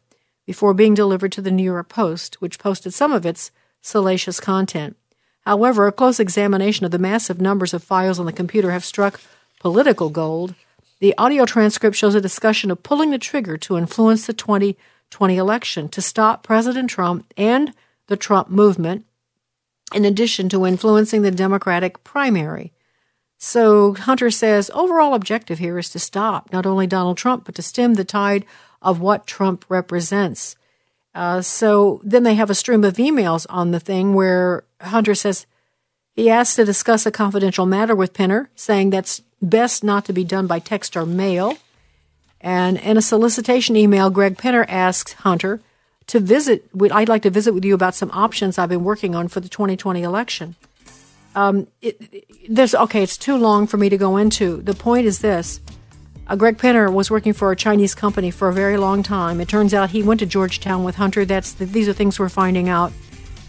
before 0.46 0.74
being 0.74 0.94
delivered 0.94 1.30
to 1.32 1.40
the 1.40 1.52
New 1.52 1.62
York 1.62 1.88
Post, 1.88 2.40
which 2.40 2.58
posted 2.58 2.92
some 2.92 3.12
of 3.12 3.24
its 3.24 3.52
salacious 3.80 4.40
content. 4.40 4.96
However, 5.42 5.86
a 5.86 5.92
close 5.92 6.18
examination 6.18 6.84
of 6.84 6.90
the 6.90 6.98
massive 6.98 7.40
numbers 7.40 7.72
of 7.72 7.84
files 7.84 8.18
on 8.18 8.26
the 8.26 8.32
computer 8.32 8.72
have 8.72 8.84
struck 8.84 9.20
political 9.60 10.10
gold. 10.10 10.54
The 10.98 11.16
audio 11.16 11.46
transcript 11.46 11.96
shows 11.96 12.16
a 12.16 12.20
discussion 12.20 12.70
of 12.70 12.82
pulling 12.82 13.10
the 13.10 13.18
trigger 13.18 13.56
to 13.58 13.78
influence 13.78 14.26
the 14.26 14.32
2020 14.32 15.36
election 15.36 15.88
to 15.90 16.02
stop 16.02 16.42
President 16.42 16.90
Trump 16.90 17.32
and 17.36 17.72
the 18.10 18.16
Trump 18.18 18.50
movement, 18.50 19.06
in 19.94 20.04
addition 20.04 20.50
to 20.50 20.66
influencing 20.66 21.22
the 21.22 21.30
Democratic 21.30 22.04
primary. 22.04 22.72
So 23.38 23.94
Hunter 23.94 24.30
says 24.30 24.70
overall 24.74 25.14
objective 25.14 25.58
here 25.58 25.78
is 25.78 25.88
to 25.90 25.98
stop 25.98 26.52
not 26.52 26.66
only 26.66 26.86
Donald 26.86 27.16
Trump, 27.16 27.46
but 27.46 27.54
to 27.54 27.62
stem 27.62 27.94
the 27.94 28.04
tide 28.04 28.44
of 28.82 29.00
what 29.00 29.26
Trump 29.26 29.64
represents. 29.70 30.56
Uh, 31.14 31.40
so 31.40 32.00
then 32.04 32.22
they 32.22 32.34
have 32.34 32.50
a 32.50 32.54
stream 32.54 32.84
of 32.84 32.94
emails 32.94 33.46
on 33.48 33.70
the 33.70 33.80
thing 33.80 34.12
where 34.12 34.64
Hunter 34.80 35.14
says 35.14 35.46
he 36.14 36.28
asked 36.28 36.56
to 36.56 36.64
discuss 36.64 37.06
a 37.06 37.10
confidential 37.10 37.64
matter 37.64 37.94
with 37.94 38.12
Penner, 38.12 38.48
saying 38.54 38.90
that's 38.90 39.22
best 39.40 39.82
not 39.82 40.04
to 40.04 40.12
be 40.12 40.24
done 40.24 40.46
by 40.46 40.58
text 40.58 40.96
or 40.96 41.06
mail. 41.06 41.56
And 42.40 42.76
in 42.78 42.96
a 42.96 43.02
solicitation 43.02 43.76
email, 43.76 44.10
Greg 44.10 44.36
Penner 44.36 44.66
asks 44.68 45.14
Hunter 45.14 45.60
to 46.10 46.18
visit. 46.18 46.68
I'd 46.90 47.08
like 47.08 47.22
to 47.22 47.30
visit 47.30 47.54
with 47.54 47.64
you 47.64 47.72
about 47.72 47.94
some 47.94 48.10
options 48.10 48.58
I've 48.58 48.68
been 48.68 48.82
working 48.82 49.14
on 49.14 49.28
for 49.28 49.38
the 49.38 49.48
2020 49.48 50.02
election. 50.02 50.56
Um, 51.36 51.68
it, 51.80 52.26
there's 52.48 52.74
okay. 52.74 53.04
It's 53.04 53.16
too 53.16 53.36
long 53.36 53.68
for 53.68 53.76
me 53.76 53.88
to 53.88 53.96
go 53.96 54.16
into. 54.16 54.56
The 54.56 54.74
point 54.74 55.06
is 55.06 55.20
this: 55.20 55.60
uh, 56.26 56.34
Greg 56.34 56.58
Penner 56.58 56.92
was 56.92 57.12
working 57.12 57.32
for 57.32 57.52
a 57.52 57.56
Chinese 57.56 57.94
company 57.94 58.32
for 58.32 58.48
a 58.48 58.52
very 58.52 58.76
long 58.76 59.04
time. 59.04 59.40
It 59.40 59.48
turns 59.48 59.72
out 59.72 59.90
he 59.90 60.02
went 60.02 60.18
to 60.18 60.26
Georgetown 60.26 60.82
with 60.82 60.96
Hunter. 60.96 61.24
That's 61.24 61.52
the, 61.52 61.64
these 61.64 61.88
are 61.88 61.92
things 61.92 62.18
we're 62.18 62.28
finding 62.28 62.68
out. 62.68 62.92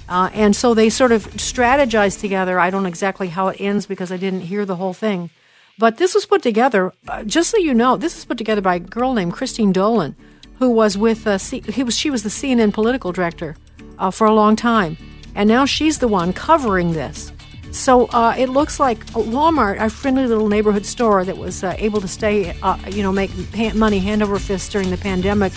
Uh, 0.07 0.29
and 0.33 0.55
so 0.55 0.75
they 0.75 0.91
sort 0.91 1.11
of 1.11 1.25
strategized 1.37 2.19
together. 2.19 2.59
I 2.59 2.69
don't 2.69 2.83
know 2.83 2.89
exactly 2.89 3.29
how 3.29 3.47
it 3.47 3.59
ends 3.59 3.87
because 3.87 4.11
I 4.11 4.17
didn't 4.17 4.41
hear 4.41 4.65
the 4.65 4.75
whole 4.75 4.93
thing. 4.93 5.31
But 5.79 5.97
this 5.97 6.13
was 6.13 6.27
put 6.27 6.43
together, 6.43 6.93
uh, 7.07 7.23
just 7.23 7.49
so 7.49 7.57
you 7.57 7.73
know, 7.73 7.97
this 7.97 8.13
was 8.13 8.25
put 8.25 8.37
together 8.37 8.61
by 8.61 8.75
a 8.75 8.79
girl 8.79 9.15
named 9.15 9.33
Christine 9.33 9.71
Dolan, 9.71 10.15
who 10.61 10.69
was 10.69 10.95
with 10.95 11.25
uh, 11.25 11.39
he 11.39 11.83
was 11.83 11.97
she 11.97 12.11
was 12.11 12.21
the 12.21 12.29
CNN 12.29 12.71
political 12.71 13.11
director 13.11 13.57
uh, 13.97 14.11
for 14.11 14.27
a 14.27 14.33
long 14.33 14.55
time, 14.55 14.95
and 15.33 15.49
now 15.49 15.65
she's 15.65 15.97
the 15.97 16.07
one 16.07 16.31
covering 16.33 16.93
this. 16.93 17.31
So 17.71 18.05
uh, 18.07 18.35
it 18.37 18.47
looks 18.47 18.79
like 18.79 19.03
Walmart, 19.07 19.81
a 19.81 19.89
friendly 19.89 20.27
little 20.27 20.49
neighborhood 20.49 20.85
store 20.85 21.25
that 21.25 21.37
was 21.37 21.63
uh, 21.63 21.73
able 21.79 21.99
to 22.01 22.07
stay, 22.07 22.55
uh, 22.61 22.77
you 22.91 23.01
know, 23.01 23.11
make 23.11 23.31
money 23.73 23.97
hand 23.97 24.21
over 24.21 24.37
fist 24.37 24.71
during 24.71 24.91
the 24.91 24.97
pandemic, 24.97 25.51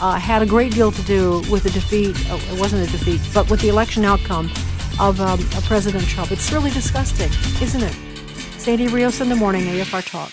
uh, 0.00 0.14
had 0.14 0.40
a 0.40 0.46
great 0.46 0.72
deal 0.72 0.90
to 0.90 1.02
do 1.02 1.42
with 1.50 1.64
the 1.64 1.70
defeat. 1.70 2.16
Oh, 2.30 2.40
it 2.50 2.58
wasn't 2.58 2.88
a 2.88 2.90
defeat, 2.90 3.20
but 3.34 3.50
with 3.50 3.60
the 3.60 3.68
election 3.68 4.06
outcome 4.06 4.50
of, 4.98 5.20
um, 5.20 5.38
President 5.64 6.06
Trump. 6.06 6.32
It's 6.32 6.50
really 6.50 6.70
disgusting, 6.70 7.30
isn't 7.60 7.82
it? 7.82 7.94
Sandy 8.58 8.86
Rios 8.88 9.20
in 9.20 9.28
the 9.28 9.36
morning, 9.36 9.64
AFR 9.64 10.08
Talk 10.08 10.32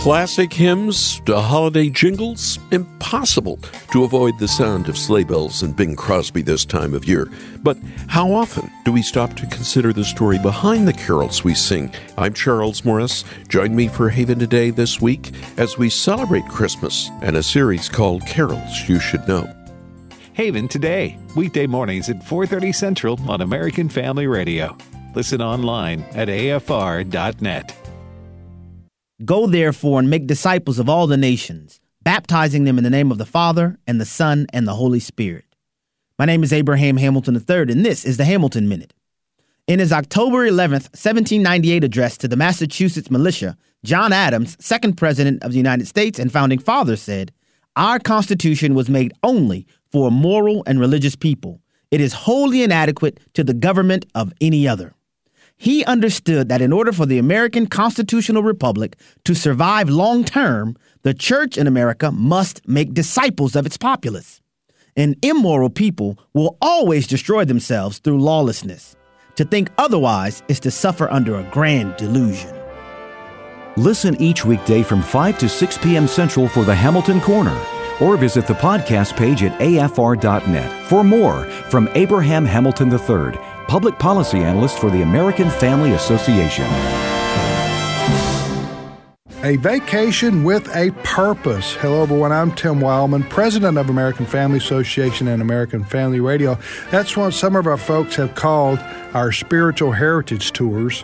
Classic 0.00 0.50
hymns 0.50 1.20
to 1.26 1.38
holiday 1.38 1.90
jingles? 1.90 2.58
Impossible 2.70 3.58
to 3.92 4.04
avoid 4.04 4.38
the 4.38 4.48
sound 4.48 4.88
of 4.88 4.96
sleigh 4.96 5.24
bells 5.24 5.62
and 5.62 5.76
Bing 5.76 5.94
Crosby 5.94 6.40
this 6.40 6.64
time 6.64 6.94
of 6.94 7.04
year. 7.04 7.30
But 7.62 7.76
how 8.06 8.32
often 8.32 8.70
do 8.86 8.92
we 8.92 9.02
stop 9.02 9.36
to 9.36 9.46
consider 9.48 9.92
the 9.92 10.06
story 10.06 10.38
behind 10.38 10.88
the 10.88 10.94
carols 10.94 11.44
we 11.44 11.52
sing? 11.52 11.92
I'm 12.16 12.32
Charles 12.32 12.82
Morris. 12.82 13.24
Join 13.48 13.76
me 13.76 13.88
for 13.88 14.08
Haven 14.08 14.38
Today 14.38 14.70
this 14.70 15.02
week 15.02 15.32
as 15.58 15.76
we 15.76 15.90
celebrate 15.90 16.48
Christmas 16.48 17.10
and 17.20 17.36
a 17.36 17.42
series 17.42 17.90
called 17.90 18.26
Carols 18.26 18.88
You 18.88 19.00
Should 19.00 19.28
Know. 19.28 19.54
Haven 20.32 20.66
Today, 20.66 21.18
weekday 21.36 21.66
mornings 21.66 22.08
at 22.08 22.24
4:30 22.24 22.72
Central 22.72 23.20
on 23.30 23.42
American 23.42 23.90
Family 23.90 24.26
Radio. 24.26 24.78
Listen 25.14 25.42
online 25.42 26.02
at 26.14 26.28
afr.net. 26.28 27.79
Go 29.24 29.46
therefore 29.46 29.98
and 29.98 30.08
make 30.08 30.26
disciples 30.26 30.78
of 30.78 30.88
all 30.88 31.06
the 31.06 31.18
nations, 31.18 31.78
baptizing 32.02 32.64
them 32.64 32.78
in 32.78 32.84
the 32.84 32.90
name 32.90 33.12
of 33.12 33.18
the 33.18 33.26
Father, 33.26 33.78
and 33.86 34.00
the 34.00 34.06
Son, 34.06 34.46
and 34.52 34.66
the 34.66 34.74
Holy 34.74 35.00
Spirit. 35.00 35.44
My 36.18 36.24
name 36.24 36.42
is 36.42 36.54
Abraham 36.54 36.96
Hamilton 36.96 37.34
III, 37.34 37.72
and 37.72 37.84
this 37.84 38.06
is 38.06 38.16
the 38.16 38.24
Hamilton 38.24 38.66
Minute. 38.68 38.94
In 39.66 39.78
his 39.78 39.92
October 39.92 40.46
11, 40.46 40.72
1798 40.72 41.84
address 41.84 42.16
to 42.16 42.28
the 42.28 42.36
Massachusetts 42.36 43.10
militia, 43.10 43.58
John 43.84 44.12
Adams, 44.12 44.56
second 44.58 44.94
president 44.96 45.42
of 45.42 45.52
the 45.52 45.58
United 45.58 45.86
States 45.86 46.18
and 46.18 46.32
founding 46.32 46.58
father, 46.58 46.96
said, 46.96 47.30
Our 47.76 47.98
Constitution 47.98 48.74
was 48.74 48.88
made 48.88 49.12
only 49.22 49.66
for 49.92 50.08
a 50.08 50.10
moral 50.10 50.62
and 50.66 50.80
religious 50.80 51.14
people. 51.14 51.60
It 51.90 52.00
is 52.00 52.14
wholly 52.14 52.62
inadequate 52.62 53.20
to 53.34 53.44
the 53.44 53.54
government 53.54 54.06
of 54.14 54.32
any 54.40 54.66
other. 54.66 54.94
He 55.62 55.84
understood 55.84 56.48
that 56.48 56.62
in 56.62 56.72
order 56.72 56.90
for 56.90 57.04
the 57.04 57.18
American 57.18 57.66
constitutional 57.66 58.42
republic 58.42 58.96
to 59.24 59.34
survive 59.34 59.90
long 59.90 60.24
term, 60.24 60.74
the 61.02 61.12
church 61.12 61.58
in 61.58 61.66
America 61.66 62.10
must 62.10 62.66
make 62.66 62.94
disciples 62.94 63.54
of 63.54 63.66
its 63.66 63.76
populace. 63.76 64.40
An 64.96 65.16
immoral 65.20 65.68
people 65.68 66.18
will 66.32 66.56
always 66.62 67.06
destroy 67.06 67.44
themselves 67.44 67.98
through 67.98 68.22
lawlessness. 68.22 68.96
To 69.34 69.44
think 69.44 69.68
otherwise 69.76 70.42
is 70.48 70.60
to 70.60 70.70
suffer 70.70 71.10
under 71.10 71.38
a 71.38 71.50
grand 71.52 71.94
delusion. 71.98 72.58
Listen 73.76 74.16
each 74.18 74.46
weekday 74.46 74.82
from 74.82 75.02
5 75.02 75.38
to 75.40 75.48
6 75.50 75.76
p.m. 75.78 76.08
Central 76.08 76.48
for 76.48 76.64
the 76.64 76.74
Hamilton 76.74 77.20
Corner, 77.20 77.60
or 78.00 78.16
visit 78.16 78.46
the 78.46 78.54
podcast 78.54 79.14
page 79.14 79.42
at 79.42 79.60
afr.net 79.60 80.86
for 80.86 81.04
more 81.04 81.44
from 81.68 81.90
Abraham 81.94 82.46
Hamilton 82.46 82.90
III 82.90 83.38
public 83.70 84.00
policy 84.00 84.38
analyst 84.38 84.80
for 84.80 84.90
the 84.90 85.00
American 85.00 85.48
Family 85.48 85.92
Association. 85.92 86.64
A 89.44 89.54
vacation 89.58 90.42
with 90.42 90.68
a 90.74 90.90
purpose. 91.04 91.74
Hello, 91.74 92.02
everyone. 92.02 92.32
I'm 92.32 92.52
Tim 92.52 92.80
Wildmon, 92.80 93.30
president 93.30 93.78
of 93.78 93.88
American 93.88 94.26
Family 94.26 94.58
Association 94.58 95.28
and 95.28 95.40
American 95.40 95.84
Family 95.84 96.18
Radio. 96.18 96.58
That's 96.90 97.16
what 97.16 97.32
some 97.32 97.54
of 97.54 97.68
our 97.68 97.76
folks 97.76 98.16
have 98.16 98.34
called 98.34 98.80
our 99.14 99.30
spiritual 99.30 99.92
heritage 99.92 100.50
tours, 100.50 101.02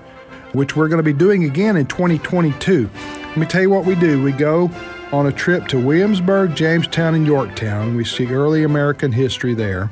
which 0.50 0.74
we're 0.74 0.88
going 0.88 0.98
to 0.98 1.04
be 1.04 1.12
doing 1.12 1.44
again 1.44 1.76
in 1.76 1.86
2022. 1.86 2.90
Let 3.28 3.36
me 3.36 3.46
tell 3.46 3.62
you 3.62 3.70
what 3.70 3.84
we 3.84 3.94
do. 3.94 4.20
We 4.20 4.32
go 4.32 4.72
on 5.12 5.28
a 5.28 5.32
trip 5.32 5.68
to 5.68 5.78
Williamsburg, 5.78 6.56
Jamestown, 6.56 7.14
and 7.14 7.28
Yorktown. 7.28 7.94
We 7.94 8.04
see 8.04 8.26
early 8.26 8.64
American 8.64 9.12
history 9.12 9.54
there. 9.54 9.88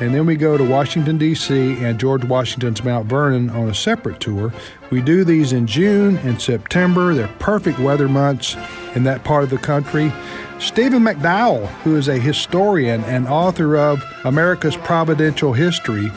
And 0.00 0.14
then 0.14 0.26
we 0.26 0.36
go 0.36 0.56
to 0.56 0.64
Washington, 0.64 1.18
D.C. 1.18 1.84
and 1.84 2.00
George 2.00 2.24
Washington's 2.24 2.82
Mount 2.82 3.06
Vernon 3.06 3.50
on 3.50 3.68
a 3.68 3.74
separate 3.74 4.20
tour. 4.20 4.52
We 4.90 5.00
do 5.00 5.22
these 5.22 5.52
in 5.52 5.66
June 5.66 6.16
and 6.18 6.40
September. 6.40 7.14
They're 7.14 7.28
perfect 7.38 7.78
weather 7.78 8.08
months 8.08 8.56
in 8.94 9.04
that 9.04 9.22
part 9.22 9.44
of 9.44 9.50
the 9.50 9.58
country. 9.58 10.12
Stephen 10.58 11.02
McDowell, 11.02 11.66
who 11.82 11.96
is 11.96 12.08
a 12.08 12.18
historian 12.18 13.04
and 13.04 13.26
author 13.28 13.76
of 13.76 14.02
America's 14.24 14.76
Providential 14.76 15.52
History, 15.52 16.10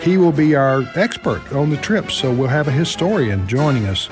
he 0.00 0.16
will 0.16 0.32
be 0.32 0.54
our 0.54 0.82
expert 0.94 1.52
on 1.52 1.70
the 1.70 1.76
trip. 1.76 2.10
So 2.10 2.32
we'll 2.32 2.48
have 2.48 2.68
a 2.68 2.72
historian 2.72 3.46
joining 3.46 3.86
us 3.86 4.08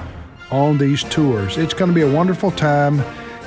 on 0.50 0.78
these 0.78 1.02
tours. 1.04 1.56
It's 1.56 1.74
going 1.74 1.90
to 1.90 1.94
be 1.94 2.02
a 2.02 2.10
wonderful 2.10 2.50
time 2.50 3.02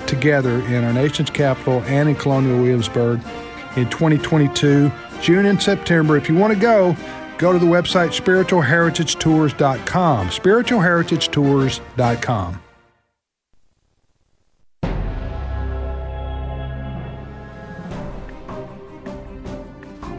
together 0.07 0.61
in 0.67 0.83
our 0.83 0.93
nation's 0.93 1.29
capital 1.29 1.81
and 1.83 2.09
in 2.09 2.15
Colonial 2.15 2.57
Williamsburg 2.57 3.19
in 3.75 3.89
2022. 3.89 4.91
June 5.21 5.45
and 5.45 5.61
September. 5.61 6.17
If 6.17 6.27
you 6.27 6.35
want 6.35 6.53
to 6.53 6.59
go, 6.59 6.97
go 7.37 7.53
to 7.53 7.59
the 7.59 7.65
website 7.65 8.19
spiritualheritagetours.com. 8.19 10.29
Spiritualheritagetours.com. 10.29 12.61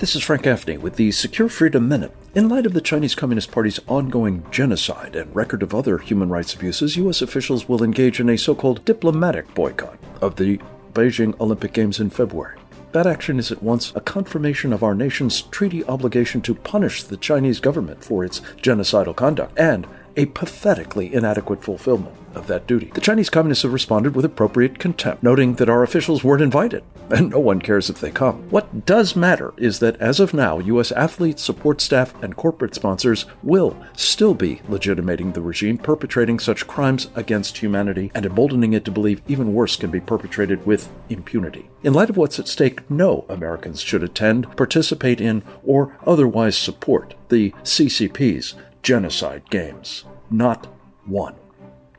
This 0.02 0.16
is 0.16 0.24
Frank 0.24 0.42
Gaffney 0.42 0.78
with 0.78 0.96
the 0.96 1.12
Secure 1.12 1.48
Freedom 1.48 1.86
Minute. 1.86 2.10
In 2.34 2.48
light 2.48 2.66
of 2.66 2.72
the 2.72 2.80
Chinese 2.80 3.14
Communist 3.14 3.52
Party's 3.52 3.78
ongoing 3.86 4.44
genocide 4.50 5.14
and 5.14 5.32
record 5.32 5.62
of 5.62 5.72
other 5.72 5.98
human 5.98 6.28
rights 6.28 6.54
abuses, 6.54 6.96
U.S. 6.96 7.22
officials 7.22 7.68
will 7.68 7.84
engage 7.84 8.18
in 8.18 8.28
a 8.28 8.36
so 8.36 8.52
called 8.52 8.84
diplomatic 8.84 9.54
boycott 9.54 9.96
of 10.20 10.34
the 10.34 10.58
Beijing 10.92 11.40
Olympic 11.40 11.72
Games 11.72 12.00
in 12.00 12.10
February. 12.10 12.58
That 12.92 13.06
action 13.06 13.38
is 13.38 13.50
at 13.50 13.62
once 13.62 13.90
a 13.96 14.00
confirmation 14.00 14.72
of 14.72 14.82
our 14.82 14.94
nation's 14.94 15.42
treaty 15.42 15.82
obligation 15.84 16.42
to 16.42 16.54
punish 16.54 17.02
the 17.02 17.16
Chinese 17.16 17.58
government 17.58 18.04
for 18.04 18.22
its 18.22 18.40
genocidal 18.60 19.16
conduct 19.16 19.58
and 19.58 19.86
a 20.14 20.26
pathetically 20.26 21.12
inadequate 21.12 21.64
fulfillment 21.64 22.14
of 22.34 22.46
that 22.46 22.66
duty. 22.66 22.90
The 22.94 23.00
Chinese 23.00 23.30
communists 23.30 23.62
have 23.62 23.72
responded 23.72 24.14
with 24.14 24.24
appropriate 24.24 24.78
contempt, 24.78 25.22
noting 25.22 25.54
that 25.54 25.68
our 25.68 25.82
officials 25.82 26.24
weren't 26.24 26.42
invited, 26.42 26.84
and 27.10 27.30
no 27.30 27.38
one 27.38 27.60
cares 27.60 27.90
if 27.90 28.00
they 28.00 28.10
come. 28.10 28.48
What 28.50 28.86
does 28.86 29.16
matter 29.16 29.52
is 29.56 29.78
that 29.80 29.96
as 29.96 30.20
of 30.20 30.34
now, 30.34 30.58
U.S. 30.58 30.92
athletes, 30.92 31.42
support 31.42 31.80
staff, 31.80 32.20
and 32.22 32.36
corporate 32.36 32.74
sponsors 32.74 33.26
will 33.42 33.76
still 33.94 34.34
be 34.34 34.62
legitimating 34.68 35.32
the 35.32 35.40
regime 35.40 35.78
perpetrating 35.78 36.38
such 36.38 36.66
crimes 36.66 37.08
against 37.14 37.58
humanity 37.58 38.10
and 38.14 38.24
emboldening 38.24 38.72
it 38.72 38.84
to 38.84 38.90
believe 38.90 39.22
even 39.28 39.54
worse 39.54 39.76
can 39.76 39.90
be 39.90 40.00
perpetrated 40.00 40.64
with 40.66 40.88
impunity. 41.08 41.68
In 41.82 41.92
light 41.92 42.10
of 42.10 42.16
what's 42.16 42.38
at 42.38 42.48
stake, 42.48 42.88
no 42.90 43.24
Americans 43.28 43.80
should 43.80 44.02
attend, 44.02 44.56
participate 44.56 45.20
in, 45.20 45.42
or 45.64 45.96
otherwise 46.06 46.56
support 46.56 47.14
the 47.28 47.50
CCP's 47.62 48.54
genocide 48.82 49.48
games. 49.50 50.04
Not 50.30 50.66
one. 51.04 51.34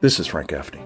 This 0.04 0.20
is 0.20 0.28
Frank 0.28 0.50
Gaffney. 0.50 0.82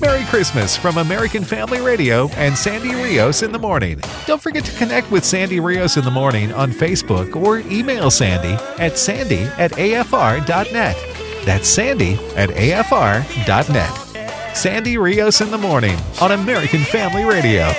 Merry 0.00 0.24
Christmas 0.24 0.76
from 0.76 0.98
American 0.98 1.44
Family 1.44 1.80
Radio 1.80 2.26
and 2.30 2.58
Sandy 2.58 2.92
Rios 2.92 3.44
in 3.44 3.52
the 3.52 3.60
Morning. 3.60 4.00
Don't 4.26 4.42
forget 4.42 4.64
to 4.64 4.76
connect 4.76 5.08
with 5.12 5.24
Sandy 5.24 5.60
Rios 5.60 5.96
in 5.96 6.04
the 6.04 6.10
Morning 6.10 6.52
on 6.52 6.72
Facebook 6.72 7.36
or 7.36 7.60
email 7.72 8.10
Sandy 8.10 8.60
at 8.82 8.98
sandy 8.98 9.42
at 9.56 9.70
afr.net. 9.70 10.96
That's 11.44 11.68
sandy 11.68 12.14
at 12.34 12.50
afr.net. 12.50 14.56
Sandy 14.56 14.98
Rios 14.98 15.40
in 15.40 15.52
the 15.52 15.58
Morning 15.58 15.96
on 16.20 16.32
American 16.32 16.80
Family 16.80 17.24
Radio. 17.24 17.70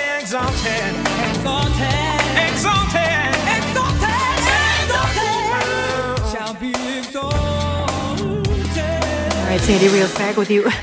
Right, 9.62 9.80
Sandy 9.80 9.94
Rios 9.94 10.16
back 10.16 10.36
with 10.36 10.50
you. 10.50 10.70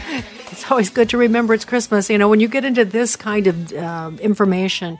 It's 0.51 0.69
always 0.71 0.89
good 0.89 1.09
to 1.09 1.17
remember 1.17 1.53
it's 1.53 1.63
Christmas. 1.63 2.09
You 2.09 2.17
know, 2.17 2.27
when 2.27 2.41
you 2.41 2.47
get 2.49 2.65
into 2.65 2.83
this 2.83 3.15
kind 3.15 3.47
of 3.47 3.71
uh, 3.71 4.11
information, 4.19 4.97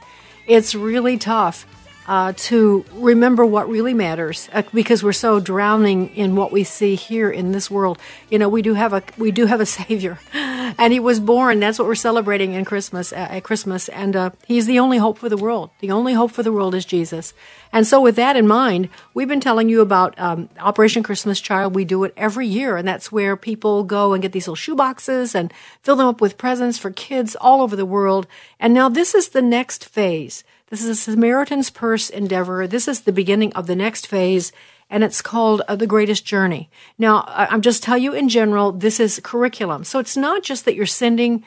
it's 0.48 0.74
really 0.74 1.18
tough 1.18 1.66
uh, 2.10 2.34
to 2.36 2.84
remember 2.94 3.46
what 3.46 3.70
really 3.70 3.94
matters 3.94 4.50
uh, 4.52 4.64
because 4.74 5.04
we're 5.04 5.14
so 5.14 5.40
drowning 5.40 6.10
in 6.16 6.36
what 6.36 6.52
we 6.52 6.64
see 6.64 6.96
here 6.96 7.30
in 7.30 7.52
this 7.52 7.70
world. 7.70 8.00
You 8.32 8.40
know, 8.40 8.50
we 8.50 8.64
do 8.64 8.74
have 8.74 8.94
a 8.94 9.04
we 9.20 9.30
do 9.30 9.46
have 9.46 9.62
a 9.62 9.66
Savior, 9.80 10.18
and 10.34 10.92
He 10.92 11.00
was 11.00 11.20
born. 11.20 11.60
That's 11.60 11.78
what 11.78 11.88
we're 11.88 11.94
celebrating 11.94 12.54
in 12.54 12.66
Christmas 12.66 13.14
uh, 13.14 13.28
at 13.30 13.44
Christmas, 13.44 13.90
and 13.90 14.16
uh, 14.16 14.32
He's 14.48 14.66
the 14.66 14.80
only 14.80 14.98
hope 14.98 15.20
for 15.20 15.30
the 15.30 15.38
world. 15.38 15.70
The 15.82 15.92
only 15.92 16.14
hope 16.14 16.32
for 16.32 16.42
the 16.42 16.52
world 16.52 16.74
is 16.74 16.84
Jesus. 16.84 17.32
And 17.72 17.86
so, 17.86 18.02
with 18.02 18.16
that 18.16 18.36
in 18.36 18.48
mind, 18.48 18.90
we've 19.14 19.28
been 19.28 19.40
telling 19.40 19.70
you 19.70 19.82
about 19.82 20.20
um, 20.20 20.50
Operation 20.60 21.04
Christmas 21.04 21.40
Child. 21.40 21.76
We 21.76 21.86
do 21.86 22.04
it 22.06 22.14
every 22.18 22.48
year, 22.48 22.76
and 22.76 22.88
that's 22.88 23.12
where 23.12 23.38
people 23.38 23.84
go 23.84 24.14
and 24.14 24.22
get 24.24 24.32
these 24.32 24.48
little 24.48 24.56
shoe 24.56 24.76
boxes 24.76 25.36
and 25.36 25.54
fill 25.84 25.98
them 25.98 26.08
up 26.08 26.22
with 26.22 26.40
presents 26.40 26.80
for 26.80 26.90
kids 26.90 27.36
all 27.36 27.62
over 27.62 27.76
the 27.76 27.86
world. 27.86 28.26
And 28.60 28.74
now 28.74 28.90
this 28.90 29.14
is 29.14 29.30
the 29.30 29.44
next 29.44 29.86
phase. 29.86 30.44
This 30.70 30.84
is 30.84 30.90
a 30.90 30.96
Samaritan's 30.96 31.72
Purse 31.72 32.12
endeavor. 32.12 32.68
This 32.68 32.88
is 32.88 33.02
the 33.02 33.12
beginning 33.12 33.52
of 33.54 33.66
the 33.66 33.76
next 33.76 34.06
phase, 34.06 34.52
and 34.88 35.04
it's 35.04 35.22
called 35.22 35.64
uh, 35.68 35.76
The 35.76 35.88
Greatest 35.88 36.26
Journey. 36.26 36.70
Now, 37.00 37.24
I'm 37.28 37.62
just 37.62 37.82
tell 37.82 37.98
you 37.98 38.14
in 38.14 38.30
general, 38.30 38.72
this 38.72 39.00
is 39.00 39.20
curriculum. 39.24 39.84
So 39.84 39.98
it's 39.98 40.16
not 40.16 40.44
just 40.44 40.66
that 40.66 40.76
you're 40.76 40.86
sending, 40.86 41.44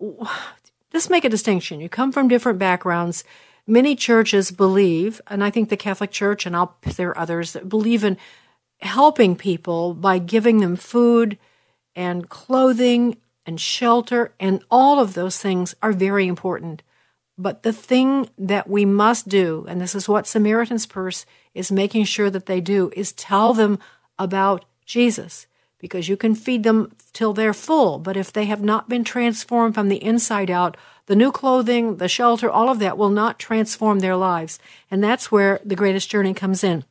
just 0.92 1.08
make 1.08 1.24
a 1.24 1.28
distinction. 1.28 1.78
You 1.78 1.88
come 1.88 2.10
from 2.10 2.26
different 2.26 2.58
backgrounds. 2.58 3.22
Many 3.64 3.94
churches 3.94 4.50
believe, 4.50 5.20
and 5.28 5.44
I 5.44 5.50
think 5.50 5.68
the 5.68 5.76
Catholic 5.76 6.10
Church, 6.10 6.44
and 6.44 6.56
I'll, 6.56 6.76
there 6.96 7.10
are 7.10 7.18
others 7.18 7.52
that 7.52 7.68
believe 7.68 8.02
in 8.02 8.18
helping 8.80 9.36
people 9.36 9.94
by 9.94 10.18
giving 10.18 10.58
them 10.58 10.74
food 10.74 11.38
and 11.94 12.28
clothing 12.28 13.18
and 13.46 13.60
shelter, 13.60 14.32
and 14.40 14.64
all 14.68 14.98
of 14.98 15.14
those 15.14 15.38
things 15.38 15.76
are 15.80 15.92
very 15.92 16.26
important. 16.26 16.82
But 17.36 17.62
the 17.62 17.72
thing 17.72 18.28
that 18.38 18.68
we 18.68 18.84
must 18.84 19.28
do, 19.28 19.64
and 19.68 19.80
this 19.80 19.94
is 19.94 20.08
what 20.08 20.26
Samaritan's 20.26 20.86
Purse 20.86 21.26
is 21.52 21.72
making 21.72 22.04
sure 22.04 22.30
that 22.30 22.46
they 22.46 22.60
do, 22.60 22.92
is 22.96 23.12
tell 23.12 23.52
them 23.52 23.78
about 24.18 24.64
Jesus. 24.86 25.46
Because 25.78 26.08
you 26.08 26.16
can 26.16 26.34
feed 26.34 26.62
them 26.62 26.92
till 27.12 27.32
they're 27.32 27.52
full, 27.52 27.98
but 27.98 28.16
if 28.16 28.32
they 28.32 28.46
have 28.46 28.62
not 28.62 28.88
been 28.88 29.04
transformed 29.04 29.74
from 29.74 29.88
the 29.88 30.02
inside 30.02 30.50
out, 30.50 30.76
the 31.06 31.16
new 31.16 31.30
clothing, 31.30 31.96
the 31.96 32.08
shelter, 32.08 32.50
all 32.50 32.70
of 32.70 32.78
that 32.78 32.96
will 32.96 33.10
not 33.10 33.38
transform 33.38 33.98
their 33.98 34.16
lives. 34.16 34.58
And 34.90 35.04
that's 35.04 35.30
where 35.30 35.60
the 35.64 35.76
greatest 35.76 36.08
journey 36.08 36.32
comes 36.32 36.64
in. 36.64 36.84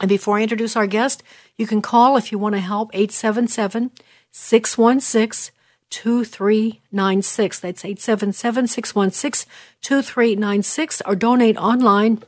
And 0.00 0.08
before 0.08 0.38
I 0.38 0.42
introduce 0.42 0.76
our 0.76 0.86
guest, 0.86 1.22
you 1.56 1.66
can 1.66 1.82
call 1.82 2.16
if 2.16 2.32
you 2.32 2.38
want 2.38 2.54
to 2.54 2.60
help 2.60 2.90
877 2.94 3.90
616 4.30 5.54
2396. 5.92 7.60
That's 7.60 7.84
877 7.84 8.66
616 8.66 9.50
2396 9.82 11.02
or 11.06 11.14
donate 11.14 11.56
online 11.56 12.22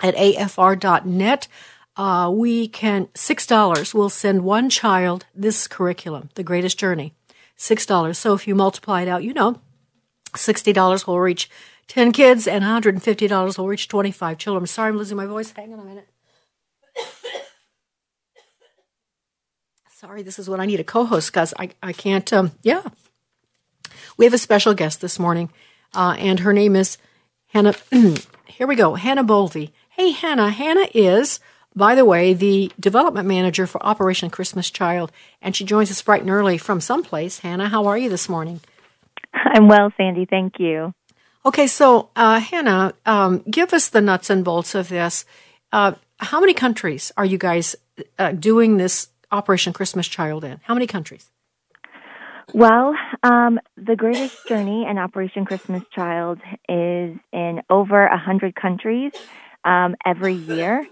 at 0.00 0.14
afr.net. 0.16 1.48
Uh, 1.96 2.30
we 2.34 2.66
can, 2.66 3.06
$6 3.06 3.94
will 3.94 4.08
send 4.08 4.44
one 4.44 4.68
child 4.70 5.26
this 5.34 5.68
curriculum, 5.68 6.30
The 6.34 6.42
Greatest 6.42 6.78
Journey. 6.78 7.12
$6. 7.58 8.16
So 8.16 8.34
if 8.34 8.48
you 8.48 8.54
multiply 8.54 9.02
it 9.02 9.08
out, 9.08 9.22
you 9.22 9.32
know, 9.32 9.60
$60 10.34 11.06
will 11.06 11.20
reach 11.20 11.48
10 11.88 12.12
kids 12.12 12.48
and 12.48 12.64
$150 12.64 13.58
will 13.58 13.68
reach 13.68 13.88
25 13.88 14.38
children. 14.38 14.62
I'm 14.62 14.66
sorry 14.66 14.88
I'm 14.90 14.98
losing 14.98 15.16
my 15.16 15.26
voice. 15.26 15.52
Hang 15.52 15.72
on 15.72 15.80
a 15.80 15.84
minute. 15.84 16.08
Sorry, 20.04 20.22
this 20.22 20.38
is 20.38 20.50
what 20.50 20.60
I 20.60 20.66
need 20.66 20.80
a 20.80 20.84
co-host 20.84 21.32
because 21.32 21.54
I, 21.58 21.70
I 21.82 21.94
can't, 21.94 22.30
um, 22.30 22.52
yeah. 22.62 22.82
We 24.18 24.26
have 24.26 24.34
a 24.34 24.38
special 24.38 24.74
guest 24.74 25.00
this 25.00 25.18
morning, 25.18 25.48
uh, 25.94 26.14
and 26.18 26.40
her 26.40 26.52
name 26.52 26.76
is 26.76 26.98
Hannah. 27.46 27.72
here 28.46 28.66
we 28.66 28.76
go, 28.76 28.96
Hannah 28.96 29.24
Bolvey. 29.24 29.70
Hey, 29.88 30.10
Hannah. 30.10 30.50
Hannah 30.50 30.88
is, 30.92 31.40
by 31.74 31.94
the 31.94 32.04
way, 32.04 32.34
the 32.34 32.70
development 32.78 33.26
manager 33.26 33.66
for 33.66 33.82
Operation 33.82 34.28
Christmas 34.28 34.70
Child, 34.70 35.10
and 35.40 35.56
she 35.56 35.64
joins 35.64 35.90
us 35.90 36.02
bright 36.02 36.20
and 36.20 36.30
early 36.30 36.58
from 36.58 36.82
someplace. 36.82 37.38
Hannah, 37.38 37.70
how 37.70 37.86
are 37.86 37.96
you 37.96 38.10
this 38.10 38.28
morning? 38.28 38.60
I'm 39.32 39.68
well, 39.68 39.90
Sandy. 39.96 40.26
Thank 40.26 40.60
you. 40.60 40.92
Okay, 41.46 41.66
so 41.66 42.10
uh, 42.14 42.40
Hannah, 42.40 42.92
um, 43.06 43.42
give 43.50 43.72
us 43.72 43.88
the 43.88 44.02
nuts 44.02 44.28
and 44.28 44.44
bolts 44.44 44.74
of 44.74 44.90
this. 44.90 45.24
Uh, 45.72 45.92
how 46.18 46.40
many 46.40 46.52
countries 46.52 47.10
are 47.16 47.24
you 47.24 47.38
guys 47.38 47.74
uh, 48.18 48.32
doing 48.32 48.76
this 48.76 49.08
Operation 49.34 49.72
Christmas 49.72 50.06
Child 50.06 50.44
in? 50.44 50.60
How 50.64 50.74
many 50.74 50.86
countries? 50.86 51.30
Well, 52.52 52.94
um, 53.24 53.58
the 53.76 53.96
Greatest 53.96 54.46
Journey 54.46 54.84
and 54.86 54.98
Operation 54.98 55.44
Christmas 55.44 55.82
Child 55.92 56.38
is 56.68 57.16
in 57.32 57.62
over 57.68 58.08
100 58.08 58.54
countries 58.54 59.12
um, 59.64 59.96
every 60.06 60.34
year, 60.34 60.86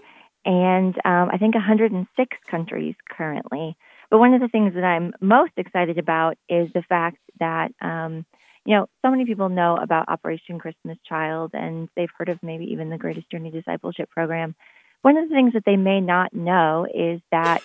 and 0.45 0.93
um, 1.05 1.29
I 1.31 1.37
think 1.37 1.55
106 1.55 2.37
countries 2.49 2.95
currently. 3.09 3.77
But 4.09 4.19
one 4.19 4.33
of 4.33 4.41
the 4.41 4.49
things 4.49 4.73
that 4.73 4.83
I'm 4.83 5.13
most 5.21 5.53
excited 5.55 5.97
about 5.97 6.37
is 6.49 6.69
the 6.73 6.83
fact 6.83 7.17
that, 7.39 7.71
um, 7.81 8.25
you 8.65 8.75
know, 8.75 8.87
so 9.01 9.09
many 9.09 9.25
people 9.25 9.47
know 9.47 9.77
about 9.77 10.09
Operation 10.09 10.59
Christmas 10.59 10.97
Child 11.07 11.51
and 11.53 11.87
they've 11.95 12.11
heard 12.17 12.29
of 12.29 12.43
maybe 12.43 12.65
even 12.65 12.89
the 12.89 12.97
Greatest 12.97 13.29
Journey 13.31 13.51
Discipleship 13.51 14.09
Program. 14.09 14.53
One 15.01 15.17
of 15.17 15.27
the 15.27 15.35
things 15.35 15.53
that 15.53 15.65
they 15.65 15.75
may 15.77 15.99
not 15.99 16.33
know 16.33 16.87
is 16.93 17.21
that 17.31 17.61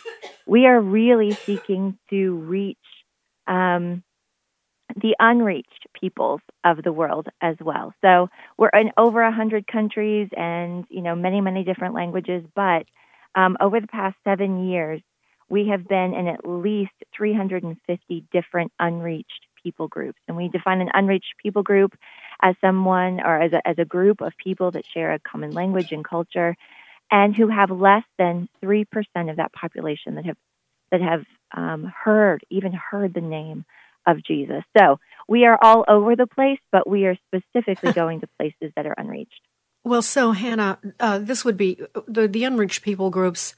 we 0.49 0.67
are 0.67 0.81
really 0.81 1.35
seeking 1.47 1.99
to 2.11 2.37
reach 2.37 2.79
um, 3.47 4.03
the 4.97 5.15
unreached 5.21 5.87
peoples 5.99 6.41
of 6.65 6.83
the 6.83 6.93
world 6.93 7.29
as 7.43 7.57
well. 7.61 7.93
So 8.03 8.29
we're 8.57 8.71
in 8.71 8.91
over 8.97 9.23
a 9.23 9.33
hundred 9.33 9.67
countries 9.67 10.29
and 10.37 10.85
you 10.89 11.03
know 11.03 11.15
many 11.15 11.41
many 11.41 11.65
different 11.65 11.95
languages. 11.95 12.45
But 12.55 12.87
um, 13.35 13.57
over 13.61 13.81
the 13.81 13.87
past 13.87 14.17
seven 14.25 14.69
years, 14.69 15.03
we 15.51 15.69
have 15.69 15.87
been 15.87 16.15
in 16.15 16.27
at 16.27 16.49
least 16.49 16.93
350 17.17 18.25
different 18.33 18.73
unreached 18.81 19.47
people 19.63 19.89
groups, 19.89 20.19
and 20.27 20.37
we 20.37 20.49
define 20.49 20.81
an 20.81 20.91
unreached 20.95 21.35
people 21.43 21.63
group 21.63 21.95
as 22.43 22.55
someone 22.61 23.21
or 23.21 23.41
as 23.41 23.53
a, 23.53 23.67
as 23.69 23.77
a 23.79 23.85
group 23.85 24.21
of 24.23 24.33
people 24.43 24.71
that 24.71 24.85
share 24.87 25.13
a 25.13 25.19
common 25.19 25.51
language 25.53 25.93
and 25.93 26.05
culture, 26.05 26.57
and 27.11 27.35
who 27.35 27.49
have 27.49 27.71
less 27.71 28.05
than 28.19 28.49
three 28.61 28.85
percent 28.85 29.31
of 29.31 29.37
that 29.37 29.53
population 29.53 30.17
that 30.17 30.27
have 30.27 30.37
that 30.91 31.01
have 31.01 31.25
um, 31.57 31.93
heard, 32.05 32.45
even 32.51 32.73
heard 32.73 33.15
the 33.15 33.21
name 33.21 33.65
of 34.07 34.25
Jesus. 34.25 34.63
So 34.77 34.99
we 35.29 35.45
are 35.45 35.59
all 35.61 35.85
over 35.87 36.17
the 36.17 36.27
place, 36.27 36.59
but 36.73 36.89
we 36.89 37.07
are 37.07 37.17
specifically 37.27 37.93
going 37.95 38.21
to 38.21 38.29
places 38.39 38.73
that 38.77 38.87
are 38.87 38.95
unreached. 38.97 39.41
Well, 39.85 40.03
so 40.03 40.33
Hannah, 40.33 40.79
uh, 40.99 41.19
this 41.19 41.45
would 41.45 41.57
be 41.57 41.81
the, 42.07 42.29
the 42.29 42.45
unreached 42.45 42.83
people 42.83 43.11
groups. 43.11 43.55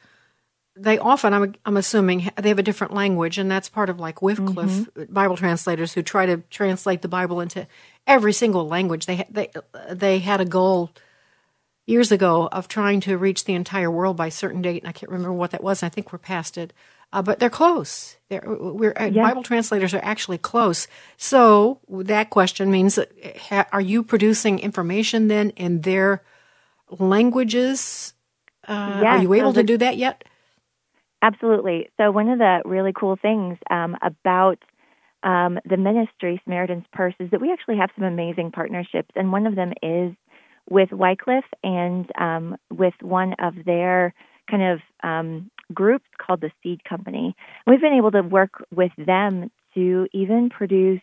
They 0.77 0.99
often, 0.99 1.35
I'm, 1.35 1.55
I'm 1.65 1.77
assuming, 1.77 2.31
they 2.37 2.49
have 2.49 2.59
a 2.59 2.65
different 2.65 2.95
language, 2.95 3.39
and 3.39 3.51
that's 3.51 3.69
part 3.69 3.91
of 3.91 3.99
like 3.99 4.23
Wycliffe 4.23 4.71
mm-hmm. 4.71 5.13
Bible 5.13 5.37
translators 5.37 5.93
who 5.93 6.03
try 6.03 6.27
to 6.27 6.39
translate 6.51 7.03
the 7.03 7.09
Bible 7.09 7.41
into 7.41 7.67
every 8.07 8.33
single 8.33 8.67
language. 8.67 9.07
They 9.07 9.27
they 9.29 9.51
they 9.91 10.21
had 10.21 10.41
a 10.41 10.45
goal 10.45 10.91
years 11.91 12.11
ago 12.11 12.49
of 12.53 12.69
trying 12.69 13.01
to 13.01 13.19
reach 13.19 13.45
the 13.45 13.55
entire 13.55 13.91
world 13.91 14.17
by 14.17 14.29
a 14.29 14.31
certain 14.31 14.63
date, 14.63 14.83
and 14.83 14.89
I 14.89 14.93
can't 14.93 15.11
remember 15.11 15.35
what 15.35 15.51
that 15.51 15.63
was. 15.63 15.83
I 15.83 15.91
think 15.91 16.13
we're 16.13 16.19
past 16.19 16.57
it 16.57 16.73
uh, 17.13 17.23
but 17.23 17.39
they're 17.41 17.51
close. 17.51 18.17
They're, 18.29 18.43
we're, 18.47 18.95
uh. 18.97 19.11
Bible 19.11 19.43
translators 19.43 19.95
are 19.95 20.01
actually 20.03 20.39
close. 20.39 20.87
So 21.17 21.81
that 21.89 22.31
question 22.31 22.71
means, 22.71 22.99
ha, 23.49 23.67
are 23.73 23.81
you 23.81 24.03
producing 24.03 24.59
information 24.59 25.29
then 25.29 25.51
in 25.51 25.81
their 25.81 26.23
languages? 26.99 28.15
Uh, 28.67 29.01
yes, 29.03 29.05
are 29.05 29.23
you 29.23 29.35
able 29.35 29.53
to 29.55 29.63
do 29.63 29.77
that 29.79 29.97
yet? 29.97 30.25
Absolutely. 31.23 31.91
So 31.97 32.11
one 32.11 32.29
of 32.29 32.39
the 32.39 32.63
really 32.65 32.93
cool 32.95 33.17
things 33.21 33.59
um, 33.69 33.97
about 34.03 34.59
um, 35.23 35.59
the 35.69 35.77
ministry, 35.77 36.41
Samaritan's 36.45 36.87
Purse, 36.93 37.15
is 37.19 37.31
that 37.31 37.41
we 37.41 37.53
actually 37.53 37.77
have 37.77 37.91
some 37.97 38.05
amazing 38.05 38.53
partnerships, 38.53 39.11
and 39.17 39.33
one 39.33 39.47
of 39.47 39.55
them 39.55 39.73
is 39.83 40.15
with 40.71 40.91
Wycliffe 40.93 41.45
and 41.63 42.11
um, 42.19 42.57
with 42.71 42.95
one 43.03 43.35
of 43.39 43.55
their 43.67 44.15
kind 44.51 44.63
of 44.63 44.81
um, 45.03 45.51
group 45.75 46.03
called 46.19 46.41
the 46.41 46.51
Seed 46.63 46.83
Company. 46.85 47.35
We've 47.67 47.81
been 47.81 47.95
able 47.95 48.13
to 48.13 48.23
work 48.23 48.65
with 48.75 48.93
them 48.97 49.51
to 49.75 50.07
even 50.13 50.51
produce 50.51 51.01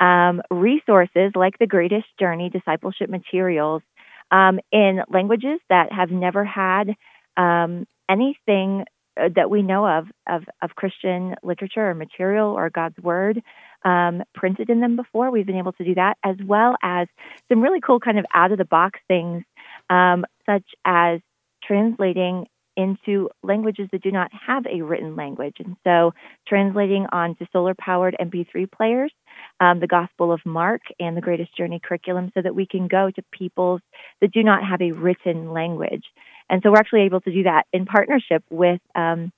um, 0.00 0.42
resources 0.50 1.32
like 1.34 1.58
the 1.58 1.66
Greatest 1.66 2.06
Journey 2.18 2.50
discipleship 2.50 3.10
materials 3.10 3.82
um, 4.30 4.58
in 4.72 5.00
languages 5.08 5.60
that 5.68 5.92
have 5.92 6.10
never 6.10 6.44
had 6.44 6.94
um, 7.36 7.86
anything 8.08 8.84
uh, 9.20 9.28
that 9.36 9.50
we 9.50 9.62
know 9.62 9.86
of, 9.86 10.06
of, 10.28 10.44
of 10.62 10.70
Christian 10.74 11.34
literature 11.42 11.90
or 11.90 11.94
material 11.94 12.48
or 12.48 12.70
God's 12.70 12.98
Word 12.98 13.42
um, 13.84 14.22
printed 14.34 14.70
in 14.70 14.80
them 14.80 14.96
before. 14.96 15.30
We've 15.30 15.46
been 15.46 15.58
able 15.58 15.72
to 15.72 15.84
do 15.84 15.94
that, 15.94 16.16
as 16.24 16.36
well 16.44 16.76
as 16.82 17.08
some 17.48 17.60
really 17.60 17.80
cool 17.80 18.00
kind 18.00 18.18
of 18.18 18.26
out 18.34 18.52
of 18.52 18.58
the 18.58 18.64
box 18.64 19.00
things, 19.08 19.44
um, 19.90 20.24
such 20.46 20.64
as 20.84 21.20
translating 21.62 22.46
into 22.76 23.28
languages 23.42 23.88
that 23.92 24.02
do 24.02 24.10
not 24.10 24.30
have 24.46 24.66
a 24.66 24.82
written 24.82 25.14
language. 25.14 25.56
And 25.58 25.76
so 25.84 26.12
translating 26.48 27.06
onto 27.12 27.46
solar 27.52 27.74
powered 27.74 28.16
MP3 28.20 28.70
players 28.70 29.12
um, 29.60 29.80
the 29.80 29.86
Gospel 29.86 30.32
of 30.32 30.40
Mark 30.44 30.82
and 30.98 31.16
the 31.16 31.20
Greatest 31.20 31.56
Journey 31.56 31.80
curriculum 31.82 32.30
so 32.34 32.42
that 32.42 32.54
we 32.54 32.66
can 32.66 32.88
go 32.88 33.10
to 33.10 33.22
peoples 33.30 33.80
that 34.20 34.32
do 34.32 34.42
not 34.42 34.64
have 34.64 34.80
a 34.80 34.92
written 34.92 35.52
language. 35.52 36.04
And 36.48 36.62
so 36.62 36.70
we're 36.70 36.78
actually 36.78 37.02
able 37.02 37.20
to 37.22 37.32
do 37.32 37.44
that 37.44 37.64
in 37.72 37.86
partnership 37.86 38.42
with 38.50 38.80
um, 38.94 39.32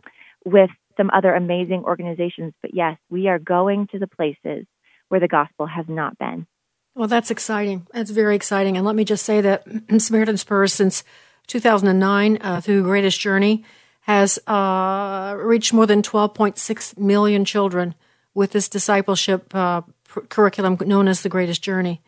with 0.44 0.70
some 0.96 1.10
other 1.12 1.34
amazing 1.34 1.84
organizations. 1.84 2.52
But 2.62 2.74
yes, 2.74 2.96
we 3.10 3.28
are 3.28 3.38
going 3.38 3.88
to 3.88 3.98
the 3.98 4.06
places 4.06 4.66
where 5.08 5.20
the 5.20 5.28
gospel 5.28 5.66
has 5.66 5.86
not 5.88 6.18
been. 6.18 6.46
Well, 6.94 7.08
that's 7.08 7.30
exciting. 7.30 7.86
That's 7.92 8.10
very 8.10 8.36
exciting. 8.36 8.76
And 8.76 8.86
let 8.86 8.94
me 8.94 9.04
just 9.04 9.24
say 9.24 9.40
that 9.40 9.64
Samaritan's 9.98 10.44
Purse, 10.44 10.72
since 10.72 11.02
2009, 11.48 12.38
uh, 12.40 12.60
through 12.60 12.82
Greatest 12.84 13.20
Journey, 13.20 13.64
has 14.02 14.38
uh, 14.46 15.34
reached 15.38 15.72
more 15.72 15.86
than 15.86 16.02
12.6 16.02 16.98
million 16.98 17.44
children 17.44 17.94
with 18.34 18.52
this 18.52 18.68
discipleship 18.68 19.54
uh, 19.54 19.82
pr- 20.04 20.20
curriculum 20.20 20.76
known 20.86 21.08
as 21.08 21.22
the 21.22 21.28
Greatest 21.28 21.62
Journey. 21.62 22.00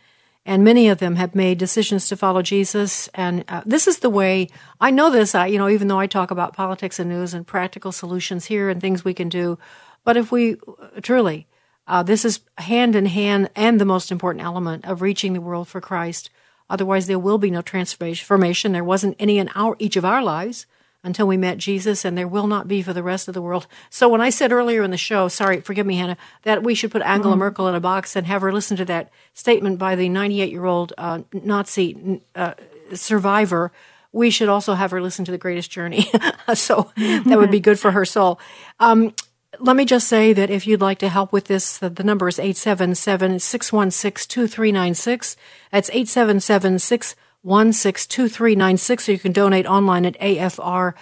And 0.46 0.64
many 0.64 0.88
of 0.88 0.98
them 0.98 1.16
have 1.16 1.34
made 1.34 1.58
decisions 1.58 2.08
to 2.08 2.16
follow 2.16 2.40
Jesus. 2.40 3.08
And 3.08 3.44
uh, 3.48 3.62
this 3.66 3.86
is 3.86 3.98
the 3.98 4.08
way 4.08 4.48
I 4.80 4.90
know 4.90 5.10
this. 5.10 5.34
I, 5.34 5.46
you 5.46 5.58
know, 5.58 5.68
even 5.68 5.88
though 5.88 5.98
I 5.98 6.06
talk 6.06 6.30
about 6.30 6.54
politics 6.54 6.98
and 6.98 7.10
news 7.10 7.34
and 7.34 7.46
practical 7.46 7.92
solutions 7.92 8.46
here 8.46 8.70
and 8.70 8.80
things 8.80 9.04
we 9.04 9.12
can 9.12 9.28
do, 9.28 9.58
but 10.04 10.16
if 10.16 10.32
we 10.32 10.56
truly 11.02 11.46
uh, 11.86 12.02
this 12.02 12.24
is 12.24 12.40
hand 12.58 12.96
in 12.96 13.06
hand 13.06 13.48
and 13.54 13.80
the 13.80 13.84
most 13.84 14.10
important 14.10 14.44
element 14.44 14.84
of 14.84 15.02
reaching 15.02 15.32
the 15.32 15.40
world 15.40 15.68
for 15.68 15.80
Christ. 15.80 16.30
Otherwise, 16.68 17.06
there 17.06 17.18
will 17.18 17.38
be 17.38 17.50
no 17.50 17.62
transformation. 17.62 18.72
There 18.72 18.82
wasn't 18.82 19.16
any 19.20 19.38
in 19.38 19.48
our 19.54 19.76
each 19.78 19.96
of 19.96 20.04
our 20.04 20.22
lives 20.22 20.66
until 21.06 21.26
we 21.26 21.36
met 21.36 21.56
Jesus, 21.56 22.04
and 22.04 22.18
there 22.18 22.26
will 22.26 22.48
not 22.48 22.66
be 22.66 22.82
for 22.82 22.92
the 22.92 23.02
rest 23.02 23.28
of 23.28 23.34
the 23.34 23.40
world. 23.40 23.66
So, 23.88 24.08
when 24.08 24.20
I 24.20 24.28
said 24.28 24.52
earlier 24.52 24.82
in 24.82 24.90
the 24.90 24.96
show, 24.96 25.28
sorry, 25.28 25.60
forgive 25.60 25.86
me, 25.86 25.96
Hannah, 25.96 26.16
that 26.42 26.62
we 26.62 26.74
should 26.74 26.90
put 26.90 27.02
Angela 27.02 27.34
mm-hmm. 27.34 27.40
Merkel 27.40 27.68
in 27.68 27.74
a 27.74 27.80
box 27.80 28.16
and 28.16 28.26
have 28.26 28.42
her 28.42 28.52
listen 28.52 28.76
to 28.78 28.84
that 28.86 29.10
statement 29.32 29.78
by 29.78 29.94
the 29.94 30.08
98 30.08 30.50
year 30.50 30.64
old 30.64 30.92
uh, 30.98 31.20
Nazi 31.32 32.20
uh, 32.34 32.54
survivor, 32.92 33.72
we 34.12 34.30
should 34.30 34.48
also 34.48 34.74
have 34.74 34.90
her 34.90 35.00
listen 35.00 35.24
to 35.24 35.30
The 35.30 35.38
Greatest 35.38 35.70
Journey. 35.70 36.10
so, 36.54 36.90
that 36.96 37.38
would 37.38 37.52
be 37.52 37.60
good 37.60 37.78
for 37.78 37.92
her 37.92 38.04
soul. 38.04 38.40
Um, 38.80 39.14
let 39.60 39.76
me 39.76 39.84
just 39.84 40.08
say 40.08 40.32
that 40.32 40.50
if 40.50 40.66
you'd 40.66 40.80
like 40.80 40.98
to 40.98 41.08
help 41.08 41.32
with 41.32 41.44
this, 41.44 41.78
the, 41.78 41.88
the 41.88 42.04
number 42.04 42.28
is 42.28 42.38
877 42.38 43.38
616 43.38 44.28
2396. 44.28 45.36
That's 45.70 45.88
877 45.90 46.78
616 46.80 47.25
2396. 47.46 49.08
Or 49.08 49.12
you 49.12 49.18
can 49.18 49.32
donate 49.32 49.66
online 49.66 50.04
at 50.04 50.18
afr.net. 50.20 50.96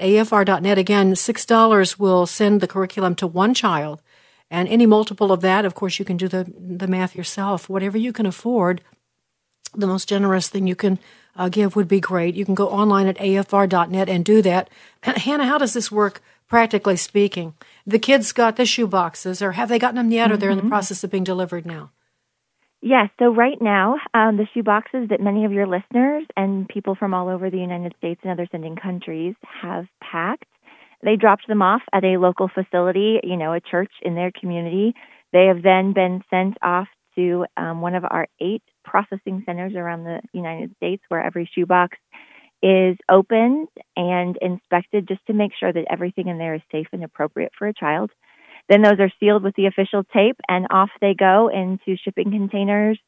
AFR.net, 0.00 0.78
again, 0.78 1.12
$6 1.12 1.98
will 1.98 2.26
send 2.26 2.60
the 2.60 2.68
curriculum 2.68 3.14
to 3.16 3.26
one 3.26 3.54
child. 3.54 4.02
And 4.50 4.68
any 4.68 4.86
multiple 4.86 5.32
of 5.32 5.40
that, 5.40 5.64
of 5.64 5.74
course, 5.74 5.98
you 5.98 6.04
can 6.04 6.16
do 6.16 6.28
the, 6.28 6.44
the 6.58 6.86
math 6.86 7.16
yourself. 7.16 7.68
Whatever 7.68 7.98
you 7.98 8.12
can 8.12 8.26
afford, 8.26 8.82
the 9.74 9.86
most 9.86 10.08
generous 10.08 10.48
thing 10.48 10.66
you 10.66 10.76
can 10.76 10.98
uh, 11.34 11.48
give 11.48 11.74
would 11.74 11.88
be 11.88 11.98
great. 11.98 12.36
You 12.36 12.44
can 12.44 12.54
go 12.54 12.68
online 12.68 13.08
at 13.08 13.18
afr.net 13.18 14.08
and 14.08 14.24
do 14.24 14.42
that. 14.42 14.70
Hannah, 15.02 15.46
how 15.46 15.58
does 15.58 15.72
this 15.72 15.90
work? 15.90 16.22
practically 16.48 16.96
speaking. 16.96 17.54
The 17.86 17.98
kids 17.98 18.32
got 18.32 18.56
the 18.56 18.66
shoe 18.66 18.86
boxes, 18.86 19.42
or 19.42 19.52
have 19.52 19.68
they 19.68 19.78
gotten 19.78 19.96
them 19.96 20.12
yet, 20.12 20.30
or 20.30 20.36
they're 20.36 20.50
in 20.50 20.56
the 20.56 20.62
mm-hmm. 20.62 20.70
process 20.70 21.04
of 21.04 21.10
being 21.10 21.24
delivered 21.24 21.66
now? 21.66 21.90
Yes, 22.86 23.08
so 23.18 23.34
right 23.34 23.56
now, 23.62 23.96
um, 24.12 24.36
the 24.36 24.46
shoe 24.52 24.62
boxes 24.62 25.08
that 25.08 25.18
many 25.18 25.46
of 25.46 25.52
your 25.52 25.66
listeners 25.66 26.24
and 26.36 26.68
people 26.68 26.94
from 26.94 27.14
all 27.14 27.30
over 27.30 27.48
the 27.48 27.56
United 27.56 27.94
States 27.96 28.20
and 28.22 28.30
other 28.30 28.46
sending 28.52 28.76
countries 28.76 29.34
have 29.62 29.86
packed, 30.02 30.44
they 31.02 31.16
dropped 31.16 31.48
them 31.48 31.62
off 31.62 31.80
at 31.94 32.04
a 32.04 32.18
local 32.18 32.46
facility, 32.46 33.20
you 33.24 33.38
know, 33.38 33.54
a 33.54 33.60
church 33.62 33.90
in 34.02 34.14
their 34.14 34.30
community. 34.38 34.92
They 35.32 35.46
have 35.46 35.62
then 35.62 35.94
been 35.94 36.22
sent 36.28 36.58
off 36.62 36.88
to 37.16 37.46
um, 37.56 37.80
one 37.80 37.94
of 37.94 38.04
our 38.04 38.28
eight 38.38 38.62
processing 38.84 39.42
centers 39.46 39.74
around 39.74 40.04
the 40.04 40.20
United 40.34 40.76
States 40.76 41.02
where 41.08 41.22
every 41.24 41.48
shoebox 41.54 41.96
is 42.62 42.98
opened 43.10 43.68
and 43.96 44.36
inspected 44.42 45.08
just 45.08 45.24
to 45.26 45.32
make 45.32 45.52
sure 45.58 45.72
that 45.72 45.86
everything 45.90 46.28
in 46.28 46.36
there 46.36 46.54
is 46.54 46.62
safe 46.70 46.88
and 46.92 47.02
appropriate 47.02 47.52
for 47.58 47.66
a 47.66 47.72
child. 47.74 48.10
Then 48.68 48.82
those 48.82 48.98
are 48.98 49.10
sealed 49.20 49.42
with 49.42 49.54
the 49.56 49.66
official 49.66 50.04
tape 50.04 50.36
and 50.48 50.66
off 50.70 50.90
they 51.00 51.14
go 51.14 51.48
into 51.48 51.96
shipping 52.02 52.30
containers 52.30 52.98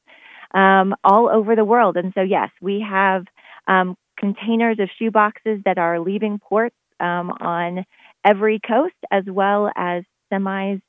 um, 0.54 0.94
all 1.02 1.28
over 1.28 1.56
the 1.56 1.64
world. 1.64 1.96
And 1.96 2.12
so, 2.14 2.20
yes, 2.22 2.50
we 2.60 2.84
have 2.88 3.24
um, 3.66 3.96
containers 4.18 4.78
of 4.78 4.88
shoe 4.98 5.10
boxes 5.10 5.60
that 5.64 5.78
are 5.78 6.00
leaving 6.00 6.38
ports 6.38 6.76
um, 7.00 7.30
on 7.40 7.84
every 8.24 8.60
coast, 8.60 8.94
as 9.10 9.24
well 9.26 9.70
as 9.76 10.04
semis 10.32 10.80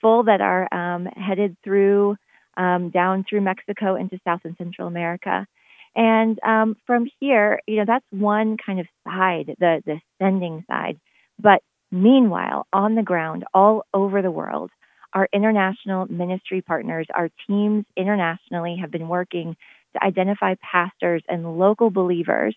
full 0.00 0.24
that 0.24 0.40
are 0.40 0.72
um, 0.72 1.06
headed 1.06 1.56
through 1.64 2.16
um, 2.56 2.90
down 2.90 3.24
through 3.28 3.42
Mexico 3.42 3.96
into 3.96 4.18
South 4.26 4.40
and 4.44 4.56
Central 4.56 4.88
America. 4.88 5.46
And 5.94 6.38
um, 6.42 6.76
from 6.86 7.08
here, 7.20 7.60
you 7.66 7.76
know, 7.76 7.84
that's 7.86 8.04
one 8.10 8.56
kind 8.64 8.80
of 8.80 8.86
side, 9.04 9.54
the 9.58 9.82
the 9.84 10.00
sending 10.20 10.64
side. 10.68 10.98
But 11.38 11.62
meanwhile, 12.02 12.66
on 12.72 12.94
the 12.94 13.02
ground, 13.02 13.44
all 13.54 13.84
over 13.94 14.22
the 14.22 14.30
world, 14.30 14.70
our 15.12 15.28
international 15.32 16.06
ministry 16.06 16.62
partners, 16.62 17.06
our 17.14 17.30
teams 17.46 17.84
internationally, 17.96 18.76
have 18.80 18.90
been 18.90 19.08
working 19.08 19.56
to 19.94 20.04
identify 20.04 20.54
pastors 20.60 21.22
and 21.28 21.58
local 21.58 21.90
believers 21.90 22.54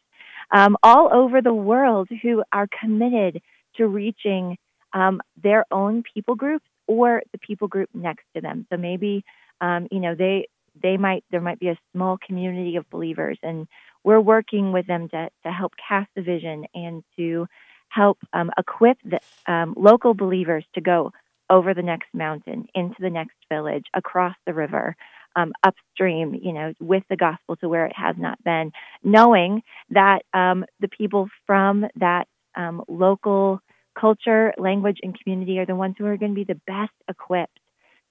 um, 0.51 0.75
all 0.83 1.09
over 1.13 1.41
the 1.41 1.53
world 1.53 2.09
who 2.21 2.43
are 2.51 2.67
committed 2.81 3.41
to 3.77 3.87
reaching 3.87 4.57
um, 4.93 5.21
their 5.41 5.65
own 5.71 6.03
people 6.13 6.35
groups 6.35 6.65
or 6.87 7.21
the 7.31 7.37
people 7.37 7.67
group 7.67 7.89
next 7.93 8.25
to 8.35 8.41
them. 8.41 8.65
So 8.69 8.77
maybe 8.77 9.23
um, 9.61 9.87
you 9.91 9.99
know 9.99 10.15
they 10.15 10.47
they 10.81 10.97
might 10.97 11.23
there 11.31 11.41
might 11.41 11.59
be 11.59 11.69
a 11.69 11.79
small 11.93 12.17
community 12.25 12.75
of 12.75 12.89
believers 12.89 13.37
and 13.43 13.67
we're 14.03 14.21
working 14.21 14.71
with 14.71 14.87
them 14.87 15.09
to, 15.09 15.29
to 15.43 15.51
help 15.51 15.73
cast 15.87 16.09
the 16.15 16.21
vision 16.21 16.65
and 16.73 17.03
to 17.17 17.47
help 17.89 18.17
um, 18.33 18.51
equip 18.57 18.97
the 19.03 19.19
um, 19.51 19.73
local 19.77 20.13
believers 20.13 20.65
to 20.75 20.81
go 20.81 21.11
over 21.49 21.73
the 21.73 21.81
next 21.81 22.07
mountain 22.13 22.67
into 22.75 22.95
the 22.99 23.09
next 23.09 23.35
village 23.51 23.85
across 23.93 24.35
the 24.45 24.53
river 24.53 24.95
um, 25.35 25.53
upstream 25.63 26.33
you 26.41 26.53
know 26.53 26.73
with 26.79 27.03
the 27.09 27.15
gospel 27.15 27.55
to 27.55 27.69
where 27.69 27.85
it 27.85 27.95
has 27.95 28.15
not 28.17 28.43
been 28.43 28.71
knowing 29.03 29.61
that 29.89 30.19
um, 30.33 30.65
the 30.79 30.87
people 30.87 31.29
from 31.45 31.85
that 31.95 32.27
um, 32.55 32.83
local 32.87 33.61
culture 33.99 34.53
language 34.57 34.97
and 35.03 35.19
community 35.19 35.59
are 35.59 35.65
the 35.65 35.75
ones 35.75 35.95
who 35.97 36.05
are 36.05 36.17
going 36.17 36.31
to 36.31 36.35
be 36.35 36.43
the 36.43 36.59
best 36.67 36.93
equipped 37.07 37.59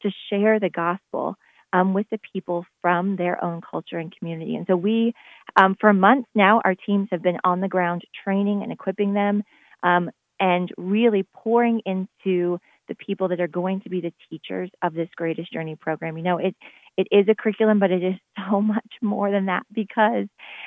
to 0.02 0.10
share 0.30 0.60
the 0.60 0.70
gospel 0.70 1.36
um, 1.72 1.92
with 1.92 2.06
the 2.10 2.18
people 2.32 2.64
from 2.80 3.16
their 3.16 3.42
own 3.44 3.60
culture 3.60 3.98
and 3.98 4.16
community. 4.16 4.56
And 4.56 4.66
so 4.66 4.76
we, 4.76 5.12
um, 5.56 5.76
for 5.80 5.92
months 5.92 6.28
now, 6.34 6.60
our 6.64 6.74
teams 6.74 7.08
have 7.10 7.22
been 7.22 7.38
on 7.44 7.60
the 7.60 7.68
ground 7.68 8.02
training 8.24 8.62
and 8.62 8.72
equipping 8.72 9.12
them 9.12 9.42
um, 9.82 10.10
and 10.40 10.72
really 10.76 11.26
pouring 11.34 11.80
into 11.84 12.58
the 12.88 12.94
people 12.94 13.28
that 13.28 13.40
are 13.40 13.48
going 13.48 13.80
to 13.82 13.90
be 13.90 14.00
the 14.00 14.12
teachers 14.30 14.70
of 14.82 14.94
this 14.94 15.08
Greatest 15.16 15.52
Journey 15.52 15.76
program. 15.76 16.16
You 16.16 16.24
know, 16.24 16.38
it 16.38 16.56
it 16.96 17.06
is 17.10 17.28
a 17.28 17.34
curriculum, 17.34 17.78
but 17.78 17.90
it 17.90 18.02
is 18.02 18.14
so 18.50 18.60
much 18.60 18.92
more 19.02 19.30
than 19.30 19.46
that 19.46 19.64
because 19.72 20.26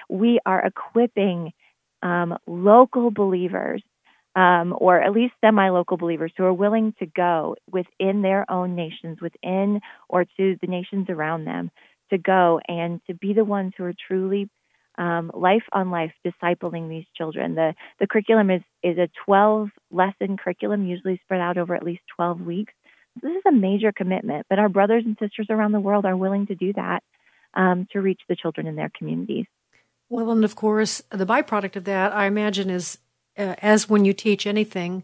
we 0.10 0.40
are 0.46 0.66
equipping 0.66 1.52
um, 2.04 2.38
local 2.48 3.12
believers 3.12 3.84
um, 4.36 4.74
or 4.78 5.02
at 5.02 5.12
least 5.12 5.34
semi 5.42 5.70
local 5.70 5.98
believers 5.98 6.32
who 6.38 6.46
are 6.46 6.54
willing 6.54 6.94
to 7.00 7.06
go 7.06 7.56
within 7.70 8.22
their 8.22 8.50
own 8.50 8.76
nations, 8.76 9.20
within 9.22 9.82
or 10.08 10.26
to 10.38 10.58
the 10.62 10.68
nations 10.68 11.08
around 11.10 11.46
them, 11.46 11.70
to 12.12 12.18
go 12.18 12.60
and 12.68 13.02
to 13.08 13.14
be 13.14 13.34
the 13.34 13.46
ones 13.46 13.74
who 13.78 13.84
are 13.84 13.94
truly 14.08 14.50
um, 14.98 15.32
life 15.34 15.64
on 15.72 15.90
life 15.92 16.12
discipling 16.26 16.90
these 16.90 17.06
children. 17.16 17.56
The, 17.56 17.74
the 18.00 18.08
curriculum 18.08 18.50
is, 18.50 18.62
is 18.84 18.98
a 18.98 19.10
12 19.26 19.70
lesson 19.90 20.38
curriculum, 20.38 20.86
usually 20.86 21.20
spread 21.24 21.42
out 21.42 21.58
over 21.58 21.76
at 21.76 21.84
least 21.84 22.02
12 22.16 22.42
weeks. 22.42 22.74
This 23.22 23.32
is 23.32 23.44
a 23.48 23.52
major 23.52 23.92
commitment, 23.92 24.46
but 24.50 24.60
our 24.60 24.70
brothers 24.70 25.04
and 25.06 25.18
sisters 25.20 25.48
around 25.50 25.74
the 25.74 25.80
world 25.80 26.06
are 26.06 26.16
willing 26.16 26.48
to 26.48 26.56
do 26.56 26.74
that 26.74 27.04
um, 27.54 27.88
to 27.92 28.02
reach 28.02 28.22
the 28.30 28.36
children 28.36 28.68
in 28.68 28.76
their 28.76 28.92
communities. 28.98 29.46
Well, 30.10 30.32
and 30.32 30.44
of 30.44 30.56
course, 30.56 31.02
the 31.10 31.26
byproduct 31.26 31.76
of 31.76 31.84
that, 31.86 32.14
I 32.14 32.26
imagine, 32.26 32.70
is 32.70 32.98
uh, 33.38 33.56
as 33.62 33.90
when 33.90 34.06
you 34.06 34.14
teach 34.14 34.46
anything, 34.46 35.04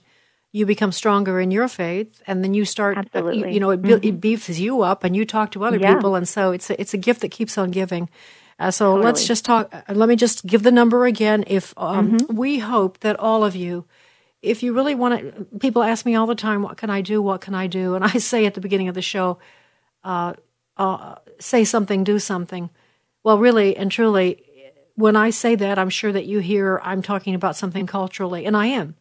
you 0.52 0.66
become 0.66 0.92
stronger 0.92 1.40
in 1.40 1.52
your 1.52 1.68
faith, 1.68 2.22
and 2.28 2.44
then 2.44 2.54
you 2.54 2.66
start. 2.66 2.98
Uh, 3.16 3.30
you, 3.30 3.48
you, 3.48 3.60
know, 3.60 3.72
it, 3.72 3.82
mm-hmm. 3.82 4.06
it, 4.08 4.22
beefs 4.22 4.60
you 4.60 4.82
up, 4.82 5.04
and 5.04 5.16
you 5.16 5.26
talk 5.26 5.52
to 5.52 5.64
other 5.64 5.78
yeah. 5.78 5.96
people, 5.96 6.16
and 6.16 6.28
so 6.28 6.52
it's 6.52 6.70
a, 6.70 6.80
it's 6.80 6.94
a 6.94 6.98
gift 6.98 7.22
that 7.22 7.32
keeps 7.32 7.58
on 7.58 7.72
giving. 7.72 8.10
Uh, 8.60 8.72
so 8.72 8.86
totally. 8.88 9.06
let's 9.06 9.28
just 9.28 9.46
talk. 9.46 9.74
Uh, 9.74 9.94
let 9.94 10.10
me 10.10 10.16
just 10.16 10.46
give 10.46 10.64
the 10.64 10.72
number 10.72 11.06
again. 11.06 11.44
If 11.48 11.74
um, 11.78 12.14
mm-hmm. 12.14 12.36
we 12.36 12.60
hope 12.60 13.00
that 13.02 13.20
all 13.20 13.44
of 13.44 13.56
you, 13.56 13.86
if 14.42 14.64
you 14.64 14.74
really 14.74 14.96
want 14.96 15.20
to, 15.22 15.46
people 15.60 15.84
ask 15.84 16.06
me 16.06 16.16
all 16.16 16.26
the 16.26 16.36
time, 16.36 16.64
"What 16.64 16.78
can 16.78 16.90
I 16.90 17.02
do? 17.02 17.22
What 17.22 17.42
can 17.42 17.54
I 17.54 17.68
do?" 17.68 17.96
And 17.96 18.04
I 18.04 18.18
say 18.18 18.46
at 18.46 18.56
the 18.56 18.62
beginning 18.62 18.88
of 18.88 18.96
the 18.96 19.02
show, 19.02 19.38
uh, 20.04 20.34
uh, 20.76 21.16
"Say 21.40 21.64
something, 21.64 22.04
do 22.04 22.18
something." 22.18 22.70
Well, 23.24 23.38
really 23.38 23.78
and 23.78 23.92
truly, 23.92 24.44
when 24.96 25.16
I 25.16 25.30
say 25.30 25.56
that, 25.56 25.78
I'm 25.78 25.92
sure 25.92 26.12
that 26.12 26.26
you 26.26 26.40
hear 26.40 26.82
I'm 26.84 27.04
talking 27.04 27.36
about 27.36 27.56
something 27.56 27.86
culturally, 27.86 28.46
and 28.46 28.58
I 28.58 28.68
am. 28.68 28.96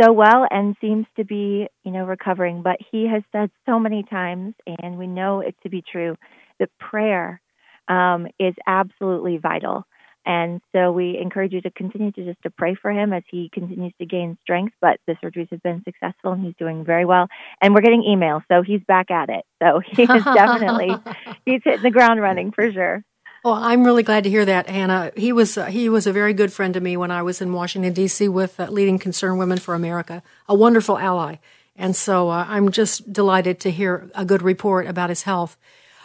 so 0.00 0.12
well 0.12 0.46
and 0.50 0.76
seems 0.80 1.06
to 1.16 1.24
be, 1.24 1.66
you 1.84 1.90
know, 1.90 2.04
recovering. 2.04 2.62
But 2.62 2.76
he 2.92 3.08
has 3.08 3.22
said 3.32 3.50
so 3.64 3.78
many 3.78 4.04
times, 4.04 4.54
and 4.66 4.98
we 4.98 5.06
know 5.06 5.40
it 5.40 5.56
to 5.62 5.68
be 5.68 5.82
true, 5.82 6.16
that 6.58 6.68
prayer 6.78 7.40
um, 7.88 8.26
is 8.38 8.54
absolutely 8.66 9.38
vital. 9.38 9.84
And 10.26 10.60
so 10.74 10.90
we 10.90 11.18
encourage 11.18 11.52
you 11.52 11.60
to 11.60 11.70
continue 11.70 12.10
to 12.10 12.24
just 12.24 12.42
to 12.42 12.50
pray 12.50 12.74
for 12.74 12.90
him 12.90 13.12
as 13.12 13.22
he 13.30 13.48
continues 13.54 13.92
to 14.00 14.06
gain 14.06 14.36
strength. 14.42 14.74
But 14.80 14.98
the 15.06 15.14
surgeries 15.24 15.48
have 15.52 15.62
been 15.62 15.82
successful 15.84 16.32
and 16.32 16.44
he's 16.44 16.56
doing 16.58 16.84
very 16.84 17.04
well. 17.04 17.28
And 17.62 17.74
we're 17.74 17.80
getting 17.80 18.02
emails, 18.02 18.42
so 18.50 18.62
he's 18.62 18.82
back 18.88 19.10
at 19.12 19.30
it. 19.30 19.44
So 19.62 19.80
he 19.86 20.02
is 20.02 20.24
definitely 20.24 20.96
he's 21.46 21.62
hitting 21.64 21.82
the 21.82 21.90
ground 21.90 22.20
running 22.20 22.50
for 22.50 22.70
sure. 22.72 23.04
Well, 23.44 23.54
I'm 23.54 23.84
really 23.84 24.02
glad 24.02 24.24
to 24.24 24.30
hear 24.30 24.44
that, 24.44 24.68
Hannah. 24.68 25.12
He 25.16 25.32
was 25.32 25.56
uh, 25.56 25.66
he 25.66 25.88
was 25.88 26.08
a 26.08 26.12
very 26.12 26.34
good 26.34 26.52
friend 26.52 26.74
to 26.74 26.80
me 26.80 26.96
when 26.96 27.12
I 27.12 27.22
was 27.22 27.40
in 27.40 27.52
Washington 27.52 27.92
D.C. 27.92 28.28
with 28.28 28.58
uh, 28.58 28.66
Leading 28.68 28.98
Concerned 28.98 29.38
Women 29.38 29.58
for 29.58 29.74
America, 29.74 30.24
a 30.48 30.54
wonderful 30.56 30.98
ally. 30.98 31.36
And 31.76 31.94
so 31.94 32.30
uh, 32.30 32.44
I'm 32.48 32.72
just 32.72 33.12
delighted 33.12 33.60
to 33.60 33.70
hear 33.70 34.10
a 34.16 34.24
good 34.24 34.42
report 34.42 34.88
about 34.88 35.10
his 35.10 35.22
health. 35.22 35.56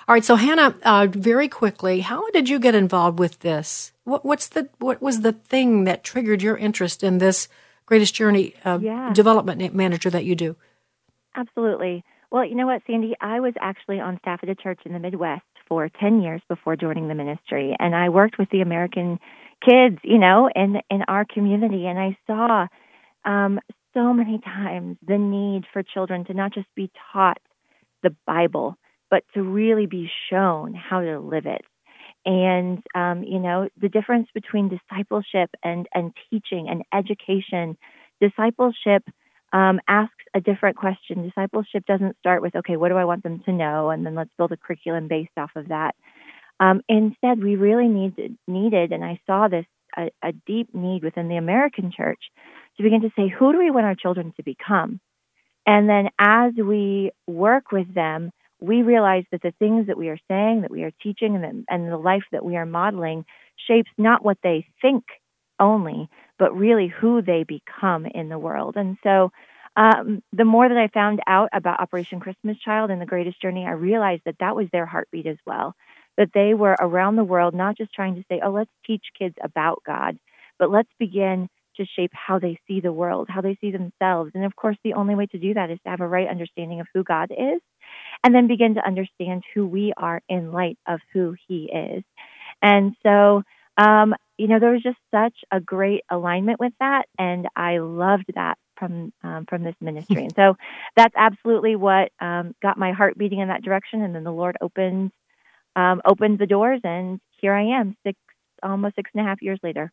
All 0.07 0.13
right, 0.13 0.25
so 0.25 0.35
Hannah, 0.35 0.75
uh, 0.83 1.07
very 1.09 1.47
quickly, 1.47 2.01
how 2.01 2.29
did 2.31 2.49
you 2.49 2.59
get 2.59 2.75
involved 2.75 3.17
with 3.17 3.39
this? 3.39 3.93
What, 4.11 4.25
what's 4.25 4.49
the 4.49 4.67
what 4.79 5.01
was 5.01 5.21
the 5.21 5.31
thing 5.31 5.85
that 5.85 6.03
triggered 6.03 6.41
your 6.41 6.57
interest 6.57 7.01
in 7.01 7.19
this 7.19 7.47
Greatest 7.85 8.13
Journey 8.13 8.53
uh, 8.65 8.79
yeah. 8.81 9.13
development 9.13 9.73
manager 9.73 10.09
that 10.09 10.25
you 10.25 10.35
do? 10.35 10.57
Absolutely. 11.33 12.03
Well, 12.29 12.43
you 12.45 12.55
know 12.55 12.65
what, 12.65 12.81
Sandy, 12.85 13.15
I 13.21 13.39
was 13.39 13.53
actually 13.61 14.01
on 14.01 14.17
staff 14.19 14.41
at 14.43 14.49
a 14.49 14.55
church 14.55 14.81
in 14.85 14.91
the 14.91 14.99
Midwest 14.99 15.45
for 15.65 15.87
10 15.87 16.21
years 16.21 16.41
before 16.49 16.75
joining 16.75 17.07
the 17.07 17.15
ministry, 17.15 17.73
and 17.79 17.95
I 17.95 18.09
worked 18.09 18.37
with 18.37 18.49
the 18.49 18.59
American 18.59 19.17
kids, 19.65 19.97
you 20.03 20.17
know, 20.17 20.49
in 20.53 20.81
in 20.89 21.03
our 21.07 21.23
community, 21.23 21.87
and 21.87 21.97
I 21.97 22.17
saw 22.27 22.67
um, 23.23 23.61
so 23.93 24.11
many 24.11 24.39
times 24.39 24.97
the 25.07 25.17
need 25.17 25.63
for 25.71 25.83
children 25.83 26.25
to 26.25 26.33
not 26.33 26.53
just 26.53 26.67
be 26.75 26.91
taught 27.13 27.39
the 28.03 28.13
Bible 28.27 28.75
but 29.11 29.25
to 29.33 29.43
really 29.43 29.85
be 29.85 30.09
shown 30.29 30.73
how 30.73 31.01
to 31.01 31.19
live 31.19 31.45
it. 31.45 31.61
And 32.25 32.83
um, 32.93 33.23
you 33.23 33.39
know 33.39 33.69
the 33.79 33.89
difference 33.89 34.27
between 34.33 34.69
discipleship 34.69 35.49
and 35.63 35.87
and 35.93 36.13
teaching 36.29 36.69
and 36.69 36.83
education. 36.93 37.77
Discipleship 38.19 39.03
um, 39.53 39.79
asks 39.87 40.13
a 40.35 40.39
different 40.39 40.77
question. 40.77 41.23
Discipleship 41.23 41.85
doesn't 41.87 42.17
start 42.19 42.41
with 42.41 42.55
okay, 42.55 42.77
what 42.77 42.89
do 42.89 42.95
I 42.95 43.05
want 43.05 43.23
them 43.23 43.41
to 43.45 43.51
know, 43.51 43.89
and 43.89 44.05
then 44.05 44.15
let's 44.15 44.29
build 44.37 44.51
a 44.51 44.57
curriculum 44.57 45.07
based 45.07 45.37
off 45.37 45.51
of 45.55 45.69
that. 45.69 45.95
Um, 46.59 46.81
instead, 46.87 47.43
we 47.43 47.55
really 47.55 47.87
needed 47.87 48.37
needed, 48.47 48.91
and 48.91 49.03
I 49.03 49.19
saw 49.25 49.47
this 49.47 49.65
a, 49.97 50.11
a 50.21 50.31
deep 50.45 50.73
need 50.73 51.03
within 51.03 51.27
the 51.27 51.37
American 51.37 51.91
church 51.91 52.19
to 52.77 52.83
begin 52.83 53.01
to 53.01 53.11
say, 53.15 53.27
who 53.27 53.51
do 53.51 53.59
we 53.59 53.71
want 53.71 53.85
our 53.85 53.95
children 53.95 54.33
to 54.37 54.43
become? 54.43 54.99
And 55.65 55.87
then 55.87 56.09
as 56.19 56.53
we 56.53 57.11
work 57.27 57.71
with 57.71 57.93
them, 57.93 58.31
we 58.61 58.83
realize 58.83 59.23
that 59.31 59.41
the 59.41 59.53
things 59.59 59.87
that 59.87 59.97
we 59.97 60.09
are 60.09 60.19
saying, 60.29 60.61
that 60.61 60.71
we 60.71 60.83
are 60.83 60.91
teaching, 61.01 61.35
and 61.35 61.43
the, 61.43 61.63
and 61.69 61.91
the 61.91 61.97
life 61.97 62.23
that 62.31 62.45
we 62.45 62.55
are 62.55 62.65
modeling 62.65 63.25
shapes 63.67 63.89
not 63.97 64.23
what 64.23 64.37
they 64.43 64.65
think 64.81 65.03
only, 65.59 66.09
but 66.37 66.55
really 66.55 66.87
who 66.87 67.21
they 67.21 67.43
become 67.43 68.05
in 68.05 68.29
the 68.29 68.39
world. 68.39 68.75
And 68.75 68.97
so, 69.03 69.31
um, 69.77 70.21
the 70.33 70.45
more 70.45 70.67
that 70.67 70.77
I 70.77 70.89
found 70.93 71.21
out 71.27 71.49
about 71.53 71.79
Operation 71.79 72.19
Christmas 72.19 72.57
Child 72.59 72.91
and 72.91 73.01
the 73.01 73.05
Greatest 73.05 73.41
Journey, 73.41 73.65
I 73.65 73.71
realized 73.71 74.23
that 74.25 74.35
that 74.39 74.55
was 74.55 74.67
their 74.71 74.85
heartbeat 74.85 75.25
as 75.25 75.37
well. 75.45 75.73
That 76.17 76.31
they 76.33 76.53
were 76.53 76.75
around 76.79 77.15
the 77.15 77.23
world, 77.23 77.55
not 77.55 77.77
just 77.77 77.93
trying 77.93 78.15
to 78.15 78.23
say, 78.29 78.41
oh, 78.43 78.51
let's 78.51 78.71
teach 78.85 79.05
kids 79.17 79.35
about 79.41 79.81
God, 79.85 80.17
but 80.59 80.69
let's 80.69 80.89
begin 80.99 81.47
to 81.77 81.85
shape 81.85 82.11
how 82.13 82.37
they 82.37 82.59
see 82.67 82.81
the 82.81 82.91
world, 82.91 83.29
how 83.29 83.39
they 83.39 83.57
see 83.61 83.71
themselves. 83.71 84.31
And 84.35 84.43
of 84.43 84.55
course, 84.57 84.77
the 84.83 84.93
only 84.93 85.15
way 85.15 85.25
to 85.27 85.39
do 85.39 85.53
that 85.53 85.71
is 85.71 85.79
to 85.83 85.89
have 85.89 86.01
a 86.01 86.07
right 86.07 86.27
understanding 86.27 86.81
of 86.81 86.87
who 86.93 87.03
God 87.03 87.31
is 87.31 87.61
and 88.23 88.33
then 88.33 88.47
begin 88.47 88.75
to 88.75 88.85
understand 88.85 89.43
who 89.53 89.67
we 89.67 89.93
are 89.97 90.21
in 90.29 90.51
light 90.51 90.77
of 90.87 90.99
who 91.13 91.35
He 91.47 91.71
is. 91.71 92.03
And 92.61 92.95
so, 93.03 93.43
um, 93.77 94.13
you 94.37 94.47
know, 94.47 94.59
there 94.59 94.71
was 94.71 94.83
just 94.83 94.97
such 95.11 95.35
a 95.51 95.59
great 95.59 96.03
alignment 96.09 96.59
with 96.59 96.73
that, 96.79 97.03
and 97.17 97.47
I 97.55 97.79
loved 97.79 98.31
that 98.35 98.57
from 98.77 99.13
um, 99.23 99.45
from 99.47 99.63
this 99.63 99.75
ministry. 99.81 100.23
And 100.23 100.33
so, 100.35 100.55
that's 100.95 101.15
absolutely 101.17 101.75
what 101.75 102.11
um, 102.19 102.53
got 102.61 102.77
my 102.77 102.91
heart 102.91 103.17
beating 103.17 103.39
in 103.39 103.47
that 103.49 103.63
direction. 103.63 104.01
And 104.01 104.13
then 104.13 104.23
the 104.23 104.31
Lord 104.31 104.57
opened 104.61 105.11
um, 105.75 106.01
opened 106.05 106.39
the 106.39 106.47
doors, 106.47 106.81
and 106.83 107.19
here 107.39 107.53
I 107.53 107.79
am, 107.79 107.95
six 108.05 108.17
almost 108.63 108.95
six 108.95 109.09
and 109.13 109.25
a 109.25 109.27
half 109.27 109.41
years 109.41 109.59
later. 109.63 109.91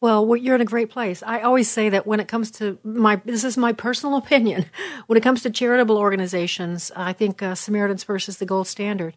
Well, 0.00 0.34
you're 0.34 0.54
in 0.54 0.62
a 0.62 0.66
great 0.66 0.88
place. 0.88 1.22
I 1.22 1.40
always 1.40 1.68
say 1.70 1.90
that 1.90 2.06
when 2.06 2.20
it 2.20 2.28
comes 2.28 2.50
to 2.52 2.78
my, 2.82 3.16
this 3.24 3.44
is 3.44 3.58
my 3.58 3.72
personal 3.72 4.16
opinion. 4.24 4.66
When 5.06 5.16
it 5.16 5.22
comes 5.22 5.42
to 5.42 5.50
charitable 5.50 5.98
organizations, 5.98 6.90
I 6.96 7.12
think 7.12 7.42
uh, 7.42 7.54
Samaritan's 7.54 8.04
Purse 8.04 8.28
is 8.28 8.38
the 8.38 8.46
gold 8.46 8.66
standard. 8.66 9.16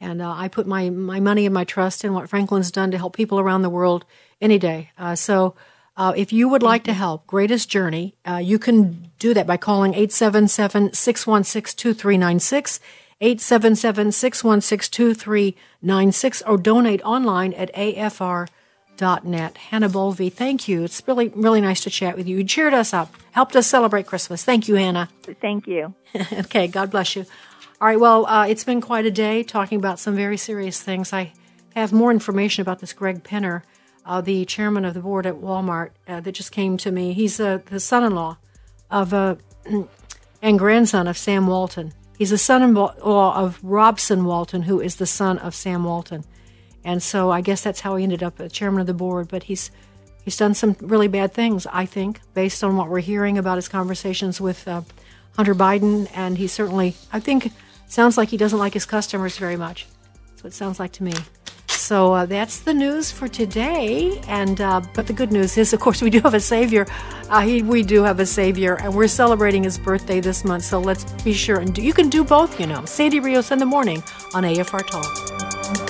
And 0.00 0.22
uh, 0.22 0.30
I 0.30 0.48
put 0.48 0.66
my, 0.66 0.88
my 0.90 1.20
money 1.20 1.44
and 1.46 1.54
my 1.54 1.64
trust 1.64 2.04
in 2.04 2.14
what 2.14 2.28
Franklin's 2.28 2.70
done 2.70 2.90
to 2.90 2.98
help 2.98 3.14
people 3.14 3.38
around 3.38 3.62
the 3.62 3.70
world 3.70 4.04
any 4.40 4.58
day. 4.58 4.90
Uh, 4.96 5.14
so 5.14 5.54
uh, 5.96 6.12
if 6.16 6.32
you 6.32 6.48
would 6.48 6.62
like 6.62 6.84
to 6.84 6.94
help 6.94 7.26
Greatest 7.26 7.68
Journey, 7.68 8.14
uh, 8.26 8.36
you 8.36 8.58
can 8.58 9.10
do 9.18 9.34
that 9.34 9.46
by 9.46 9.56
calling 9.58 9.92
877 9.92 10.94
616 10.94 11.76
2396. 11.76 12.80
877 13.22 14.12
616 14.12 14.90
2396 14.90 16.42
or 16.42 16.56
donate 16.56 17.02
online 17.02 17.52
at 17.52 17.74
AFR 17.74 18.48
net. 19.24 19.56
Hannah 19.56 19.88
Bolvey, 19.88 20.32
thank 20.32 20.68
you. 20.68 20.84
It's 20.84 21.02
really, 21.06 21.28
really 21.28 21.60
nice 21.60 21.82
to 21.84 21.90
chat 21.90 22.16
with 22.16 22.26
you. 22.26 22.38
You 22.38 22.44
cheered 22.44 22.74
us 22.74 22.92
up, 22.92 23.14
helped 23.32 23.56
us 23.56 23.66
celebrate 23.66 24.06
Christmas. 24.06 24.44
Thank 24.44 24.68
you, 24.68 24.74
Hannah. 24.74 25.08
Thank 25.40 25.66
you. 25.66 25.94
okay, 26.32 26.66
God 26.66 26.90
bless 26.90 27.16
you. 27.16 27.24
All 27.80 27.88
right, 27.88 27.98
well, 27.98 28.26
uh, 28.26 28.46
it's 28.46 28.64
been 28.64 28.80
quite 28.80 29.06
a 29.06 29.10
day 29.10 29.42
talking 29.42 29.78
about 29.78 29.98
some 29.98 30.14
very 30.14 30.36
serious 30.36 30.82
things. 30.82 31.12
I 31.12 31.32
have 31.74 31.92
more 31.92 32.10
information 32.10 32.62
about 32.62 32.80
this 32.80 32.92
Greg 32.92 33.24
Penner, 33.24 33.62
uh, 34.04 34.20
the 34.20 34.44
chairman 34.44 34.84
of 34.84 34.94
the 34.94 35.00
board 35.00 35.26
at 35.26 35.36
Walmart, 35.36 35.90
uh, 36.06 36.20
that 36.20 36.32
just 36.32 36.52
came 36.52 36.76
to 36.78 36.90
me. 36.90 37.12
He's 37.12 37.40
uh, 37.40 37.60
the 37.66 37.80
son 37.80 38.04
in 38.04 38.14
law 38.14 38.36
of 38.90 39.14
uh, 39.14 39.36
and 40.42 40.58
grandson 40.58 41.06
of 41.06 41.16
Sam 41.16 41.46
Walton. 41.46 41.94
He's 42.18 42.30
the 42.30 42.38
son 42.38 42.62
in 42.62 42.74
law 42.74 43.34
of 43.34 43.58
Robson 43.62 44.24
Walton, 44.26 44.62
who 44.62 44.78
is 44.78 44.96
the 44.96 45.06
son 45.06 45.38
of 45.38 45.54
Sam 45.54 45.84
Walton. 45.84 46.24
And 46.84 47.02
so 47.02 47.30
I 47.30 47.40
guess 47.40 47.62
that's 47.62 47.80
how 47.80 47.96
he 47.96 48.04
ended 48.04 48.22
up 48.22 48.40
as 48.40 48.52
chairman 48.52 48.80
of 48.80 48.86
the 48.86 48.94
board. 48.94 49.28
But 49.28 49.44
he's 49.44 49.70
he's 50.24 50.36
done 50.36 50.54
some 50.54 50.76
really 50.80 51.08
bad 51.08 51.32
things, 51.32 51.66
I 51.66 51.86
think, 51.86 52.20
based 52.34 52.64
on 52.64 52.76
what 52.76 52.88
we're 52.88 53.00
hearing 53.00 53.38
about 53.38 53.56
his 53.56 53.68
conversations 53.68 54.40
with 54.40 54.66
uh, 54.66 54.82
Hunter 55.36 55.54
Biden. 55.54 56.10
And 56.14 56.38
he 56.38 56.46
certainly, 56.46 56.96
I 57.12 57.20
think, 57.20 57.52
sounds 57.86 58.16
like 58.16 58.30
he 58.30 58.36
doesn't 58.36 58.58
like 58.58 58.74
his 58.74 58.86
customers 58.86 59.36
very 59.38 59.56
much. 59.56 59.86
That's 60.28 60.44
what 60.44 60.52
it 60.52 60.56
sounds 60.56 60.80
like 60.80 60.92
to 60.92 61.02
me. 61.02 61.12
So 61.80 62.12
uh, 62.12 62.26
that's 62.26 62.60
the 62.60 62.74
news 62.74 63.10
for 63.10 63.26
today. 63.26 64.20
And 64.28 64.60
uh, 64.60 64.80
but 64.94 65.06
the 65.06 65.12
good 65.12 65.32
news 65.32 65.58
is, 65.58 65.72
of 65.72 65.80
course, 65.80 66.02
we 66.02 66.10
do 66.10 66.20
have 66.20 66.34
a 66.34 66.40
savior. 66.40 66.86
Uh, 67.28 67.40
he, 67.40 67.62
we 67.62 67.82
do 67.82 68.04
have 68.04 68.20
a 68.20 68.26
savior, 68.26 68.76
and 68.80 68.94
we're 68.94 69.08
celebrating 69.08 69.64
his 69.64 69.78
birthday 69.78 70.20
this 70.20 70.44
month. 70.44 70.64
So 70.64 70.78
let's 70.78 71.04
be 71.24 71.32
sure 71.32 71.58
and 71.58 71.74
do, 71.74 71.82
you 71.82 71.92
can 71.92 72.08
do 72.08 72.22
both. 72.22 72.60
You 72.60 72.66
know, 72.66 72.84
Sandy 72.84 73.18
Rios 73.18 73.50
in 73.50 73.58
the 73.58 73.66
morning 73.66 74.02
on 74.34 74.44
AFR 74.44 74.86
Talk. 74.86 75.89